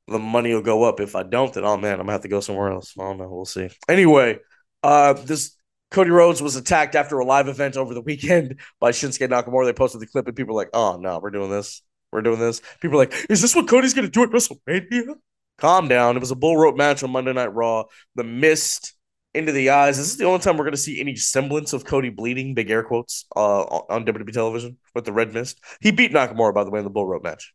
the 0.08 0.20
money 0.20 0.54
will 0.54 0.62
go 0.62 0.84
up. 0.84 1.00
If 1.00 1.16
I 1.16 1.24
don't, 1.24 1.54
then 1.54 1.66
oh 1.66 1.78
man, 1.78 1.94
I'm 1.94 2.00
gonna 2.00 2.14
have 2.14 2.22
to 2.22 2.28
go 2.28 2.40
somewhere 2.40 2.72
else. 2.72 2.94
I 2.98 3.04
don't 3.04 3.18
know. 3.18 3.30
We'll 3.30 3.46
see. 3.46 3.70
Anyway, 3.88 4.40
uh, 4.84 5.14
this 5.14 5.56
Cody 5.92 6.12
Rhodes 6.12 6.42
was 6.42 6.56
attacked 6.56 6.96
after 6.96 7.20
a 7.20 7.26
live 7.26 7.48
event 7.48 7.78
over 7.78 7.94
the 7.94 8.02
weekend 8.02 8.60
by 8.80 8.92
Shinsuke 8.92 9.28
Nakamura. 9.30 9.66
They 9.66 9.74
posted 9.74 10.02
the 10.02 10.08
clip, 10.08 10.28
and 10.28 10.36
people 10.36 10.56
were 10.56 10.62
like, 10.62 10.70
"Oh 10.74 10.98
no, 10.98 11.20
we're 11.20 11.32
doing 11.32 11.50
this. 11.50 11.82
We're 12.12 12.22
doing 12.22 12.40
this." 12.40 12.62
People 12.82 12.98
are 12.98 13.06
like, 13.06 13.26
"Is 13.30 13.42
this 13.42 13.56
what 13.56 13.68
Cody's 13.68 13.94
gonna 13.94 14.10
do 14.10 14.24
at 14.24 14.30
WrestleMania?" 14.30 15.16
Calm 15.58 15.88
down. 15.88 16.16
It 16.16 16.20
was 16.20 16.32
a 16.32 16.36
bull 16.36 16.58
rope 16.58 16.78
match 16.78 17.04
on 17.04 17.12
Monday 17.12 17.34
Night 17.34 17.54
Raw. 17.54 17.84
The 18.16 18.24
mist 18.24 18.94
into 19.40 19.52
the 19.52 19.72
eyes. 19.72 19.98
This 19.98 20.08
is 20.08 20.18
the 20.18 20.26
only 20.26 20.40
time 20.40 20.58
we're 20.58 20.66
going 20.66 20.74
to 20.74 20.78
see 20.78 21.00
any 21.02 21.16
semblance 21.16 21.74
of 21.74 21.86
Cody 21.86 22.10
bleeding, 22.10 22.54
big 22.54 22.70
air 22.70 22.84
quotes, 22.84 23.26
uh, 23.36 23.64
on 23.64 24.06
WWE 24.06 24.32
television 24.34 24.78
with 24.94 25.06
the 25.06 25.14
red 25.14 25.34
mist. 25.34 25.60
He 25.82 25.92
beat 25.92 26.12
Nakamura, 26.12 26.54
by 26.54 26.64
the 26.64 26.70
way, 26.72 26.80
in 26.80 26.84
the 26.86 26.92
bull 26.92 27.08
rope 27.08 27.24
match. 27.24 27.54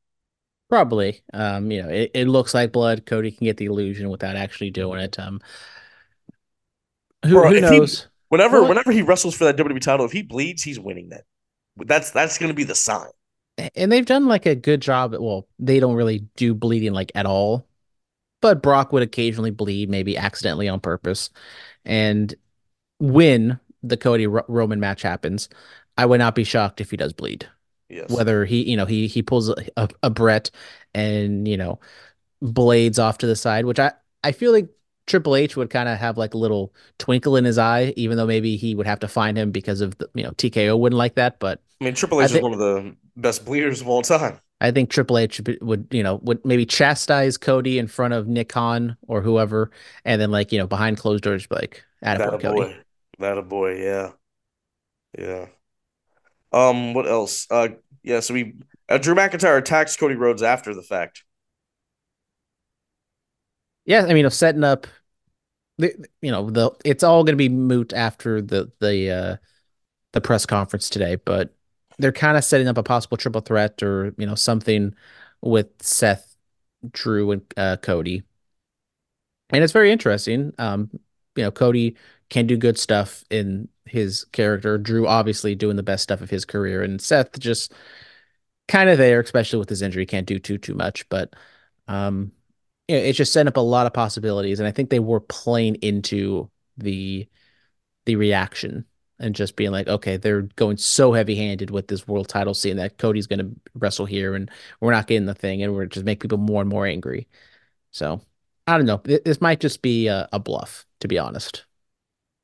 Probably. 0.69 1.23
Um, 1.33 1.71
you 1.71 1.83
know, 1.83 1.89
it, 1.91 2.11
it 2.15 2.27
looks 2.27 2.55
like 2.55 2.73
blood. 2.73 3.07
Cody 3.07 3.31
can 3.31 3.45
get 3.45 3.57
the 3.59 3.67
illusion 3.67 4.09
without 4.11 4.35
actually 4.37 4.71
doing 4.71 5.01
it. 5.01 5.19
Um, 5.19 5.41
who, 7.25 7.35
Bro, 7.35 7.49
who 7.51 7.55
if 7.55 7.69
he- 7.71 7.79
knows? 7.81 8.09
Whenever, 8.31 8.63
What? 8.63 8.69
whenever 8.71 8.91
he 8.91 9.03
wrestles 9.03 9.37
for 9.37 9.45
that 9.45 9.57
WWE 9.57 9.81
title, 9.81 10.07
if 10.07 10.13
he 10.13 10.23
bleeds, 10.23 10.63
he's 10.63 10.81
winning 10.81 11.11
that. 11.11 11.23
That's 11.77 12.11
that's 12.11 12.39
going 12.39 12.49
to 12.49 12.55
be 12.55 12.65
the 12.65 12.75
sign. 12.75 13.11
and 13.77 13.93
they've 13.93 14.07
done 14.07 14.27
like 14.27 14.47
a 14.47 14.55
good 14.57 14.81
job. 14.81 15.15
At, 15.15 15.23
well, 15.23 15.47
they 15.59 15.79
don't 15.79 15.95
really 15.95 16.27
do 16.37 16.55
bleeding 16.55 16.93
like 16.93 17.13
at 17.15 17.27
all, 17.27 17.67
but 18.41 18.63
Brock 18.63 18.93
would 18.93 19.03
occasionally 19.05 19.51
bleed, 19.53 19.89
maybe 19.89 20.17
accidentally 20.17 20.69
on 20.69 20.81
purpose. 20.81 21.31
And 21.85 22.35
when 22.99 23.59
the 23.83 23.97
Cody 23.97 24.27
Ro- 24.27 24.45
Roman 24.49 24.81
match 24.81 25.03
happens, 25.03 25.49
I 25.99 26.07
would 26.07 26.19
not 26.19 26.35
be 26.35 26.45
shocked 26.45 26.81
if 26.81 26.91
he 26.91 26.97
does 26.97 27.13
bleed. 27.13 27.49
Yes. 27.89 28.11
Whether 28.11 28.45
he, 28.45 28.69
you 28.69 28.77
know, 28.77 28.87
he 28.87 29.07
he 29.07 29.23
pulls 29.23 29.49
a, 29.51 29.55
a, 29.77 29.89
a 30.05 30.11
Bret 30.11 30.51
and 30.95 31.47
you 31.47 31.57
know 31.57 31.81
blades 32.41 32.99
off 32.99 33.19
to 33.19 33.27
the 33.27 33.37
side, 33.37 33.67
which 33.67 33.79
I 33.79 33.93
I 34.23 34.33
feel 34.33 34.53
like 34.53 34.69
Triple 35.07 35.37
H 35.37 35.57
would 35.57 35.69
kind 35.71 35.89
of 35.89 35.99
have 35.99 36.17
like 36.17 36.35
a 36.35 36.39
little 36.39 36.75
twinkle 36.99 37.37
in 37.37 37.45
his 37.45 37.59
eye, 37.59 37.93
even 37.97 38.17
though 38.17 38.27
maybe 38.27 38.57
he 38.57 38.75
would 38.75 38.87
have 38.87 39.01
to 39.01 39.09
find 39.09 39.37
him 39.37 39.51
because 39.51 39.81
of 39.83 39.97
the, 39.99 40.09
you 40.15 40.25
know 40.25 40.31
TKO 40.31 40.79
wouldn't 40.79 40.99
like 40.99 41.15
that, 41.17 41.39
but. 41.39 41.61
I 41.81 41.85
mean, 41.85 41.95
Triple 41.95 42.19
I 42.21 42.23
H 42.23 42.27
is 42.27 42.33
think- 42.33 42.43
one 42.43 42.53
of 42.55 42.59
the 42.59 42.97
best 43.17 43.45
bleeders 43.45 43.81
of 43.83 43.89
all 43.89 44.01
time. 44.03 44.41
I 44.65 44.71
think 44.71 44.91
Triple 44.91 45.19
H 45.19 45.41
would, 45.61 45.87
you 45.91 46.03
know, 46.03 46.21
would 46.23 46.45
maybe 46.45 46.65
chastise 46.65 47.37
Cody 47.37 47.79
in 47.79 47.87
front 47.87 48.15
of 48.15 48.27
Nick 48.27 48.49
Khan 48.49 48.97
or 49.07 49.21
whoever, 49.21 49.71
and 50.05 50.21
then 50.21 50.31
like, 50.31 50.53
you 50.53 50.59
know, 50.59 50.67
behind 50.67 50.97
closed 50.97 51.23
doors, 51.23 51.47
like, 51.51 51.85
That 52.17 52.21
attaboy, 52.21 52.35
a 52.35 52.39
Cody. 52.39 52.61
boy. 52.61 52.77
That 53.19 53.39
a 53.39 53.43
boy. 53.43 53.83
Yeah. 53.83 54.13
Yeah. 55.19 55.47
Um. 56.53 56.95
What 56.95 57.07
else? 57.07 57.47
Uh. 57.51 57.69
Yeah. 58.03 58.21
So 58.21 58.35
we 58.35 58.55
uh, 58.89 58.99
Drew 58.99 59.15
McIntyre 59.15 59.59
attacks 59.59 59.97
Cody 59.97 60.15
Rhodes 60.15 60.43
after 60.43 60.75
the 60.75 60.83
fact. 60.83 61.25
Yeah, 63.85 64.07
I 64.07 64.15
mean, 64.15 64.25
of 64.25 64.33
setting 64.33 64.65
up, 64.65 64.87
the, 65.77 65.93
you 66.23 66.31
know, 66.31 66.51
the 66.51 66.71
it's 66.85 67.03
all 67.03 67.23
going 67.23 67.35
to 67.35 67.37
be 67.37 67.49
moot 67.51 67.93
after 67.93 68.41
the 68.41 68.73
the 68.81 69.11
uh 69.11 69.37
the 70.13 70.21
press 70.21 70.47
conference 70.47 70.89
today, 70.89 71.17
but 71.17 71.55
they're 71.99 72.13
kind 72.13 72.37
of 72.37 72.45
setting 72.45 72.69
up 72.69 72.79
a 72.79 72.83
possible 72.83 73.17
triple 73.17 73.41
threat 73.41 73.83
or 73.83 74.15
you 74.19 74.27
know 74.27 74.35
something 74.35 74.95
with 75.41 75.69
Seth, 75.81 76.37
Drew, 76.93 77.33
and 77.33 77.43
uh, 77.57 77.77
Cody, 77.79 78.23
and 79.51 79.63
it's 79.63 79.73
very 79.73 79.91
interesting. 79.91 80.53
Um, 80.59 80.91
you 81.37 81.43
know, 81.43 81.51
Cody 81.51 81.97
can 82.31 82.47
do 82.47 82.57
good 82.57 82.79
stuff 82.79 83.25
in 83.31 83.69
his 83.87 84.25
character. 84.33 84.79
Drew 84.79 85.07
obviously 85.07 85.55
doing 85.55 85.77
the 85.77 85.83
best 85.83 86.03
stuff 86.03 86.21
of 86.21 86.31
his 86.31 86.45
career, 86.45 86.83
and 86.83 87.01
Seth 87.01 87.39
just 87.39 87.73
kind 88.69 88.89
of 88.91 88.99
there, 88.99 89.21
especially 89.21 89.59
with 89.59 89.69
his 89.69 89.83
injury, 89.83 90.07
can't 90.07 90.27
do 90.27 90.39
too 90.39 90.59
too 90.59 90.75
much. 90.75 91.09
But 91.09 91.35
um, 91.89 92.33
you 92.89 92.97
know, 92.97 93.03
it's 93.03 93.19
just 93.19 93.33
setting 93.33 93.49
up 93.49 93.57
a 93.57 93.61
lot 93.61 93.87
of 93.87 93.93
possibilities, 93.93 94.61
and 94.61 94.69
I 94.69 94.73
think 94.73 94.91
they 94.91 95.01
were 95.01 95.21
playing 95.21 95.77
into 95.77 96.51
the 96.77 97.29
the 98.07 98.17
reaction 98.17 98.85
and 99.19 99.35
just 99.35 99.57
being 99.57 99.71
like, 99.71 99.89
okay, 99.89 100.17
they're 100.17 100.43
going 100.43 100.77
so 100.77 101.13
heavy 101.13 101.37
handed 101.37 101.71
with 101.71 101.89
this 101.89 102.07
world 102.09 102.29
title 102.29 102.55
scene 102.55 102.77
that 102.77 102.99
Cody's 102.99 103.27
going 103.27 103.39
to 103.41 103.51
wrestle 103.75 104.07
here, 104.07 104.35
and 104.35 104.51
we're 104.81 104.93
not 104.93 105.07
getting 105.07 105.27
the 105.27 105.35
thing, 105.35 105.63
and 105.63 105.75
we're 105.75 105.87
just 105.87 106.07
make 106.07 106.21
people 106.21 106.39
more 106.39 106.61
and 106.61 106.71
more 106.71 106.87
angry. 106.87 107.29
So 107.91 108.21
I 108.67 108.77
don't 108.77 108.87
know. 108.87 109.01
This 109.05 109.41
might 109.41 109.61
just 109.61 109.83
be 109.83 110.09
a, 110.09 110.29
a 110.33 110.39
bluff, 110.39 110.87
to 111.01 111.09
be 111.09 111.19
honest. 111.19 111.65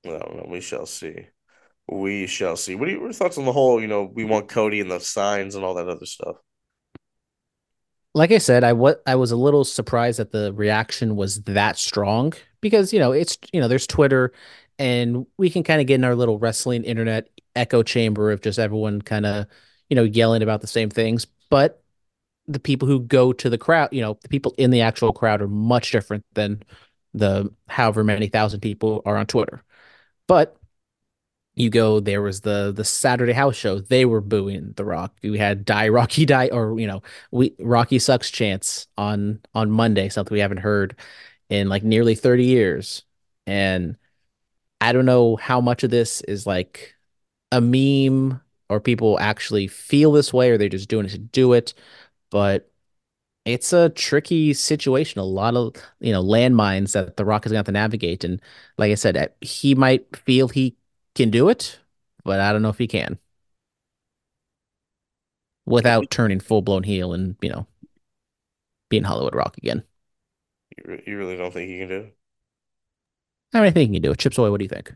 Well. 0.05 0.45
We 0.49 0.61
shall 0.61 0.87
see. 0.87 1.29
We 1.89 2.27
shall 2.27 2.57
see. 2.57 2.75
What 2.75 2.89
are 2.89 2.93
your 2.93 3.13
thoughts 3.13 3.39
on 3.39 3.45
the 3.45 3.53
whole? 3.53 3.81
You 3.81 3.89
know, 3.89 4.05
we 4.05 4.25
want 4.25 4.49
Cody 4.49 4.81
and 4.81 4.91
the 4.91 5.01
signs 5.01 5.55
and 5.55 5.65
all 5.65 5.75
that 5.75 5.89
other 5.89 6.07
stuff. 6.07 6.37
like 8.15 8.33
I 8.33 8.39
said, 8.39 8.65
I 8.65 8.73
what 8.73 9.03
I 9.07 9.15
was 9.15 9.31
a 9.31 9.37
little 9.37 9.65
surprised 9.65 10.19
that 10.19 10.33
the 10.33 10.53
reaction 10.53 11.17
was 11.17 11.43
that 11.43 11.79
strong 11.79 12.33
because 12.61 12.93
you 12.93 12.99
know 12.99 13.13
it's 13.13 13.39
you 13.53 13.61
know 13.61 13.69
there's 13.69 13.87
Twitter 13.87 14.33
and 14.81 15.27
we 15.37 15.51
can 15.51 15.63
kind 15.63 15.81
of 15.81 15.87
get 15.87 15.97
in 15.97 16.05
our 16.05 16.17
little 16.17 16.39
wrestling 16.39 16.85
internet 16.85 17.29
echo 17.55 17.83
chamber 17.83 18.33
of 18.33 18.41
just 18.41 18.59
everyone 18.59 19.03
kind 19.03 19.27
of 19.27 19.47
you 19.91 19.95
know 19.95 20.03
yelling 20.03 20.43
about 20.43 20.63
the 20.63 20.67
same 20.67 20.91
things, 20.91 21.27
but 21.51 21.85
the 22.49 22.59
people 22.59 22.89
who 22.89 23.01
go 23.01 23.33
to 23.33 23.49
the 23.51 23.59
crowd, 23.59 23.91
you 23.93 24.01
know, 24.01 24.19
the 24.23 24.29
people 24.29 24.55
in 24.59 24.71
the 24.71 24.81
actual 24.81 25.13
crowd 25.13 25.43
are 25.43 25.49
much 25.49 25.93
different 25.93 26.25
than 26.35 26.63
the 27.15 27.53
however 27.69 28.03
many 28.03 28.29
thousand 28.29 28.61
people 28.61 29.03
are 29.05 29.17
on 29.17 29.27
Twitter. 29.27 29.63
But 30.27 30.57
you 31.55 31.69
go 31.71 32.01
there 32.01 32.23
was 32.23 32.41
the 32.41 32.73
the 32.75 32.85
Saturday 32.85 33.33
house 33.33 33.57
show, 33.57 33.81
they 33.81 34.05
were 34.07 34.21
booing 34.23 34.73
The 34.77 34.85
Rock. 34.85 35.15
We 35.23 35.39
had 35.39 35.65
Die 35.65 35.89
Rocky 35.89 36.25
Die 36.27 36.49
or 36.49 36.79
you 36.81 36.87
know, 36.87 37.03
we 37.31 37.55
Rocky 37.61 37.99
sucks 37.99 38.31
chants 38.31 38.87
on 38.97 39.41
on 39.55 39.71
Monday, 39.71 40.09
something 40.09 40.35
we 40.35 40.41
haven't 40.41 40.59
heard 40.59 40.97
in 41.51 41.69
like 41.69 41.83
nearly 41.85 42.15
30 42.15 42.45
years. 42.45 43.03
And 43.47 43.97
I 44.81 44.93
don't 44.93 45.07
know 45.07 45.37
how 45.37 45.61
much 45.61 45.83
of 45.85 45.91
this 45.91 46.23
is 46.23 46.47
like 46.47 46.95
a 47.53 47.61
meme 47.61 48.41
or 48.69 48.81
people 48.81 49.19
actually 49.21 49.67
feel 49.69 50.13
this 50.13 50.33
way 50.33 50.51
or 50.51 50.59
they're 50.59 50.69
just 50.69 50.89
doing 50.89 51.07
it 51.07 51.11
to 51.11 51.19
do 51.19 51.53
it, 51.53 51.75
but 52.31 52.71
it's 53.45 53.73
a 53.73 53.91
tricky 53.91 54.55
situation. 54.55 55.21
A 55.21 55.25
lot 55.25 55.57
of, 55.57 55.75
you 56.01 56.13
know, 56.13 56.23
landmines 56.23 56.93
that 56.93 57.17
The 57.17 57.25
Rock 57.25 57.47
is 57.47 57.53
going 57.53 57.57
to 57.57 57.61
have 57.61 57.67
to 57.67 57.73
navigate. 57.73 58.25
And 58.25 58.41
like 58.79 58.93
I 58.93 58.97
said, 58.97 59.17
uh, 59.17 59.29
he 59.41 59.75
might 59.75 60.17
feel 60.17 60.49
he 60.49 60.77
can 61.15 61.31
do 61.31 61.49
it, 61.49 61.81
but 62.25 62.41
I 62.41 62.53
don't 62.53 62.63
know 62.63 62.69
if 62.71 62.79
he 62.79 62.87
can 62.87 63.19
without 65.67 66.11
turning 66.11 66.41
full 66.41 66.63
blown 66.63 66.83
heel 66.83 67.13
and, 67.13 67.37
you 67.41 67.51
know, 67.51 67.67
being 68.89 69.05
Hollywood 69.05 69.35
Rock 69.35 69.57
again. 69.59 69.85
You, 70.77 71.01
you 71.07 71.19
really 71.19 71.37
don't 71.37 71.53
think 71.53 71.71
he 71.71 71.79
can 71.79 71.89
do 71.89 71.97
it? 72.01 72.17
I 73.53 73.59
mean, 73.59 73.67
I 73.69 73.71
think 73.71 73.91
he 73.91 73.97
can 73.97 74.03
do 74.03 74.13
it. 74.13 74.19
Chips 74.19 74.39
Away, 74.39 74.51
what 74.51 74.59
do 74.59 74.65
you 74.65 74.69
think? 74.69 74.93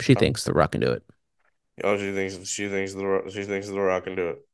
She 0.00 0.14
Um, 0.14 0.18
thinks 0.20 0.44
The 0.44 0.52
Rock 0.52 0.72
can 0.72 0.80
do 0.80 0.92
it. 0.92 1.02
Oh, 1.82 1.96
she 1.96 2.12
thinks 2.12 2.48
she 2.48 2.68
thinks 2.68 2.92
the 2.94 3.06
Rock- 3.06 3.30
she 3.30 3.44
thinks 3.44 3.66
the 3.68 3.80
Rock 3.80 4.04
can 4.04 4.14
do 4.14 4.28
it. 4.30 4.46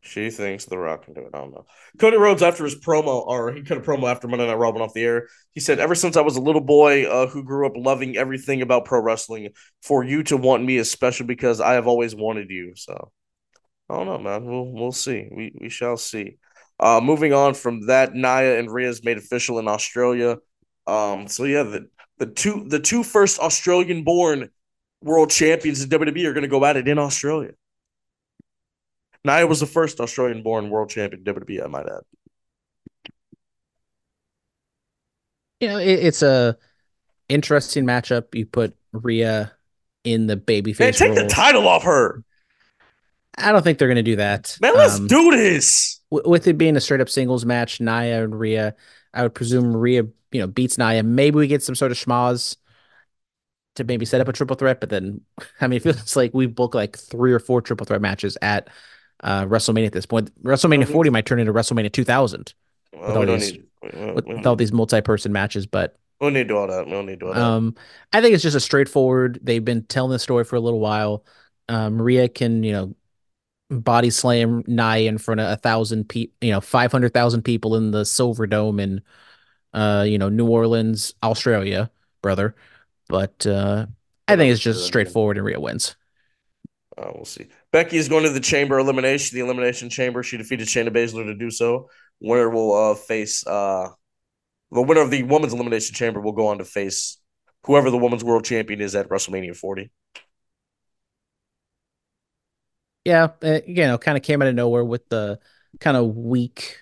She 0.00 0.28
thinks 0.30 0.66
the 0.66 0.76
Rock 0.76 1.04
can 1.04 1.14
do 1.14 1.22
it. 1.22 1.30
I 1.32 1.38
don't 1.38 1.52
know. 1.52 1.64
Cody 1.98 2.18
Rhodes 2.18 2.42
after 2.42 2.64
his 2.64 2.74
promo, 2.78 3.26
or 3.26 3.52
he 3.52 3.62
cut 3.62 3.78
a 3.78 3.80
promo 3.80 4.10
after 4.10 4.28
Monday 4.28 4.46
Night 4.46 4.58
Raw 4.58 4.70
went 4.70 4.82
off 4.82 4.92
the 4.92 5.02
air. 5.02 5.28
He 5.52 5.60
said, 5.60 5.78
"Ever 5.78 5.94
since 5.94 6.16
I 6.16 6.20
was 6.20 6.36
a 6.36 6.42
little 6.42 6.60
boy 6.60 7.04
uh, 7.06 7.26
who 7.26 7.42
grew 7.42 7.66
up 7.66 7.72
loving 7.76 8.16
everything 8.16 8.60
about 8.60 8.84
pro 8.84 9.00
wrestling, 9.00 9.50
for 9.82 10.04
you 10.04 10.22
to 10.24 10.36
want 10.36 10.62
me 10.64 10.76
is 10.76 10.90
special 10.90 11.26
because 11.26 11.60
I 11.60 11.74
have 11.74 11.86
always 11.86 12.14
wanted 12.14 12.50
you." 12.50 12.74
So, 12.76 13.12
I 13.90 13.96
don't 13.96 14.06
know, 14.06 14.18
man. 14.18 14.44
We'll 14.46 14.66
we'll 14.72 14.92
see. 14.92 15.28
We 15.30 15.52
we 15.60 15.68
shall 15.70 15.96
see. 15.96 16.38
Uh, 16.80 17.00
moving 17.02 17.32
on 17.32 17.54
from 17.54 17.86
that, 17.86 18.14
Nia 18.14 18.58
and 18.58 18.70
Rhea's 18.70 19.04
made 19.04 19.18
official 19.18 19.58
in 19.58 19.68
Australia. 19.68 20.38
Um, 20.86 21.28
so 21.28 21.44
yeah, 21.44 21.62
the 21.62 21.88
the 22.18 22.26
two 22.26 22.64
the 22.68 22.80
two 22.80 23.02
first 23.02 23.38
Australian 23.40 24.04
born 24.04 24.50
world 25.02 25.30
champions 25.30 25.82
in 25.82 25.90
WWE 25.90 26.24
are 26.26 26.32
going 26.32 26.42
to 26.42 26.48
go 26.48 26.64
at 26.64 26.76
it 26.76 26.88
in 26.88 26.98
Australia. 26.98 27.52
Nia 29.24 29.46
was 29.46 29.60
the 29.60 29.66
first 29.66 30.00
Australian 30.00 30.42
born 30.42 30.68
world 30.70 30.90
champion 30.90 31.22
in 31.26 31.34
WWE, 31.34 31.64
I 31.64 31.66
might 31.68 31.86
add. 31.86 32.02
You 35.60 35.68
know, 35.68 35.78
it, 35.78 35.86
it's 35.88 36.22
a 36.22 36.56
interesting 37.28 37.84
matchup. 37.86 38.34
You 38.34 38.46
put 38.46 38.76
Rhea 38.92 39.52
in 40.04 40.26
the 40.26 40.36
babyface 40.36 40.78
Man, 40.80 40.92
take 40.92 41.14
the 41.14 41.26
title 41.26 41.66
off 41.66 41.84
her. 41.84 42.22
I 43.36 43.50
don't 43.50 43.62
think 43.62 43.78
they're 43.78 43.88
going 43.88 43.96
to 43.96 44.02
do 44.02 44.16
that. 44.16 44.56
Man, 44.60 44.74
let's 44.76 44.98
Um, 44.98 45.06
do 45.06 45.30
this. 45.30 46.00
w- 46.10 46.28
with 46.30 46.46
it 46.46 46.58
being 46.58 46.76
a 46.76 46.80
straight 46.80 47.00
up 47.00 47.08
singles 47.08 47.44
match, 47.44 47.80
Nia 47.80 48.22
and 48.24 48.38
Rhea, 48.38 48.74
I 49.12 49.22
would 49.22 49.34
presume 49.34 49.76
Rhea, 49.76 50.04
you 50.34 50.40
know, 50.40 50.48
beats 50.48 50.76
Nia. 50.76 51.02
Maybe 51.04 51.36
we 51.36 51.46
get 51.46 51.62
some 51.62 51.76
sort 51.76 51.92
of 51.92 51.96
schmaz 51.98 52.56
to 53.76 53.84
maybe 53.84 54.04
set 54.04 54.20
up 54.20 54.28
a 54.28 54.32
triple 54.32 54.56
threat, 54.56 54.80
but 54.80 54.90
then 54.90 55.20
I 55.60 55.68
mean, 55.68 55.76
it 55.78 55.82
feels 55.84 56.16
like 56.16 56.34
we 56.34 56.46
booked 56.46 56.74
like 56.74 56.98
three 56.98 57.32
or 57.32 57.38
four 57.38 57.62
triple 57.62 57.86
threat 57.86 58.00
matches 58.02 58.36
at 58.42 58.68
uh, 59.22 59.44
WrestleMania 59.46 59.86
at 59.86 59.92
this 59.92 60.06
point. 60.06 60.30
WrestleMania 60.42 60.84
Mhm. 60.84 60.92
40 60.92 61.10
might 61.10 61.24
turn 61.26 61.38
into 61.38 61.52
WrestleMania 61.52 61.92
2000 61.92 62.52
Well, 62.92 63.16
all 63.16 63.26
these- 63.26 63.52
need, 63.52 63.64
we, 63.82 63.90
we, 64.06 64.12
with, 64.12 64.26
we 64.26 64.34
with 64.34 64.46
all 64.46 64.56
these 64.56 64.72
multi 64.72 65.00
person 65.00 65.32
matches, 65.32 65.66
but 65.66 65.96
don't 66.20 66.32
need 66.32 66.40
to 66.44 66.48
do 66.48 66.56
all 66.56 66.66
that. 66.66 66.86
We 66.86 66.92
don't 66.92 67.06
need 67.06 67.12
to 67.12 67.18
do 67.20 67.26
all 67.28 67.34
that. 67.34 67.40
um, 67.42 67.74
I 68.12 68.20
think 68.20 68.34
it's 68.34 68.42
just 68.42 68.56
a 68.56 68.60
straightforward. 68.60 69.38
They've 69.42 69.64
been 69.64 69.84
telling 69.84 70.10
the 70.12 70.18
story 70.18 70.44
for 70.44 70.56
a 70.56 70.60
little 70.60 70.80
while. 70.80 71.24
Um, 71.68 71.94
Maria 71.96 72.28
can, 72.28 72.62
you 72.64 72.72
know, 72.72 72.94
body 73.70 74.10
slam 74.10 74.62
Nia 74.66 75.08
in 75.08 75.18
front 75.18 75.40
of 75.40 75.50
a 75.50 75.56
thousand 75.56 76.08
people, 76.08 76.34
you 76.40 76.50
know, 76.52 76.60
five 76.60 76.92
hundred 76.92 77.12
thousand 77.14 77.42
people 77.42 77.76
in 77.76 77.90
the 77.90 78.04
Silver 78.04 78.46
Dome 78.46 78.78
in, 78.80 79.00
uh, 79.74 80.04
you 80.06 80.18
know, 80.18 80.28
New 80.28 80.46
Orleans, 80.46 81.14
Australia, 81.22 81.90
brother. 82.22 82.54
But 83.08 83.46
uh, 83.46 83.86
I 84.26 84.36
think 84.36 84.52
it's 84.52 84.62
just 84.62 84.86
straightforward 84.86 85.36
and 85.36 85.44
Rhea 85.44 85.60
wins. 85.60 85.96
Uh, 86.96 87.10
we'll 87.14 87.24
see. 87.24 87.48
Becky 87.72 87.96
is 87.96 88.08
going 88.08 88.22
to 88.22 88.30
the 88.30 88.40
chamber 88.40 88.78
elimination, 88.78 89.36
the 89.36 89.44
elimination 89.44 89.90
chamber. 89.90 90.22
She 90.22 90.36
defeated 90.36 90.68
Shayna 90.68 90.90
Baszler 90.90 91.24
to 91.24 91.34
do 91.34 91.50
so. 91.50 91.90
Winner 92.20 92.48
will 92.48 92.72
uh, 92.72 92.94
face 92.94 93.44
uh, 93.46 93.88
the 94.70 94.82
winner 94.82 95.00
of 95.00 95.10
the 95.10 95.24
women's 95.24 95.52
elimination 95.52 95.94
chamber 95.94 96.20
will 96.20 96.32
go 96.32 96.46
on 96.46 96.58
to 96.58 96.64
face 96.64 97.18
whoever 97.64 97.90
the 97.90 97.98
women's 97.98 98.24
world 98.24 98.44
champion 98.44 98.80
is 98.80 98.94
at 98.94 99.08
WrestleMania 99.08 99.56
40. 99.56 99.90
Yeah, 103.04 103.28
uh, 103.42 103.60
you 103.66 103.82
know, 103.82 103.98
kind 103.98 104.16
of 104.16 104.22
came 104.22 104.40
out 104.40 104.48
of 104.48 104.54
nowhere 104.54 104.84
with 104.84 105.08
the 105.08 105.38
kind 105.80 105.96
of 105.96 106.16
weak, 106.16 106.78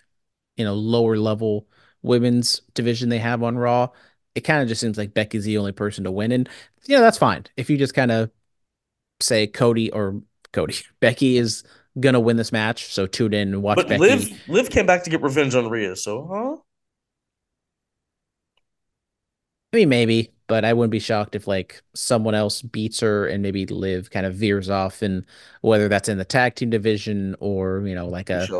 you 0.57 0.65
know, 0.65 0.75
lower 0.75 1.17
level 1.17 1.67
women's 2.03 2.61
division 2.75 3.09
they 3.09 3.19
have 3.19 3.43
on 3.43 3.57
Raw. 3.57 3.89
It 4.35 4.43
kind 4.43 4.63
of 4.63 4.69
just 4.69 4.81
seems 4.81 4.97
like 4.99 5.15
Becky's 5.15 5.45
the 5.45 5.59
only 5.59 5.73
person 5.73 6.05
to 6.05 6.11
win, 6.11 6.33
and 6.33 6.49
you 6.87 6.97
know, 6.97 7.03
that's 7.03 7.19
fine. 7.19 7.45
If 7.57 7.71
you 7.71 7.77
just 7.77 7.95
kind 7.95 8.11
of 8.11 8.31
say 9.21 9.47
Cody 9.47 9.91
or 9.91 10.21
Cody, 10.53 10.77
Becky 11.01 11.37
is 11.37 11.65
gonna 12.01 12.21
win 12.21 12.37
this 12.37 12.53
match, 12.53 12.93
so 12.93 13.07
tune 13.07 13.35
in 13.35 13.49
and 13.49 13.63
watch 13.63 13.77
But 13.77 13.89
Becky. 13.89 14.01
Liv 14.01 14.49
Liv 14.49 14.71
came 14.71 14.87
back 14.87 15.05
to 15.05 15.11
get 15.11 15.23
revenge 15.23 15.55
on 15.55 15.69
Rhea, 15.69 15.97
so 15.97 16.27
huh? 16.31 16.57
I 19.73 19.79
mean, 19.79 19.89
maybe, 19.89 20.31
but 20.49 20.65
I 20.65 20.75
wouldn't 20.75 20.91
be 20.91 20.99
shocked 20.99 21.35
if 21.35 21.47
like 21.47 21.83
someone 21.95 22.35
else 22.35 22.61
beats 22.61 23.01
her 23.01 23.27
and 23.27 23.43
maybe 23.43 23.65
Liv 23.67 24.11
kind 24.11 24.27
of 24.27 24.35
veers 24.35 24.69
off, 24.69 25.03
and 25.03 25.25
whether 25.63 25.89
that's 25.89 26.09
in 26.09 26.19
the 26.19 26.25
tag 26.25 26.55
team 26.55 26.71
division 26.71 27.37
or 27.41 27.83
you 27.87 27.95
know 27.95 28.07
like 28.07 28.31
a. 28.31 28.55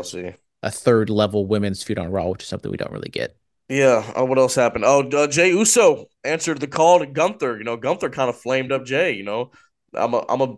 a 0.63 0.71
third 0.71 1.09
level 1.09 1.45
women's 1.45 1.83
feud 1.83 1.99
on 1.99 2.09
Raw, 2.09 2.29
which 2.29 2.43
is 2.43 2.49
something 2.49 2.71
we 2.71 2.77
don't 2.77 2.91
really 2.91 3.09
get. 3.09 3.35
Yeah. 3.69 4.11
Uh, 4.17 4.25
what 4.25 4.37
else 4.37 4.55
happened? 4.55 4.85
Oh, 4.85 5.07
uh, 5.09 5.27
Jey 5.27 5.49
Uso 5.49 6.05
answered 6.23 6.59
the 6.59 6.67
call 6.67 6.99
to 6.99 7.05
Gunther. 7.05 7.57
You 7.57 7.63
know, 7.63 7.77
Gunther 7.77 8.09
kind 8.09 8.29
of 8.29 8.37
flamed 8.37 8.71
up 8.71 8.85
Jey. 8.85 9.11
You 9.11 9.23
know, 9.23 9.51
I'm 9.93 10.13
a, 10.13 10.25
I'm 10.27 10.41
a 10.41 10.55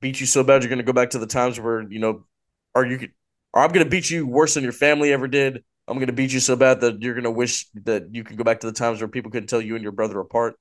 beat 0.00 0.20
you 0.20 0.26
so 0.26 0.44
bad 0.44 0.62
you're 0.62 0.70
gonna 0.70 0.82
go 0.82 0.92
back 0.92 1.10
to 1.10 1.18
the 1.18 1.26
times 1.26 1.58
where 1.58 1.82
you 1.90 1.98
know, 1.98 2.26
or 2.74 2.86
you 2.86 3.08
or 3.52 3.62
I'm 3.62 3.72
gonna 3.72 3.88
beat 3.88 4.10
you 4.10 4.26
worse 4.26 4.54
than 4.54 4.62
your 4.62 4.72
family 4.72 5.12
ever 5.12 5.26
did. 5.26 5.64
I'm 5.88 5.98
gonna 5.98 6.12
beat 6.12 6.32
you 6.32 6.40
so 6.40 6.56
bad 6.56 6.80
that 6.82 7.00
you're 7.00 7.14
gonna 7.14 7.30
wish 7.30 7.66
that 7.84 8.14
you 8.14 8.24
could 8.24 8.36
go 8.36 8.44
back 8.44 8.60
to 8.60 8.66
the 8.66 8.72
times 8.72 9.00
where 9.00 9.08
people 9.08 9.30
couldn't 9.30 9.48
tell 9.48 9.60
you 9.60 9.74
and 9.74 9.82
your 9.82 9.92
brother 9.92 10.20
apart. 10.20 10.56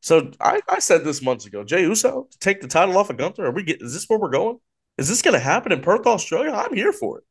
So 0.00 0.30
I, 0.40 0.60
I 0.68 0.78
said 0.78 1.04
this 1.04 1.22
months 1.22 1.46
ago, 1.46 1.64
Jey 1.64 1.82
Uso 1.82 2.26
to 2.30 2.38
take 2.38 2.60
the 2.60 2.68
title 2.68 2.96
off 2.96 3.10
of 3.10 3.16
Gunther. 3.16 3.46
Are 3.46 3.50
we 3.52 3.62
get? 3.62 3.82
Is 3.82 3.92
this 3.92 4.06
where 4.08 4.18
we're 4.18 4.30
going? 4.30 4.58
Is 4.98 5.08
this 5.08 5.22
gonna 5.22 5.38
happen 5.38 5.72
in 5.72 5.82
Perth, 5.82 6.06
Australia? 6.06 6.52
I'm 6.52 6.74
here 6.74 6.92
for 6.92 7.18
it. 7.18 7.24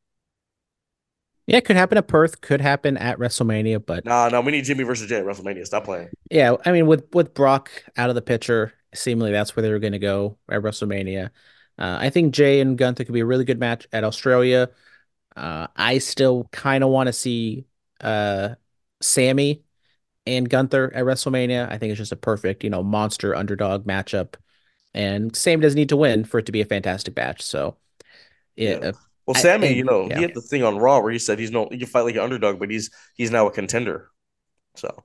Yeah, 1.46 1.58
it 1.58 1.64
could 1.64 1.76
happen 1.76 1.98
at 1.98 2.08
Perth, 2.08 2.40
could 2.40 2.60
happen 2.60 2.96
at 2.96 3.18
WrestleMania, 3.18 3.84
but 3.84 4.04
Nah, 4.04 4.28
no, 4.28 4.40
we 4.40 4.52
need 4.52 4.64
Jimmy 4.64 4.84
versus 4.84 5.08
Jey 5.08 5.18
at 5.18 5.24
WrestleMania. 5.24 5.66
Stop 5.66 5.84
playing. 5.84 6.08
yeah, 6.30 6.56
I 6.64 6.72
mean 6.72 6.86
with 6.86 7.06
with 7.14 7.34
Brock 7.34 7.70
out 7.96 8.08
of 8.08 8.14
the 8.14 8.22
picture, 8.22 8.72
seemingly 8.94 9.32
that's 9.32 9.54
where 9.54 9.62
they 9.62 9.70
were 9.70 9.78
going 9.78 9.92
to 9.92 9.98
go 9.98 10.38
at 10.48 10.62
WrestleMania. 10.62 11.26
Uh, 11.78 11.98
I 12.00 12.10
think 12.10 12.34
Jey 12.34 12.60
and 12.60 12.78
Gunther 12.78 13.04
could 13.04 13.14
be 13.14 13.20
a 13.20 13.26
really 13.26 13.44
good 13.44 13.58
match 13.58 13.86
at 13.92 14.04
Australia. 14.04 14.70
Uh, 15.36 15.66
I 15.76 15.98
still 15.98 16.48
kind 16.52 16.84
of 16.84 16.90
want 16.90 17.08
to 17.08 17.12
see 17.12 17.66
uh, 18.00 18.54
Sammy 19.00 19.64
and 20.26 20.48
Gunther 20.48 20.92
at 20.94 21.04
WrestleMania. 21.04 21.70
I 21.70 21.78
think 21.78 21.90
it's 21.92 21.98
just 21.98 22.12
a 22.12 22.16
perfect, 22.16 22.64
you 22.64 22.70
know, 22.70 22.82
monster 22.82 23.34
underdog 23.34 23.86
matchup. 23.86 24.34
And 24.94 25.34
Sam 25.36 25.60
doesn't 25.60 25.76
need 25.76 25.90
to 25.90 25.96
win 25.96 26.24
for 26.24 26.38
it 26.38 26.46
to 26.46 26.52
be 26.52 26.60
a 26.60 26.66
fantastic 26.66 27.16
match. 27.16 27.42
So, 27.42 27.76
yeah, 28.56 28.78
Yeah. 28.82 28.92
Well, 29.26 29.36
I- 29.36 29.40
Sammy, 29.40 29.68
and- 29.68 29.76
you 29.76 29.84
know, 29.84 30.06
yeah. 30.08 30.16
he 30.16 30.22
had 30.22 30.34
the 30.34 30.40
thing 30.40 30.62
on 30.62 30.78
Raw 30.78 31.00
where 31.00 31.12
he 31.12 31.18
said 31.18 31.38
he's 31.38 31.50
no 31.50 31.68
he 31.70 31.78
can 31.78 31.86
fight 31.86 32.02
like 32.02 32.14
an 32.14 32.20
underdog, 32.22 32.58
but 32.58 32.70
he's 32.70 32.90
he's 33.16 33.30
now 33.30 33.46
a 33.46 33.50
contender. 33.50 34.10
So 34.76 35.04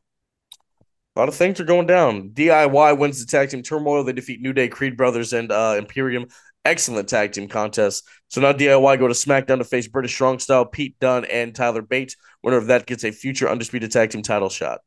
a 1.15 1.19
lot 1.19 1.29
of 1.29 1.35
things 1.35 1.59
are 1.59 1.65
going 1.65 1.87
down. 1.87 2.29
DIY 2.29 2.97
wins 2.97 3.23
the 3.23 3.29
tag 3.29 3.49
team 3.49 3.63
turmoil. 3.63 4.03
They 4.03 4.13
defeat 4.13 4.41
New 4.41 4.53
Day, 4.53 4.67
Creed 4.67 4.97
Brothers, 4.97 5.33
and 5.33 5.51
uh, 5.51 5.75
Imperium. 5.77 6.27
Excellent 6.65 7.07
tag 7.07 7.31
team 7.31 7.47
contest. 7.47 8.03
So 8.27 8.41
now 8.41 8.51
DIY 8.51 8.99
go 8.99 9.07
to 9.07 9.13
SmackDown 9.13 9.59
to 9.59 9.63
face 9.63 9.87
British 9.87 10.13
Strong 10.13 10.39
Style, 10.39 10.65
Pete 10.65 10.99
Dunne, 10.99 11.25
and 11.25 11.55
Tyler 11.55 11.81
Bates. 11.81 12.15
Winner 12.43 12.57
of 12.57 12.67
that 12.67 12.85
gets 12.85 13.03
a 13.05 13.11
future 13.11 13.49
undisputed 13.49 13.91
tag 13.91 14.09
team 14.11 14.21
title 14.21 14.49
shot. 14.49 14.81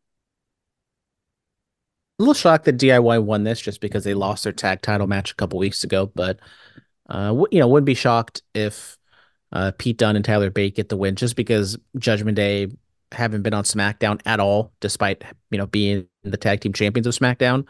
a 2.19 2.23
little 2.23 2.35
shocked 2.35 2.67
that 2.67 2.79
DIY 2.79 3.25
won 3.25 3.45
this 3.45 3.61
just 3.61 3.81
because 3.81 4.05
they 4.05 4.15
lost 4.15 4.45
their 4.45 4.53
tag 4.53 4.83
title 4.83 5.07
match 5.07 5.33
a 5.33 5.35
couple 5.35 5.59
weeks 5.59 5.83
ago, 5.83 6.11
but 6.15 6.39
uh, 7.09 7.35
you 7.51 7.59
know, 7.59 7.67
wouldn't 7.69 7.87
be 7.87 7.95
shocked 7.95 8.43
if 8.55 8.97
uh, 9.53 9.73
Pete 9.79 9.99
Dunne 9.99 10.17
and 10.17 10.25
Tyler 10.25 10.51
Bate 10.51 10.75
get 10.75 10.89
the 10.89 10.97
win 10.97 11.17
just 11.17 11.37
because 11.37 11.79
Judgment 11.99 12.37
Day 12.37 12.69
haven't 13.13 13.43
been 13.43 13.55
on 13.55 13.65
SmackDown 13.65 14.21
at 14.27 14.41
all, 14.41 14.73
despite 14.81 15.23
you 15.51 15.59
know 15.59 15.67
being 15.67 16.07
the 16.23 16.37
tag 16.37 16.61
team 16.61 16.73
champions 16.73 17.07
of 17.07 17.15
SmackDown. 17.15 17.67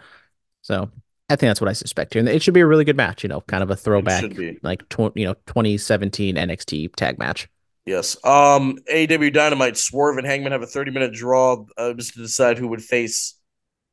So 0.62 0.90
I 1.28 1.36
think 1.36 1.50
that's 1.50 1.60
what 1.60 1.70
I 1.70 1.72
suspect 1.72 2.14
here, 2.14 2.20
and 2.20 2.28
it 2.28 2.42
should 2.42 2.54
be 2.54 2.60
a 2.60 2.66
really 2.66 2.84
good 2.84 2.96
match. 2.96 3.22
You 3.22 3.28
know, 3.28 3.40
kind 3.42 3.62
of 3.62 3.70
a 3.70 3.76
throwback, 3.76 4.24
like 4.62 4.88
tw- 4.88 5.16
you 5.16 5.26
know 5.26 5.34
2017 5.46 6.36
NXT 6.36 6.94
tag 6.94 7.18
match. 7.18 7.48
Yes. 7.84 8.16
Um, 8.24 8.78
AEW 8.92 9.32
Dynamite, 9.32 9.76
Swerve 9.76 10.18
and 10.18 10.26
Hangman 10.26 10.52
have 10.52 10.62
a 10.62 10.66
30 10.66 10.92
minute 10.92 11.12
draw 11.12 11.64
uh, 11.76 11.92
just 11.94 12.14
to 12.14 12.20
decide 12.20 12.58
who 12.58 12.68
would 12.68 12.82
face 12.82 13.34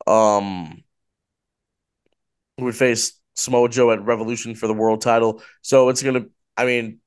um 0.07 0.83
who 2.57 2.65
would 2.65 2.75
face 2.75 3.19
Samoa 3.35 3.69
Joe 3.69 3.91
at 3.91 4.03
Revolution 4.03 4.55
for 4.55 4.67
the 4.67 4.73
world 4.73 5.01
title. 5.01 5.41
So 5.61 5.89
it's 5.89 6.03
gonna 6.03 6.25
I 6.55 6.65
mean 6.65 6.99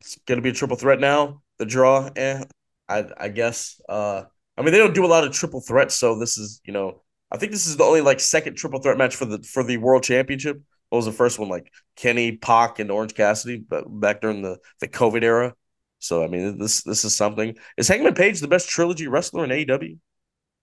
it's 0.00 0.18
gonna 0.26 0.42
be 0.42 0.50
a 0.50 0.54
triple 0.54 0.76
threat 0.76 1.00
now. 1.00 1.42
The 1.58 1.66
draw, 1.66 2.10
eh, 2.16 2.44
I 2.88 3.04
I 3.16 3.28
guess. 3.28 3.80
Uh 3.88 4.24
I 4.56 4.62
mean 4.62 4.72
they 4.72 4.78
don't 4.78 4.94
do 4.94 5.04
a 5.04 5.08
lot 5.08 5.24
of 5.24 5.32
triple 5.32 5.60
threats, 5.60 5.94
so 5.94 6.18
this 6.18 6.38
is, 6.38 6.60
you 6.64 6.72
know, 6.72 7.02
I 7.30 7.38
think 7.38 7.52
this 7.52 7.66
is 7.66 7.76
the 7.76 7.84
only 7.84 8.00
like 8.00 8.20
second 8.20 8.54
triple 8.56 8.80
threat 8.80 8.98
match 8.98 9.16
for 9.16 9.24
the 9.24 9.42
for 9.42 9.62
the 9.62 9.76
world 9.78 10.02
championship. 10.02 10.60
What 10.88 10.98
was 10.98 11.06
the 11.06 11.12
first 11.12 11.38
one? 11.38 11.48
Like 11.48 11.72
Kenny, 11.96 12.36
Pac, 12.36 12.78
and 12.78 12.90
Orange 12.90 13.14
Cassidy, 13.14 13.58
but 13.58 13.84
back 13.88 14.20
during 14.20 14.42
the, 14.42 14.58
the 14.80 14.88
COVID 14.88 15.22
era. 15.22 15.54
So 15.98 16.22
I 16.22 16.28
mean, 16.28 16.58
this 16.58 16.82
this 16.82 17.04
is 17.04 17.14
something. 17.14 17.56
Is 17.76 17.88
Hangman 17.88 18.14
Page 18.14 18.40
the 18.40 18.48
best 18.48 18.68
trilogy 18.68 19.08
wrestler 19.08 19.44
in 19.44 19.50
AEW? 19.50 19.98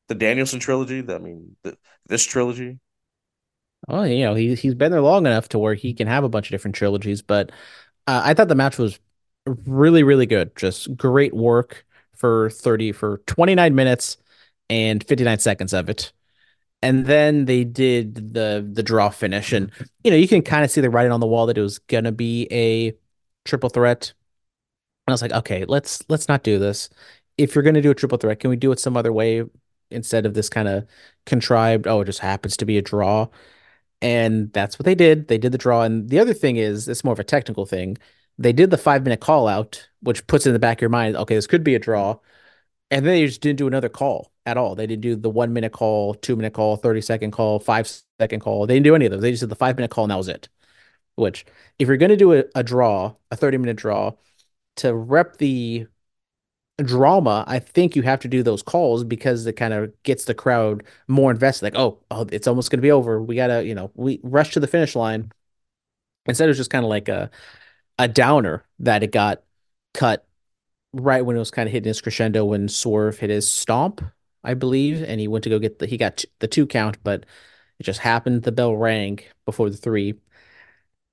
The 0.08 0.16
Danielson 0.16 0.60
trilogy. 0.60 1.02
The, 1.02 1.16
I 1.16 1.20
mean, 1.20 1.56
the, 1.64 1.78
this 2.08 2.26
trilogy. 2.26 2.80
Oh, 3.90 4.04
you 4.04 4.24
know, 4.24 4.34
he 4.34 4.56
he's 4.56 4.76
been 4.76 4.92
there 4.92 5.02
long 5.02 5.26
enough 5.26 5.50
to 5.50 5.60
where 5.60 5.74
he 5.74 5.94
can 5.94 6.08
have 6.08 6.24
a 6.24 6.30
bunch 6.30 6.48
of 6.48 6.52
different 6.52 6.76
trilogies, 6.76 7.22
but 7.22 7.52
uh, 8.08 8.22
I 8.24 8.34
thought 8.34 8.48
the 8.48 8.56
match 8.56 8.78
was 8.78 9.00
really, 9.46 10.04
really 10.04 10.26
good. 10.26 10.56
Just 10.56 10.96
great 10.96 11.34
work 11.34 11.86
for 12.16 12.50
30 12.50 12.92
for 12.92 13.20
29 13.28 13.76
minutes 13.76 14.18
and 14.70 15.04
59 15.04 15.40
seconds 15.40 15.74
of 15.74 15.90
it. 15.90 16.14
And 16.82 17.06
then 17.06 17.46
they 17.46 17.64
did 17.64 18.34
the 18.34 18.68
the 18.72 18.84
draw 18.84 19.10
finish 19.10 19.54
and 19.54 19.72
you 20.04 20.12
know, 20.12 20.18
you 20.18 20.28
can 20.28 20.42
kind 20.42 20.66
of 20.66 20.72
see 20.72 20.82
the 20.82 20.90
writing 20.90 21.12
on 21.12 21.22
the 21.22 21.28
wall 21.28 21.46
that 21.48 21.58
it 21.58 21.62
was 21.62 21.80
to 22.06 22.12
be 22.12 22.48
a 22.52 22.94
triple 23.46 23.70
threat. 23.70 24.14
And 25.08 25.12
I 25.12 25.14
was 25.14 25.22
like, 25.22 25.34
"Okay, 25.34 25.66
let's 25.66 26.04
let's 26.10 26.28
not 26.28 26.44
do 26.44 26.60
this. 26.60 26.90
If 27.38 27.56
you're 27.56 27.64
to 27.76 27.82
do 27.82 27.92
a 27.92 27.96
triple 27.96 28.18
threat, 28.18 28.40
can 28.40 28.50
we 28.50 28.56
do 28.58 28.72
it 28.72 28.80
some 28.80 28.98
other 28.98 29.14
way 29.14 29.44
instead 29.92 30.26
of 30.26 30.34
this 30.34 30.50
kind 30.50 30.68
of 30.68 30.88
contrived, 31.26 31.88
oh, 31.88 32.02
it 32.02 32.06
just 32.06 32.20
happens 32.20 32.58
to 32.58 32.66
be 32.66 32.78
a 32.78 32.82
draw?" 32.82 33.28
And 34.02 34.52
that's 34.54 34.78
what 34.80 34.86
they 34.86 34.96
did. 34.96 35.28
They 35.30 35.38
did 35.38 35.52
the 35.54 35.58
draw. 35.58 35.84
And 35.84 36.10
the 36.10 36.20
other 36.20 36.34
thing 36.34 36.58
is, 36.58 36.88
it's 36.90 37.04
more 37.04 37.14
of 37.14 37.20
a 37.20 37.24
technical 37.24 37.66
thing. 37.66 37.98
They 38.38 38.54
did 38.54 38.72
the 38.72 38.78
five 38.78 39.04
minute 39.04 39.20
call 39.20 39.48
out, 39.48 39.88
which 40.02 40.26
puts 40.28 40.46
in 40.46 40.54
the 40.54 40.60
back 40.60 40.78
of 40.78 40.82
your 40.82 40.90
mind, 40.90 41.16
okay, 41.16 41.36
this 41.36 41.48
could 41.48 41.64
be 41.64 41.76
a 41.76 41.80
draw. 41.80 42.20
And 42.92 43.06
then 43.06 43.16
they 43.16 43.26
just 43.26 43.42
didn't 43.42 43.58
do 43.58 43.68
another 43.68 43.90
call 43.90 44.32
at 44.46 44.58
all. 44.58 44.76
They 44.76 44.88
didn't 44.88 45.02
do 45.02 45.16
the 45.16 45.30
one 45.30 45.54
minute 45.54 45.72
call, 45.72 46.14
two 46.16 46.36
minute 46.36 46.54
call, 46.54 46.78
30 46.78 47.02
second 47.02 47.32
call, 47.32 47.60
five 47.60 47.92
second 48.20 48.42
call. 48.42 48.68
They 48.68 48.76
didn't 48.76 48.86
do 48.86 48.96
any 48.96 49.06
of 49.06 49.12
those. 49.12 49.22
They 49.22 49.32
just 49.32 49.42
did 49.42 49.50
the 49.50 49.56
five 49.56 49.78
minute 49.78 49.92
call 49.92 50.06
and 50.06 50.12
that 50.12 50.18
was 50.18 50.28
it. 50.28 50.50
Which, 51.16 51.46
if 51.80 51.88
you're 51.88 51.98
going 51.98 52.10
to 52.10 52.18
do 52.18 52.34
a, 52.34 52.44
a 52.56 52.64
draw, 52.64 53.14
a 53.32 53.36
30 53.36 53.58
minute 53.58 53.78
draw, 53.78 54.14
to 54.78 54.94
rep 54.94 55.38
the 55.38 55.88
drama, 56.78 57.44
I 57.48 57.60
think 57.60 57.96
you 57.96 58.02
have 58.02 58.20
to 58.22 58.28
do 58.28 58.44
those 58.44 58.64
calls 58.64 59.04
because 59.04 59.46
it 59.46 59.54
kind 59.54 59.74
of 59.74 59.94
gets 60.04 60.26
the 60.26 60.34
crowd 60.34 60.84
more 61.08 61.32
invested. 61.32 61.66
Like, 61.66 61.76
oh, 61.76 62.00
oh 62.10 62.28
it's 62.32 62.48
almost 62.48 62.72
going 62.72 62.80
to 62.80 62.84
be 62.84 62.92
over. 62.92 63.22
We 63.22 63.36
got 63.36 63.48
to, 63.48 63.64
you 63.64 63.76
know, 63.76 63.92
we 63.96 64.20
rush 64.24 64.54
to 64.54 64.60
the 64.60 64.68
finish 64.68 64.96
line. 64.96 65.32
Instead, 66.26 66.46
it 66.46 66.50
was 66.50 66.58
just 66.58 66.72
kind 66.72 66.86
of 66.86 66.90
like 66.90 67.10
a, 67.10 67.30
a 67.98 68.08
downer 68.08 68.66
that 68.80 69.04
it 69.04 69.12
got 69.12 69.44
cut 69.94 70.26
right 70.94 71.26
when 71.26 71.36
it 71.36 71.40
was 71.40 71.52
kind 71.52 71.68
of 71.68 71.74
hitting 71.74 71.88
his 71.88 72.02
crescendo 72.02 72.46
when 72.46 72.68
Swerve 72.70 73.18
hit 73.20 73.30
his 73.30 73.50
stomp, 73.50 74.02
I 74.44 74.54
believe, 74.54 75.04
and 75.04 75.20
he 75.20 75.28
went 75.28 75.44
to 75.44 75.50
go 75.50 75.60
get 75.60 75.80
the 75.80 75.88
he 75.88 75.98
got 75.98 76.24
the 76.40 76.48
two 76.48 76.68
count, 76.68 76.98
but 77.04 77.26
it 77.80 77.84
just 77.84 78.00
happened 78.00 78.44
the 78.44 78.52
bell 78.52 78.76
rang 78.76 79.20
before 79.46 79.70
the 79.70 79.78
three, 79.78 80.16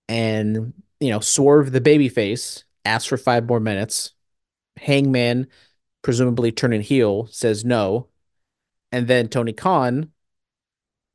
and 0.09 0.75
you 1.01 1.11
know 1.11 1.21
Swerve 1.21 1.73
the 1.73 1.81
babyface 1.81 2.65
asked 2.85 3.09
for 3.09 3.17
five 3.17 3.47
more 3.49 3.61
minutes. 3.61 4.13
Hangman, 4.77 5.47
presumably 6.03 6.53
turning 6.53 6.81
heel, 6.81 7.27
says 7.27 7.65
no, 7.65 8.09
and 8.93 9.07
then 9.09 9.29
Tony 9.29 9.53
Khan, 9.53 10.13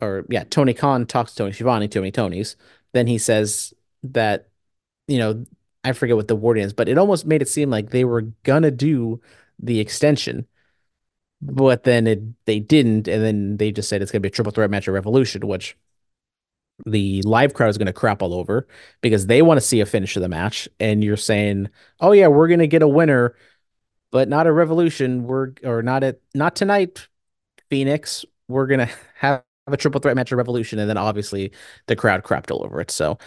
or 0.01 0.25
yeah, 0.29 0.43
Tony 0.45 0.73
Khan 0.73 1.05
talks 1.05 1.31
to 1.33 1.37
Tony 1.37 1.53
Schiavone, 1.53 1.87
Tony 1.87 2.11
Tony's. 2.11 2.55
Then 2.93 3.07
he 3.07 3.17
says 3.17 3.73
that 4.03 4.49
you 5.07 5.17
know 5.19 5.45
I 5.85 5.93
forget 5.93 6.17
what 6.17 6.27
the 6.29 6.35
word 6.35 6.57
is, 6.59 6.73
but 6.73 6.89
it 6.89 6.97
almost 6.97 7.27
made 7.27 7.41
it 7.43 7.49
seem 7.49 7.69
like 7.71 7.91
they 7.91 8.05
were 8.05 8.23
gonna 8.43 8.71
do 8.71 9.21
the 9.59 9.79
extension, 9.79 10.47
but 11.41 11.83
then 11.83 12.07
it 12.07 12.21
they 12.45 12.59
didn't, 12.59 13.07
and 13.07 13.23
then 13.23 13.57
they 13.57 13.71
just 13.71 13.89
said 13.89 14.01
it's 14.01 14.11
gonna 14.11 14.21
be 14.21 14.29
a 14.29 14.31
triple 14.31 14.51
threat 14.53 14.69
match 14.71 14.87
at 14.87 14.93
Revolution, 14.93 15.47
which 15.47 15.77
the 16.85 17.21
live 17.23 17.53
crowd 17.53 17.69
is 17.69 17.77
gonna 17.77 17.93
crap 17.93 18.21
all 18.21 18.33
over 18.33 18.67
because 19.01 19.27
they 19.27 19.41
want 19.41 19.59
to 19.59 19.65
see 19.65 19.79
a 19.79 19.85
finish 19.85 20.15
of 20.15 20.21
the 20.21 20.29
match, 20.29 20.67
and 20.79 21.03
you're 21.03 21.17
saying, 21.17 21.69
oh 21.99 22.11
yeah, 22.11 22.27
we're 22.27 22.47
gonna 22.47 22.67
get 22.67 22.81
a 22.81 22.87
winner, 22.87 23.35
but 24.11 24.29
not 24.29 24.47
a 24.47 24.53
Revolution, 24.53 25.25
we're 25.25 25.53
or 25.63 25.83
not 25.83 26.03
at 26.03 26.19
not 26.35 26.55
tonight, 26.55 27.07
Phoenix, 27.69 28.25
we're 28.47 28.67
gonna 28.67 28.89
have 29.17 29.43
a 29.67 29.77
triple 29.77 30.01
threat 30.01 30.15
match 30.17 30.31
at 30.31 30.37
Revolution, 30.37 30.79
and 30.79 30.89
then 30.89 30.97
obviously 30.97 31.51
the 31.87 31.95
crowd 31.95 32.23
crapped 32.23 32.51
all 32.51 32.63
over 32.65 32.81
it. 32.81 32.91
So 32.91 33.17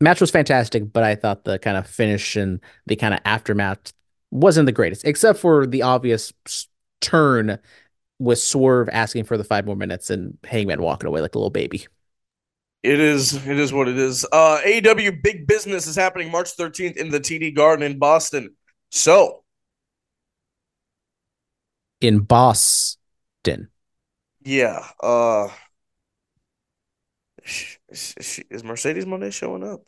match 0.00 0.20
was 0.20 0.30
fantastic, 0.30 0.92
but 0.92 1.02
I 1.02 1.14
thought 1.14 1.44
the 1.44 1.58
kind 1.58 1.76
of 1.76 1.86
finish 1.86 2.36
and 2.36 2.60
the 2.86 2.96
kind 2.96 3.14
of 3.14 3.20
aftermath 3.24 3.92
wasn't 4.30 4.66
the 4.66 4.72
greatest, 4.72 5.04
except 5.04 5.38
for 5.38 5.66
the 5.66 5.82
obvious 5.82 6.32
turn 7.00 7.58
with 8.18 8.38
Swerve 8.38 8.88
asking 8.92 9.24
for 9.24 9.36
the 9.36 9.44
five 9.44 9.66
more 9.66 9.76
minutes 9.76 10.10
and 10.10 10.36
Hangman 10.44 10.82
walking 10.82 11.08
away 11.08 11.20
like 11.20 11.34
a 11.34 11.38
little 11.38 11.50
baby. 11.50 11.86
It 12.82 12.98
is. 12.98 13.34
It 13.46 13.58
is 13.58 13.72
what 13.72 13.88
it 13.88 13.98
is. 13.98 14.26
Uh, 14.32 14.60
AEW 14.64 15.22
Big 15.22 15.46
Business 15.46 15.86
is 15.86 15.96
happening 15.96 16.30
March 16.30 16.56
13th 16.56 16.96
in 16.96 17.10
the 17.10 17.20
TD 17.20 17.54
Garden 17.54 17.84
in 17.84 17.98
Boston. 17.98 18.54
So, 18.90 19.44
in 22.00 22.20
Boston, 22.20 23.68
yeah. 24.42 24.86
Uh, 25.02 25.48
is, 27.90 28.64
Mercedes 28.64 29.04
Moné 29.04 29.32
showing 29.32 29.64
up? 29.64 29.82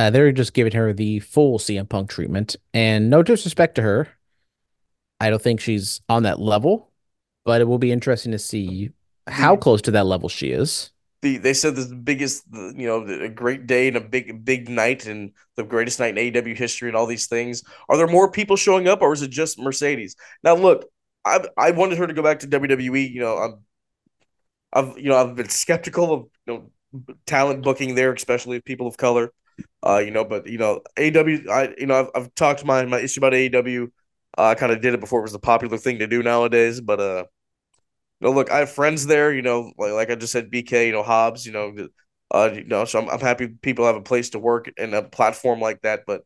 Uh, 0.00 0.08
they're 0.08 0.32
just 0.32 0.54
giving 0.54 0.72
her 0.72 0.94
the 0.94 1.20
full 1.20 1.58
CM 1.58 1.86
Punk 1.86 2.08
treatment, 2.08 2.56
and 2.72 3.10
no 3.10 3.22
disrespect 3.22 3.74
to 3.74 3.82
her, 3.82 4.08
I 5.20 5.28
don't 5.28 5.42
think 5.42 5.60
she's 5.60 6.00
on 6.08 6.22
that 6.22 6.40
level, 6.40 6.90
but 7.44 7.60
it 7.60 7.64
will 7.64 7.76
be 7.76 7.92
interesting 7.92 8.32
to 8.32 8.38
see 8.38 8.92
how 9.26 9.58
close 9.58 9.82
to 9.82 9.90
that 9.90 10.06
level 10.06 10.30
she 10.30 10.52
is. 10.52 10.90
The 11.20 11.36
they 11.36 11.52
said 11.52 11.76
the 11.76 11.94
biggest, 11.94 12.44
you 12.50 12.86
know, 12.86 13.04
a 13.04 13.28
great 13.28 13.66
day 13.66 13.88
and 13.88 13.96
a 13.98 14.00
big 14.00 14.42
big 14.42 14.70
night 14.70 15.04
and 15.04 15.32
the 15.56 15.64
greatest 15.64 16.00
night 16.00 16.16
in 16.16 16.32
AEW 16.32 16.56
history 16.56 16.88
and 16.88 16.96
all 16.96 17.04
these 17.04 17.26
things. 17.26 17.62
Are 17.90 17.98
there 17.98 18.06
more 18.06 18.30
people 18.30 18.56
showing 18.56 18.88
up, 18.88 19.02
or 19.02 19.12
is 19.12 19.20
it 19.20 19.30
just 19.30 19.58
Mercedes? 19.58 20.16
Now, 20.42 20.54
look, 20.54 20.86
I 21.26 21.46
I 21.58 21.72
wanted 21.72 21.98
her 21.98 22.06
to 22.06 22.14
go 22.14 22.22
back 22.22 22.38
to 22.38 22.46
WWE. 22.48 23.12
You 23.12 23.20
know, 23.20 23.36
I'm, 23.36 23.58
I've 24.72 24.98
you 24.98 25.10
know 25.10 25.16
I've 25.16 25.36
been 25.36 25.48
skeptical 25.50 26.10
of 26.10 26.26
you 26.46 26.54
know 26.54 26.70
talent 27.26 27.62
booking 27.62 27.96
there, 27.96 28.14
especially 28.14 28.62
people 28.62 28.86
of 28.86 28.96
color. 28.96 29.30
Uh, 29.86 30.02
you 30.04 30.10
know, 30.10 30.24
but 30.24 30.46
you 30.46 30.58
know, 30.58 30.82
AW, 30.96 31.50
I 31.50 31.74
you 31.78 31.86
know, 31.86 32.00
I've, 32.00 32.10
I've 32.14 32.34
talked 32.34 32.64
my 32.64 32.84
my 32.84 33.00
issue 33.00 33.20
about 33.20 33.34
AEW. 33.34 33.92
Uh, 34.36 34.44
I 34.48 34.54
kind 34.54 34.72
of 34.72 34.80
did 34.80 34.94
it 34.94 35.00
before 35.00 35.20
it 35.20 35.22
was 35.24 35.32
the 35.32 35.38
popular 35.38 35.78
thing 35.78 35.98
to 36.00 36.06
do 36.06 36.22
nowadays, 36.22 36.80
but 36.80 37.00
uh, 37.00 37.24
you 38.20 38.28
know, 38.28 38.32
look, 38.32 38.50
I 38.50 38.58
have 38.60 38.70
friends 38.72 39.06
there. 39.06 39.32
You 39.32 39.42
know, 39.42 39.72
like 39.78 39.92
like 39.92 40.10
I 40.10 40.14
just 40.14 40.32
said, 40.32 40.50
BK, 40.50 40.86
you 40.86 40.92
know, 40.92 41.02
Hobbs, 41.02 41.46
you 41.46 41.52
know, 41.52 41.74
uh, 42.32 42.50
you 42.54 42.64
know, 42.64 42.84
so 42.84 43.00
I'm 43.00 43.08
I'm 43.10 43.20
happy 43.20 43.48
people 43.48 43.86
have 43.86 43.96
a 43.96 44.02
place 44.02 44.30
to 44.30 44.38
work 44.38 44.70
and 44.78 44.94
a 44.94 45.02
platform 45.02 45.60
like 45.60 45.82
that, 45.82 46.02
but. 46.06 46.22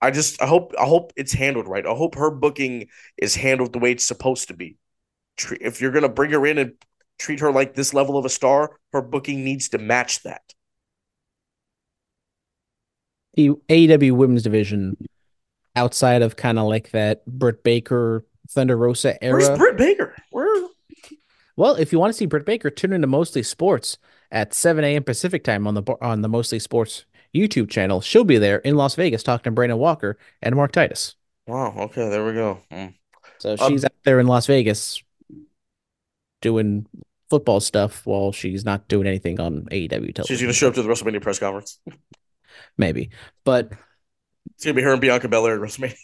I 0.00 0.10
just 0.10 0.40
I 0.42 0.46
hope 0.46 0.74
I 0.78 0.84
hope 0.84 1.12
it's 1.16 1.32
handled 1.32 1.68
right. 1.68 1.86
I 1.86 1.94
hope 1.94 2.16
her 2.16 2.30
booking 2.30 2.88
is 3.16 3.34
handled 3.34 3.72
the 3.72 3.78
way 3.78 3.92
it's 3.92 4.06
supposed 4.06 4.48
to 4.48 4.54
be. 4.54 4.76
If 5.60 5.80
you're 5.80 5.92
gonna 5.92 6.08
bring 6.10 6.32
her 6.32 6.46
in 6.46 6.58
and 6.58 6.72
treat 7.18 7.40
her 7.40 7.52
like 7.52 7.74
this 7.74 7.94
level 7.94 8.18
of 8.18 8.24
a 8.24 8.30
star, 8.30 8.78
her 8.92 9.02
booking 9.02 9.44
needs 9.44 9.70
to 9.70 9.78
match 9.78 10.22
that 10.24 10.42
AEW 13.36 14.12
women's 14.12 14.42
division 14.42 14.96
outside 15.74 16.22
of 16.22 16.36
kind 16.36 16.58
of 16.58 16.66
like 16.66 16.90
that 16.90 17.24
Britt 17.26 17.62
Baker, 17.62 18.24
Thunder 18.48 18.76
Rosa 18.76 19.22
era. 19.22 19.38
Where's 19.38 19.58
Britt 19.58 19.76
Baker? 19.76 20.14
Where? 20.30 20.68
Well, 21.56 21.76
if 21.76 21.92
you 21.92 21.98
want 21.98 22.12
to 22.12 22.16
see 22.16 22.26
Britt 22.26 22.46
Baker, 22.46 22.70
tune 22.70 22.92
into 22.92 23.06
Mostly 23.06 23.42
Sports 23.42 23.98
at 24.30 24.54
7 24.54 24.84
a.m. 24.84 25.04
Pacific 25.04 25.44
time 25.44 25.66
on 25.66 25.74
the 25.74 25.82
on 26.00 26.22
the 26.22 26.28
Mostly 26.28 26.58
Sports 26.58 27.04
YouTube 27.34 27.70
channel. 27.70 28.00
She'll 28.00 28.24
be 28.24 28.38
there 28.38 28.58
in 28.58 28.76
Las 28.76 28.94
Vegas 28.94 29.22
talking 29.22 29.44
to 29.44 29.50
Brandon 29.54 29.78
Walker 29.78 30.18
and 30.42 30.54
Mark 30.54 30.72
Titus. 30.72 31.14
Wow. 31.46 31.74
Okay, 31.76 32.08
there 32.08 32.26
we 32.26 32.32
go. 32.32 32.60
Mm. 32.70 32.94
So 33.38 33.56
she's 33.56 33.84
um, 33.84 33.86
out 33.86 34.04
there 34.04 34.20
in 34.20 34.26
Las 34.26 34.46
Vegas 34.46 35.02
doing 36.40 36.86
football 37.28 37.60
stuff 37.60 38.06
while 38.06 38.32
she's 38.32 38.64
not 38.64 38.88
doing 38.88 39.06
anything 39.06 39.40
on 39.40 39.62
AEW 39.70 40.14
television. 40.14 40.24
She's 40.26 40.40
going 40.40 40.48
to 40.48 40.52
show 40.52 40.68
up 40.68 40.74
to 40.74 40.82
the 40.82 40.88
WrestleMania 40.88 41.22
press 41.22 41.38
conference. 41.38 41.78
maybe. 42.76 43.10
But 43.44 43.72
it's 44.54 44.64
gonna 44.64 44.74
be 44.74 44.82
her 44.82 44.92
and 44.92 45.00
Bianca 45.00 45.28
Belair 45.28 45.54
at 45.54 45.60
WrestleMania. 45.60 45.96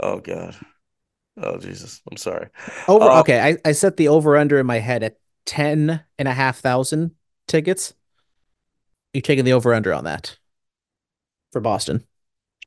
Oh 0.00 0.18
god. 0.18 0.56
Oh 1.36 1.58
Jesus. 1.58 2.00
I'm 2.10 2.16
sorry. 2.16 2.48
Over 2.88 3.04
uh, 3.04 3.20
okay, 3.20 3.40
I, 3.40 3.68
I 3.68 3.72
set 3.72 3.96
the 3.96 4.08
over 4.08 4.36
under 4.36 4.58
in 4.58 4.66
my 4.66 4.78
head 4.78 5.02
at 5.02 5.16
ten 5.46 6.02
and 6.18 6.28
a 6.28 6.32
half 6.32 6.58
thousand 6.58 7.12
tickets. 7.46 7.94
You 9.12 9.20
taking 9.20 9.44
the 9.44 9.52
over 9.52 9.72
under 9.72 9.92
on 9.94 10.04
that 10.04 10.38
for 11.52 11.60
Boston? 11.60 12.04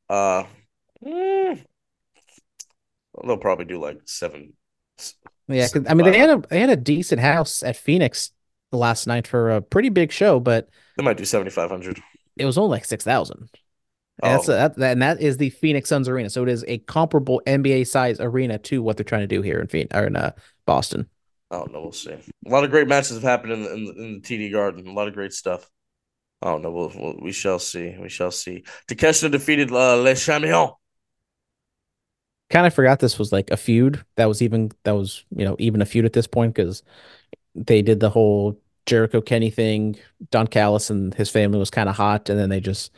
Uh 0.10 0.44
mm, 1.06 1.64
they'll 3.26 3.38
probably 3.38 3.66
do 3.66 3.80
like 3.80 4.00
seven. 4.06 4.54
Yeah, 5.50 5.68
I 5.88 5.94
mean 5.94 6.10
they 6.12 6.18
had 6.18 6.30
a 6.30 6.44
they 6.50 6.60
had 6.60 6.70
a 6.70 6.76
decent 6.76 7.22
house 7.22 7.64
at 7.64 7.78
Phoenix 7.78 8.32
last 8.72 9.08
night 9.08 9.28
for 9.28 9.52
a 9.52 9.62
pretty 9.62 9.90
big 9.90 10.12
show, 10.12 10.40
but 10.40 10.70
they 10.98 11.04
might 11.04 11.18
do 11.18 11.26
seventy 11.26 11.52
five 11.52 11.70
hundred. 11.70 12.02
It 12.36 12.46
was 12.46 12.58
only 12.58 12.72
like 12.72 12.86
six 12.86 13.04
thousand. 13.04 13.50
And 14.24 14.32
oh. 14.32 14.36
that's 14.36 14.48
a, 14.48 14.80
that, 14.80 14.92
and 14.94 15.02
that 15.02 15.22
is 15.22 15.38
the 15.38 15.52
Phoenix 15.52 15.90
Suns 15.90 16.10
arena. 16.10 16.30
So 16.30 16.44
it 16.44 16.50
is 16.50 16.66
a 16.68 16.80
comparable 16.80 17.42
NBA 17.46 17.88
size 17.88 18.20
arena 18.20 18.58
to 18.60 18.82
what 18.82 18.98
they're 18.98 19.04
trying 19.04 19.22
to 19.22 19.28
do 19.28 19.42
here 19.42 19.60
in 19.60 19.68
Phoenix 19.68 19.96
or 19.96 20.06
in 20.06 20.16
uh, 20.16 20.32
Boston. 20.66 21.08
Oh 21.52 21.68
no, 21.72 21.82
we'll 21.82 21.92
see. 21.92 22.12
A 22.12 22.50
lot 22.50 22.64
of 22.64 22.72
great 22.72 22.88
matches 22.88 23.12
have 23.12 23.24
happened 23.24 23.54
in 23.54 23.64
the, 23.64 23.74
in, 23.74 23.86
the, 23.86 23.92
in 23.94 24.14
the 24.14 24.20
TD 24.22 24.52
Garden. 24.52 24.88
A 24.88 24.94
lot 24.94 25.08
of 25.08 25.14
great 25.14 25.34
stuff. 25.34 25.70
Oh 26.42 26.58
no, 26.58 26.72
we'll, 26.72 26.92
we'll, 26.96 27.18
we 27.22 27.32
shall 27.32 27.60
see. 27.60 27.96
We 28.00 28.10
shall 28.10 28.32
see. 28.32 28.64
Takeshita 28.88 29.32
defeated 29.32 29.72
uh, 29.72 29.98
Les 29.98 30.24
Champions. 30.24 30.72
Kind 32.50 32.66
of 32.68 32.74
forgot 32.74 33.00
this 33.00 33.20
was 33.20 33.32
like 33.32 33.50
a 33.52 33.58
feud. 33.58 34.04
That 34.16 34.28
was 34.28 34.42
even 34.42 34.72
that 34.84 34.96
was 34.96 35.26
you 35.36 35.46
know 35.46 35.56
even 35.60 35.82
a 35.82 35.86
feud 35.86 36.06
at 36.06 36.14
this 36.14 36.28
point 36.28 36.54
because 36.54 36.84
they 37.58 37.82
did 37.82 38.00
the 38.00 38.10
whole 38.10 38.60
Jericho 38.86 39.22
Kenny 39.22 39.50
thing. 39.50 39.98
Don 40.32 40.48
Callis 40.48 40.90
and 40.90 41.14
his 41.14 41.30
family 41.30 41.60
was 41.60 41.70
kind 41.70 41.90
of 41.90 41.96
hot, 41.96 42.30
and 42.30 42.40
then 42.40 42.50
they 42.50 42.60
just 42.60 42.92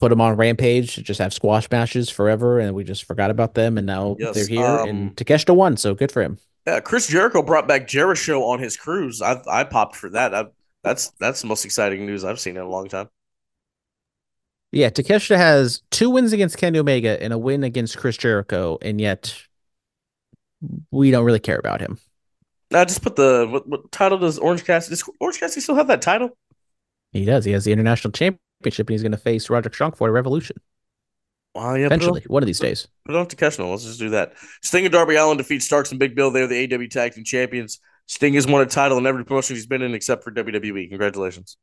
put 0.00 0.08
them 0.08 0.20
on 0.20 0.36
Rampage 0.36 0.94
to 0.94 1.02
just 1.02 1.20
have 1.20 1.32
squash 1.32 1.70
matches 1.70 2.10
forever, 2.10 2.58
and 2.58 2.74
we 2.74 2.84
just 2.84 3.04
forgot 3.04 3.30
about 3.30 3.54
them, 3.54 3.78
and 3.78 3.86
now 3.86 4.16
yes, 4.18 4.34
they're 4.34 4.46
here. 4.46 4.64
Um, 4.64 4.88
and 4.88 5.16
Takeshita 5.16 5.54
won, 5.54 5.76
so 5.76 5.94
good 5.94 6.12
for 6.12 6.22
him. 6.22 6.38
Yeah, 6.66 6.80
Chris 6.80 7.08
Jericho 7.08 7.42
brought 7.42 7.68
back 7.68 7.86
Jericho 7.86 8.42
on 8.44 8.58
his 8.58 8.76
cruise. 8.76 9.20
I 9.20 9.40
I 9.50 9.64
popped 9.64 9.96
for 9.96 10.10
that. 10.10 10.34
I, 10.34 10.46
that's 10.82 11.10
that's 11.20 11.42
the 11.42 11.46
most 11.46 11.64
exciting 11.64 12.06
news 12.06 12.24
I've 12.24 12.40
seen 12.40 12.56
in 12.56 12.62
a 12.62 12.68
long 12.68 12.88
time. 12.88 13.08
Yeah, 14.72 14.90
Takeshita 14.90 15.36
has 15.36 15.82
two 15.90 16.10
wins 16.10 16.32
against 16.32 16.58
Kenny 16.58 16.80
Omega 16.80 17.22
and 17.22 17.32
a 17.32 17.38
win 17.38 17.62
against 17.62 17.96
Chris 17.96 18.16
Jericho, 18.16 18.78
and 18.82 19.00
yet 19.00 19.36
we 20.90 21.10
don't 21.10 21.24
really 21.24 21.38
care 21.38 21.58
about 21.58 21.80
him. 21.80 21.98
Now, 22.74 22.84
just 22.84 23.02
put 23.02 23.14
the 23.14 23.46
what, 23.48 23.68
what 23.68 23.92
title 23.92 24.18
does 24.18 24.36
Orange 24.36 24.64
Cassidy? 24.64 24.96
Does 24.96 25.08
Orange 25.20 25.38
Cassidy 25.38 25.60
still 25.60 25.76
have 25.76 25.86
that 25.86 26.02
title? 26.02 26.36
He 27.12 27.24
does. 27.24 27.44
He 27.44 27.52
has 27.52 27.64
the 27.64 27.70
international 27.70 28.10
championship, 28.10 28.88
and 28.88 28.90
he's 28.90 29.02
going 29.02 29.12
to 29.12 29.16
face 29.16 29.48
Roderick 29.48 29.74
Strong 29.74 29.92
for 29.92 30.08
a 30.08 30.10
Revolution. 30.10 30.56
Well, 31.54 31.78
yeah, 31.78 31.86
it 31.86 31.92
on- 31.92 31.98
Eventually, 31.98 32.24
one 32.26 32.42
of 32.42 32.48
these 32.48 32.58
days. 32.58 32.88
Put 33.06 33.14
on 33.14 33.26
Takeshita. 33.26 33.70
Let's 33.70 33.84
just 33.84 34.00
do 34.00 34.10
that. 34.10 34.32
Sting 34.60 34.84
and 34.84 34.92
Darby 34.92 35.14
Allin 35.14 35.36
defeat 35.36 35.62
Starks 35.62 35.92
and 35.92 36.00
Big 36.00 36.16
Bill. 36.16 36.32
They're 36.32 36.48
the 36.48 36.64
AW 36.64 36.88
Tag 36.90 37.12
Team 37.14 37.22
Champions. 37.22 37.78
Sting 38.06 38.34
has 38.34 38.48
won 38.48 38.60
a 38.60 38.66
title 38.66 38.98
in 38.98 39.06
every 39.06 39.24
promotion 39.24 39.54
he's 39.54 39.68
been 39.68 39.80
in 39.80 39.94
except 39.94 40.24
for 40.24 40.32
WWE. 40.32 40.88
Congratulations. 40.88 41.56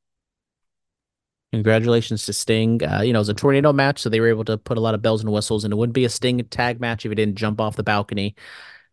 Congratulations 1.51 2.25
to 2.25 2.31
Sting. 2.31 2.81
Uh, 2.81 3.01
you 3.01 3.11
know, 3.11 3.19
it 3.19 3.27
was 3.27 3.29
a 3.29 3.33
tornado 3.33 3.73
match, 3.73 3.99
so 3.99 4.07
they 4.07 4.21
were 4.21 4.29
able 4.29 4.45
to 4.45 4.57
put 4.57 4.77
a 4.77 4.81
lot 4.81 4.95
of 4.95 5.01
bells 5.01 5.21
and 5.21 5.31
whistles, 5.33 5.65
and 5.65 5.73
it 5.73 5.75
wouldn't 5.75 5.93
be 5.93 6.05
a 6.05 6.09
Sting 6.09 6.41
tag 6.45 6.79
match 6.79 7.05
if 7.05 7.11
he 7.11 7.15
didn't 7.15 7.35
jump 7.35 7.59
off 7.59 7.75
the 7.75 7.83
balcony, 7.83 8.35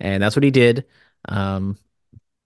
and 0.00 0.20
that's 0.20 0.34
what 0.34 0.42
he 0.42 0.50
did. 0.50 0.84
Um, 1.28 1.78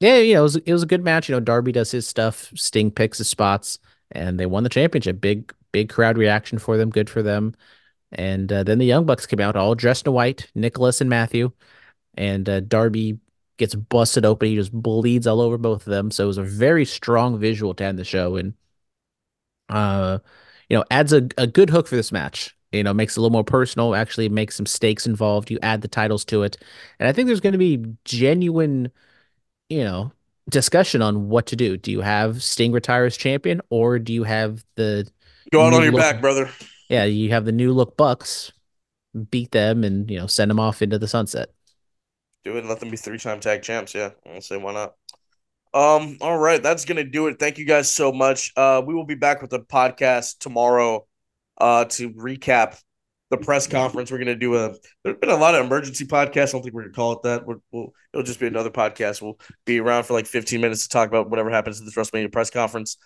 yeah, 0.03 0.19
yeah, 0.19 0.39
it 0.39 0.43
was 0.43 0.57
it 0.57 0.73
was 0.73 0.83
a 0.83 0.87
good 0.87 1.05
match. 1.05 1.29
You 1.29 1.35
know, 1.35 1.41
Darby 1.41 1.73
does 1.73 1.91
his 1.91 2.07
stuff, 2.07 2.51
Sting 2.55 2.91
picks 2.91 3.19
his 3.19 3.29
spots, 3.29 3.79
and 4.11 4.39
they 4.39 4.47
won 4.47 4.65
the 4.65 4.69
championship. 4.69 5.21
Big 5.21 5.53
big 5.73 5.89
crowd 5.89 6.19
reaction 6.19 6.59
for 6.59 6.77
them. 6.77 6.91
Good 6.91 7.11
for 7.11 7.23
them. 7.23 7.55
And 8.13 8.53
uh, 8.53 8.63
then 8.63 8.79
the 8.79 8.87
Young 8.87 9.07
Bucks 9.07 9.27
came 9.27 9.41
out 9.41 9.57
all 9.57 9.75
dressed 9.75 10.07
in 10.07 10.13
white, 10.13 10.51
Nicholas 10.55 11.01
and 11.01 11.09
Matthew, 11.09 11.53
and 12.15 12.49
uh, 12.49 12.61
Darby 12.61 13.19
gets 13.57 13.75
busted 13.75 14.25
open. 14.25 14.49
He 14.49 14.57
just 14.57 14.73
bleeds 14.73 15.27
all 15.27 15.41
over 15.41 15.57
both 15.59 15.87
of 15.87 15.91
them. 15.91 16.11
So 16.11 16.25
it 16.25 16.27
was 16.27 16.39
a 16.39 16.43
very 16.43 16.85
strong 16.85 17.39
visual 17.39 17.75
to 17.75 17.85
end 17.85 17.99
the 17.99 18.05
show, 18.05 18.37
and 18.37 18.55
uh, 19.69 20.19
you 20.69 20.77
know, 20.77 20.85
adds 20.91 21.13
a, 21.13 21.29
a 21.39 21.47
good 21.47 21.71
hook 21.71 21.87
for 21.87 21.97
this 21.97 22.13
match. 22.13 22.57
You 22.73 22.83
know, 22.83 22.95
makes 22.95 23.17
it 23.17 23.19
a 23.19 23.23
little 23.23 23.33
more 23.33 23.45
personal. 23.45 23.95
Actually, 23.95 24.29
makes 24.31 24.57
some 24.57 24.67
stakes 24.67 25.07
involved. 25.07 25.51
You 25.51 25.59
add 25.63 25.83
the 25.83 25.89
titles 25.89 26.25
to 26.27 26.43
it, 26.43 26.57
and 26.99 27.09
I 27.09 27.13
think 27.13 27.27
there's 27.27 27.41
going 27.41 27.53
to 27.53 27.59
be 27.59 27.85
genuine, 28.05 28.91
you 29.73 29.85
know, 29.85 30.13
discussion 30.51 31.03
on 31.03 31.29
what 31.29 31.47
to 31.47 31.57
do. 31.57 31.77
Do 31.77 31.91
you 31.91 32.01
have 32.01 32.43
Sting 32.43 32.73
retire 32.73 33.05
as 33.05 33.17
champion, 33.17 33.61
or 33.71 33.99
do 33.99 34.13
you 34.13 34.25
have 34.25 34.65
the 34.77 35.09
Go 35.51 35.63
out 35.67 35.75
on 35.75 35.83
your 35.83 35.93
Look- 35.93 36.01
back, 36.01 36.21
brother. 36.21 36.51
yeah, 36.89 37.05
you 37.05 37.31
have 37.31 37.45
the 37.45 37.53
new 37.53 37.73
look 37.73 37.97
Bucks 37.97 38.53
beat 39.31 39.51
them 39.51 39.85
and 39.85 40.11
you 40.11 40.19
know 40.19 40.27
send 40.27 40.51
them 40.51 40.59
off 40.61 40.81
into 40.83 40.99
the 40.99 41.09
sunset. 41.09 41.51
Do 42.45 42.57
it 42.57 42.61
and 42.61 42.69
let 42.69 42.81
them 42.81 42.91
be 42.91 42.97
three 42.97 43.19
time 43.19 43.41
tag 43.41 43.63
champs. 43.63 43.95
Yeah, 43.95 44.11
I'll 44.27 44.41
say 44.41 44.57
why 44.57 44.73
not. 44.73 44.95
Um, 45.75 46.19
all 46.21 46.37
right, 46.39 46.63
that's 46.63 46.85
gonna 46.85 47.05
do 47.05 47.27
it. 47.29 47.39
Thank 47.39 47.59
you 47.59 47.65
guys 47.67 47.93
so 47.93 48.13
much. 48.13 48.53
Uh, 48.57 48.83
we 48.85 48.95
will 48.95 49.07
be 49.07 49.15
back 49.15 49.41
with 49.43 49.51
the 49.51 49.61
podcast 49.61 50.39
tomorrow, 50.39 51.07
uh, 51.59 51.85
to 51.87 52.11
recap 52.11 52.79
the 53.33 53.39
press 53.39 53.67
conference. 53.67 54.13
We're 54.13 54.19
gonna 54.19 54.37
do 54.37 54.55
a. 54.57 54.75
There's 55.03 55.17
been 55.17 55.31
a 55.31 55.37
lot 55.37 55.55
of 55.55 55.65
emergency 55.65 56.05
podcasts. 56.05 56.51
I 56.51 56.53
don't 56.53 56.63
think 56.63 56.75
we're 56.75 56.83
gonna 56.83 56.93
call 56.95 57.13
it 57.13 57.23
that. 57.23 57.47
We're, 57.47 57.57
we'll 57.73 57.93
it'll 58.13 58.25
just 58.25 58.39
be 58.39 58.47
another 58.47 58.71
podcast. 58.71 59.23
We'll 59.23 59.39
be 59.65 59.81
around 59.81 60.05
for 60.05 60.13
like 60.13 60.27
15 60.27 60.61
minutes 60.61 60.83
to 60.83 60.91
talk 60.91 61.09
about 61.09 61.31
whatever 61.31 61.51
happens 61.51 61.81
at 61.81 61.87
the 61.87 61.93
WrestleMania 61.93 62.31
press 62.31 62.51
conference. 62.51 62.99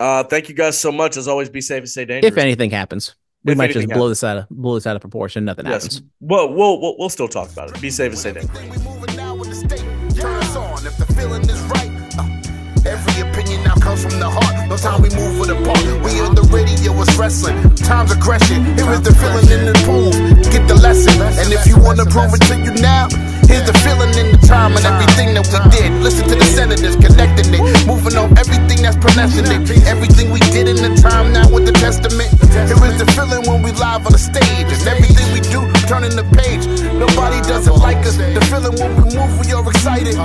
Uh, 0.00 0.24
thank 0.24 0.48
you 0.48 0.54
guys 0.56 0.76
so 0.76 0.90
much. 0.90 1.16
As 1.16 1.28
always, 1.28 1.48
be 1.48 1.60
safe 1.60 1.78
and 1.78 1.88
stay 1.88 2.04
dangerous. 2.04 2.32
If 2.32 2.38
anything 2.38 2.70
happens, 2.70 3.14
we 3.44 3.52
If 3.52 3.58
might 3.58 3.68
just 3.68 3.76
anything 3.76 3.94
blow 3.94 4.06
happens. 4.06 4.20
this 4.20 4.24
out 4.24 4.36
of 4.38 4.48
blow 4.50 4.74
this 4.74 4.86
out 4.86 4.96
of 4.96 5.00
proportion. 5.00 5.44
Nothing 5.44 5.66
yes, 5.66 5.84
happens. 5.84 6.02
well, 6.20 6.52
we'll 6.52 6.80
we'll 6.80 6.96
we'll 6.98 7.08
still 7.08 7.28
talk 7.28 7.50
about 7.52 7.70
it. 7.70 7.80
Be 7.80 7.88
safe 7.88 8.10
and 8.10 8.18
stay 8.18 8.32
dangerous. 8.32 8.58
We 8.60 8.90
moving 8.90 9.16
now 9.16 9.36
with 9.36 9.48
the 9.48 9.54
state. 9.54 9.78
Turn 10.20 10.34
us 10.42 10.56
on 10.56 10.84
if 10.84 10.96
the 10.98 11.06
feeling 11.14 11.42
is 11.42 11.60
right. 11.62 11.88
Uh, 12.18 12.90
every 12.90 13.30
opinion 13.30 13.62
now 13.62 13.76
comes 13.76 14.02
from 14.02 14.18
the 14.18 14.28
heart. 14.28 14.51
No 14.72 14.78
time 14.78 15.02
we 15.02 15.10
move 15.10 15.38
with 15.38 15.50
a 15.50 15.54
part. 15.68 15.84
We 16.00 16.18
on 16.24 16.34
the 16.34 16.48
radio, 16.48 16.98
it's 17.02 17.14
wrestling. 17.18 17.74
Time's 17.74 18.10
aggression. 18.10 18.64
Here 18.72 18.88
is 18.96 19.02
the 19.02 19.12
feeling 19.12 19.44
in 19.52 19.66
the 19.68 19.76
pool. 19.84 20.08
Get 20.48 20.66
the 20.66 20.76
lesson. 20.76 21.12
And 21.20 21.52
if 21.52 21.66
you 21.66 21.76
wanna 21.76 22.06
prove 22.06 22.32
it 22.32 22.40
to 22.48 22.56
you 22.56 22.72
now, 22.80 23.08
here's 23.52 23.68
the 23.68 23.76
feeling 23.84 24.12
in 24.16 24.32
the 24.32 24.40
time 24.48 24.72
and 24.72 24.84
everything 24.88 25.36
that 25.36 25.44
we 25.52 25.60
did. 25.68 25.92
Listen 26.00 26.24
to 26.28 26.34
the 26.34 26.48
senators 26.48 26.96
connecting 26.96 27.52
it. 27.52 27.62
Moving 27.86 28.16
on 28.16 28.32
everything 28.40 28.80
that's 28.80 28.96
pronouncing 28.96 29.44
it. 29.44 29.60
Everything 29.84 30.32
we 30.32 30.40
did 30.56 30.66
in 30.72 30.80
the 30.80 30.96
time 31.00 31.32
now 31.32 31.46
with 31.52 31.66
the 31.68 31.72
testament. 31.76 32.32
Here 32.56 32.80
is 32.88 32.96
the 32.96 33.06
feeling 33.12 33.44
when 33.44 33.60
we 33.62 33.70
live 33.76 34.08
on 34.08 34.12
the 34.12 34.18
stage. 34.18 34.68
And 34.72 34.82
everything 34.88 35.28
we 35.36 35.40
do, 35.52 35.60
turning 35.84 36.16
the 36.16 36.24
page. 36.32 36.64
Nobody 36.96 37.40
doesn't 37.44 37.76
like 37.76 38.00
us. 38.08 38.16
The 38.16 38.42
feeling 38.48 38.74
when 38.80 38.90
we 38.96 39.04
move, 39.12 39.32
we 39.44 39.52
are 39.52 39.64
excited. 39.68 40.16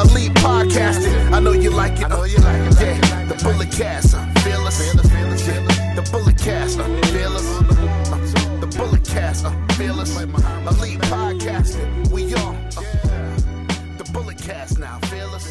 Elite 0.00 0.34
podcasting. 0.40 1.12
I 1.32 1.38
know 1.40 1.52
you 1.52 1.70
like 1.70 2.00
it. 2.00 2.10
Uh, 2.10 2.24
yeah, 2.24 2.40
the 3.28 3.36
bullet 3.44 3.70
cast. 3.70 4.16
Uh, 4.16 4.24
fearless. 4.40 4.80
Yeah, 4.80 5.64
the 5.94 6.08
bullet 6.10 6.38
cast. 6.38 6.80
Uh, 6.80 6.88
fearless. 7.12 7.46
Uh, 7.46 8.56
the 8.60 8.68
bullet 8.76 9.04
cast. 9.04 9.44
Uh, 9.44 9.52
fearless. 9.76 10.16
Elite 10.16 11.00
podcasting. 11.12 11.99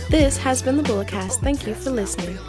This 0.09 0.37
has 0.37 0.63
been 0.63 0.75
the 0.75 0.81
Bulletcast. 0.81 1.39
Thank 1.41 1.67
you 1.67 1.75
for 1.75 1.91
listening. 1.91 2.39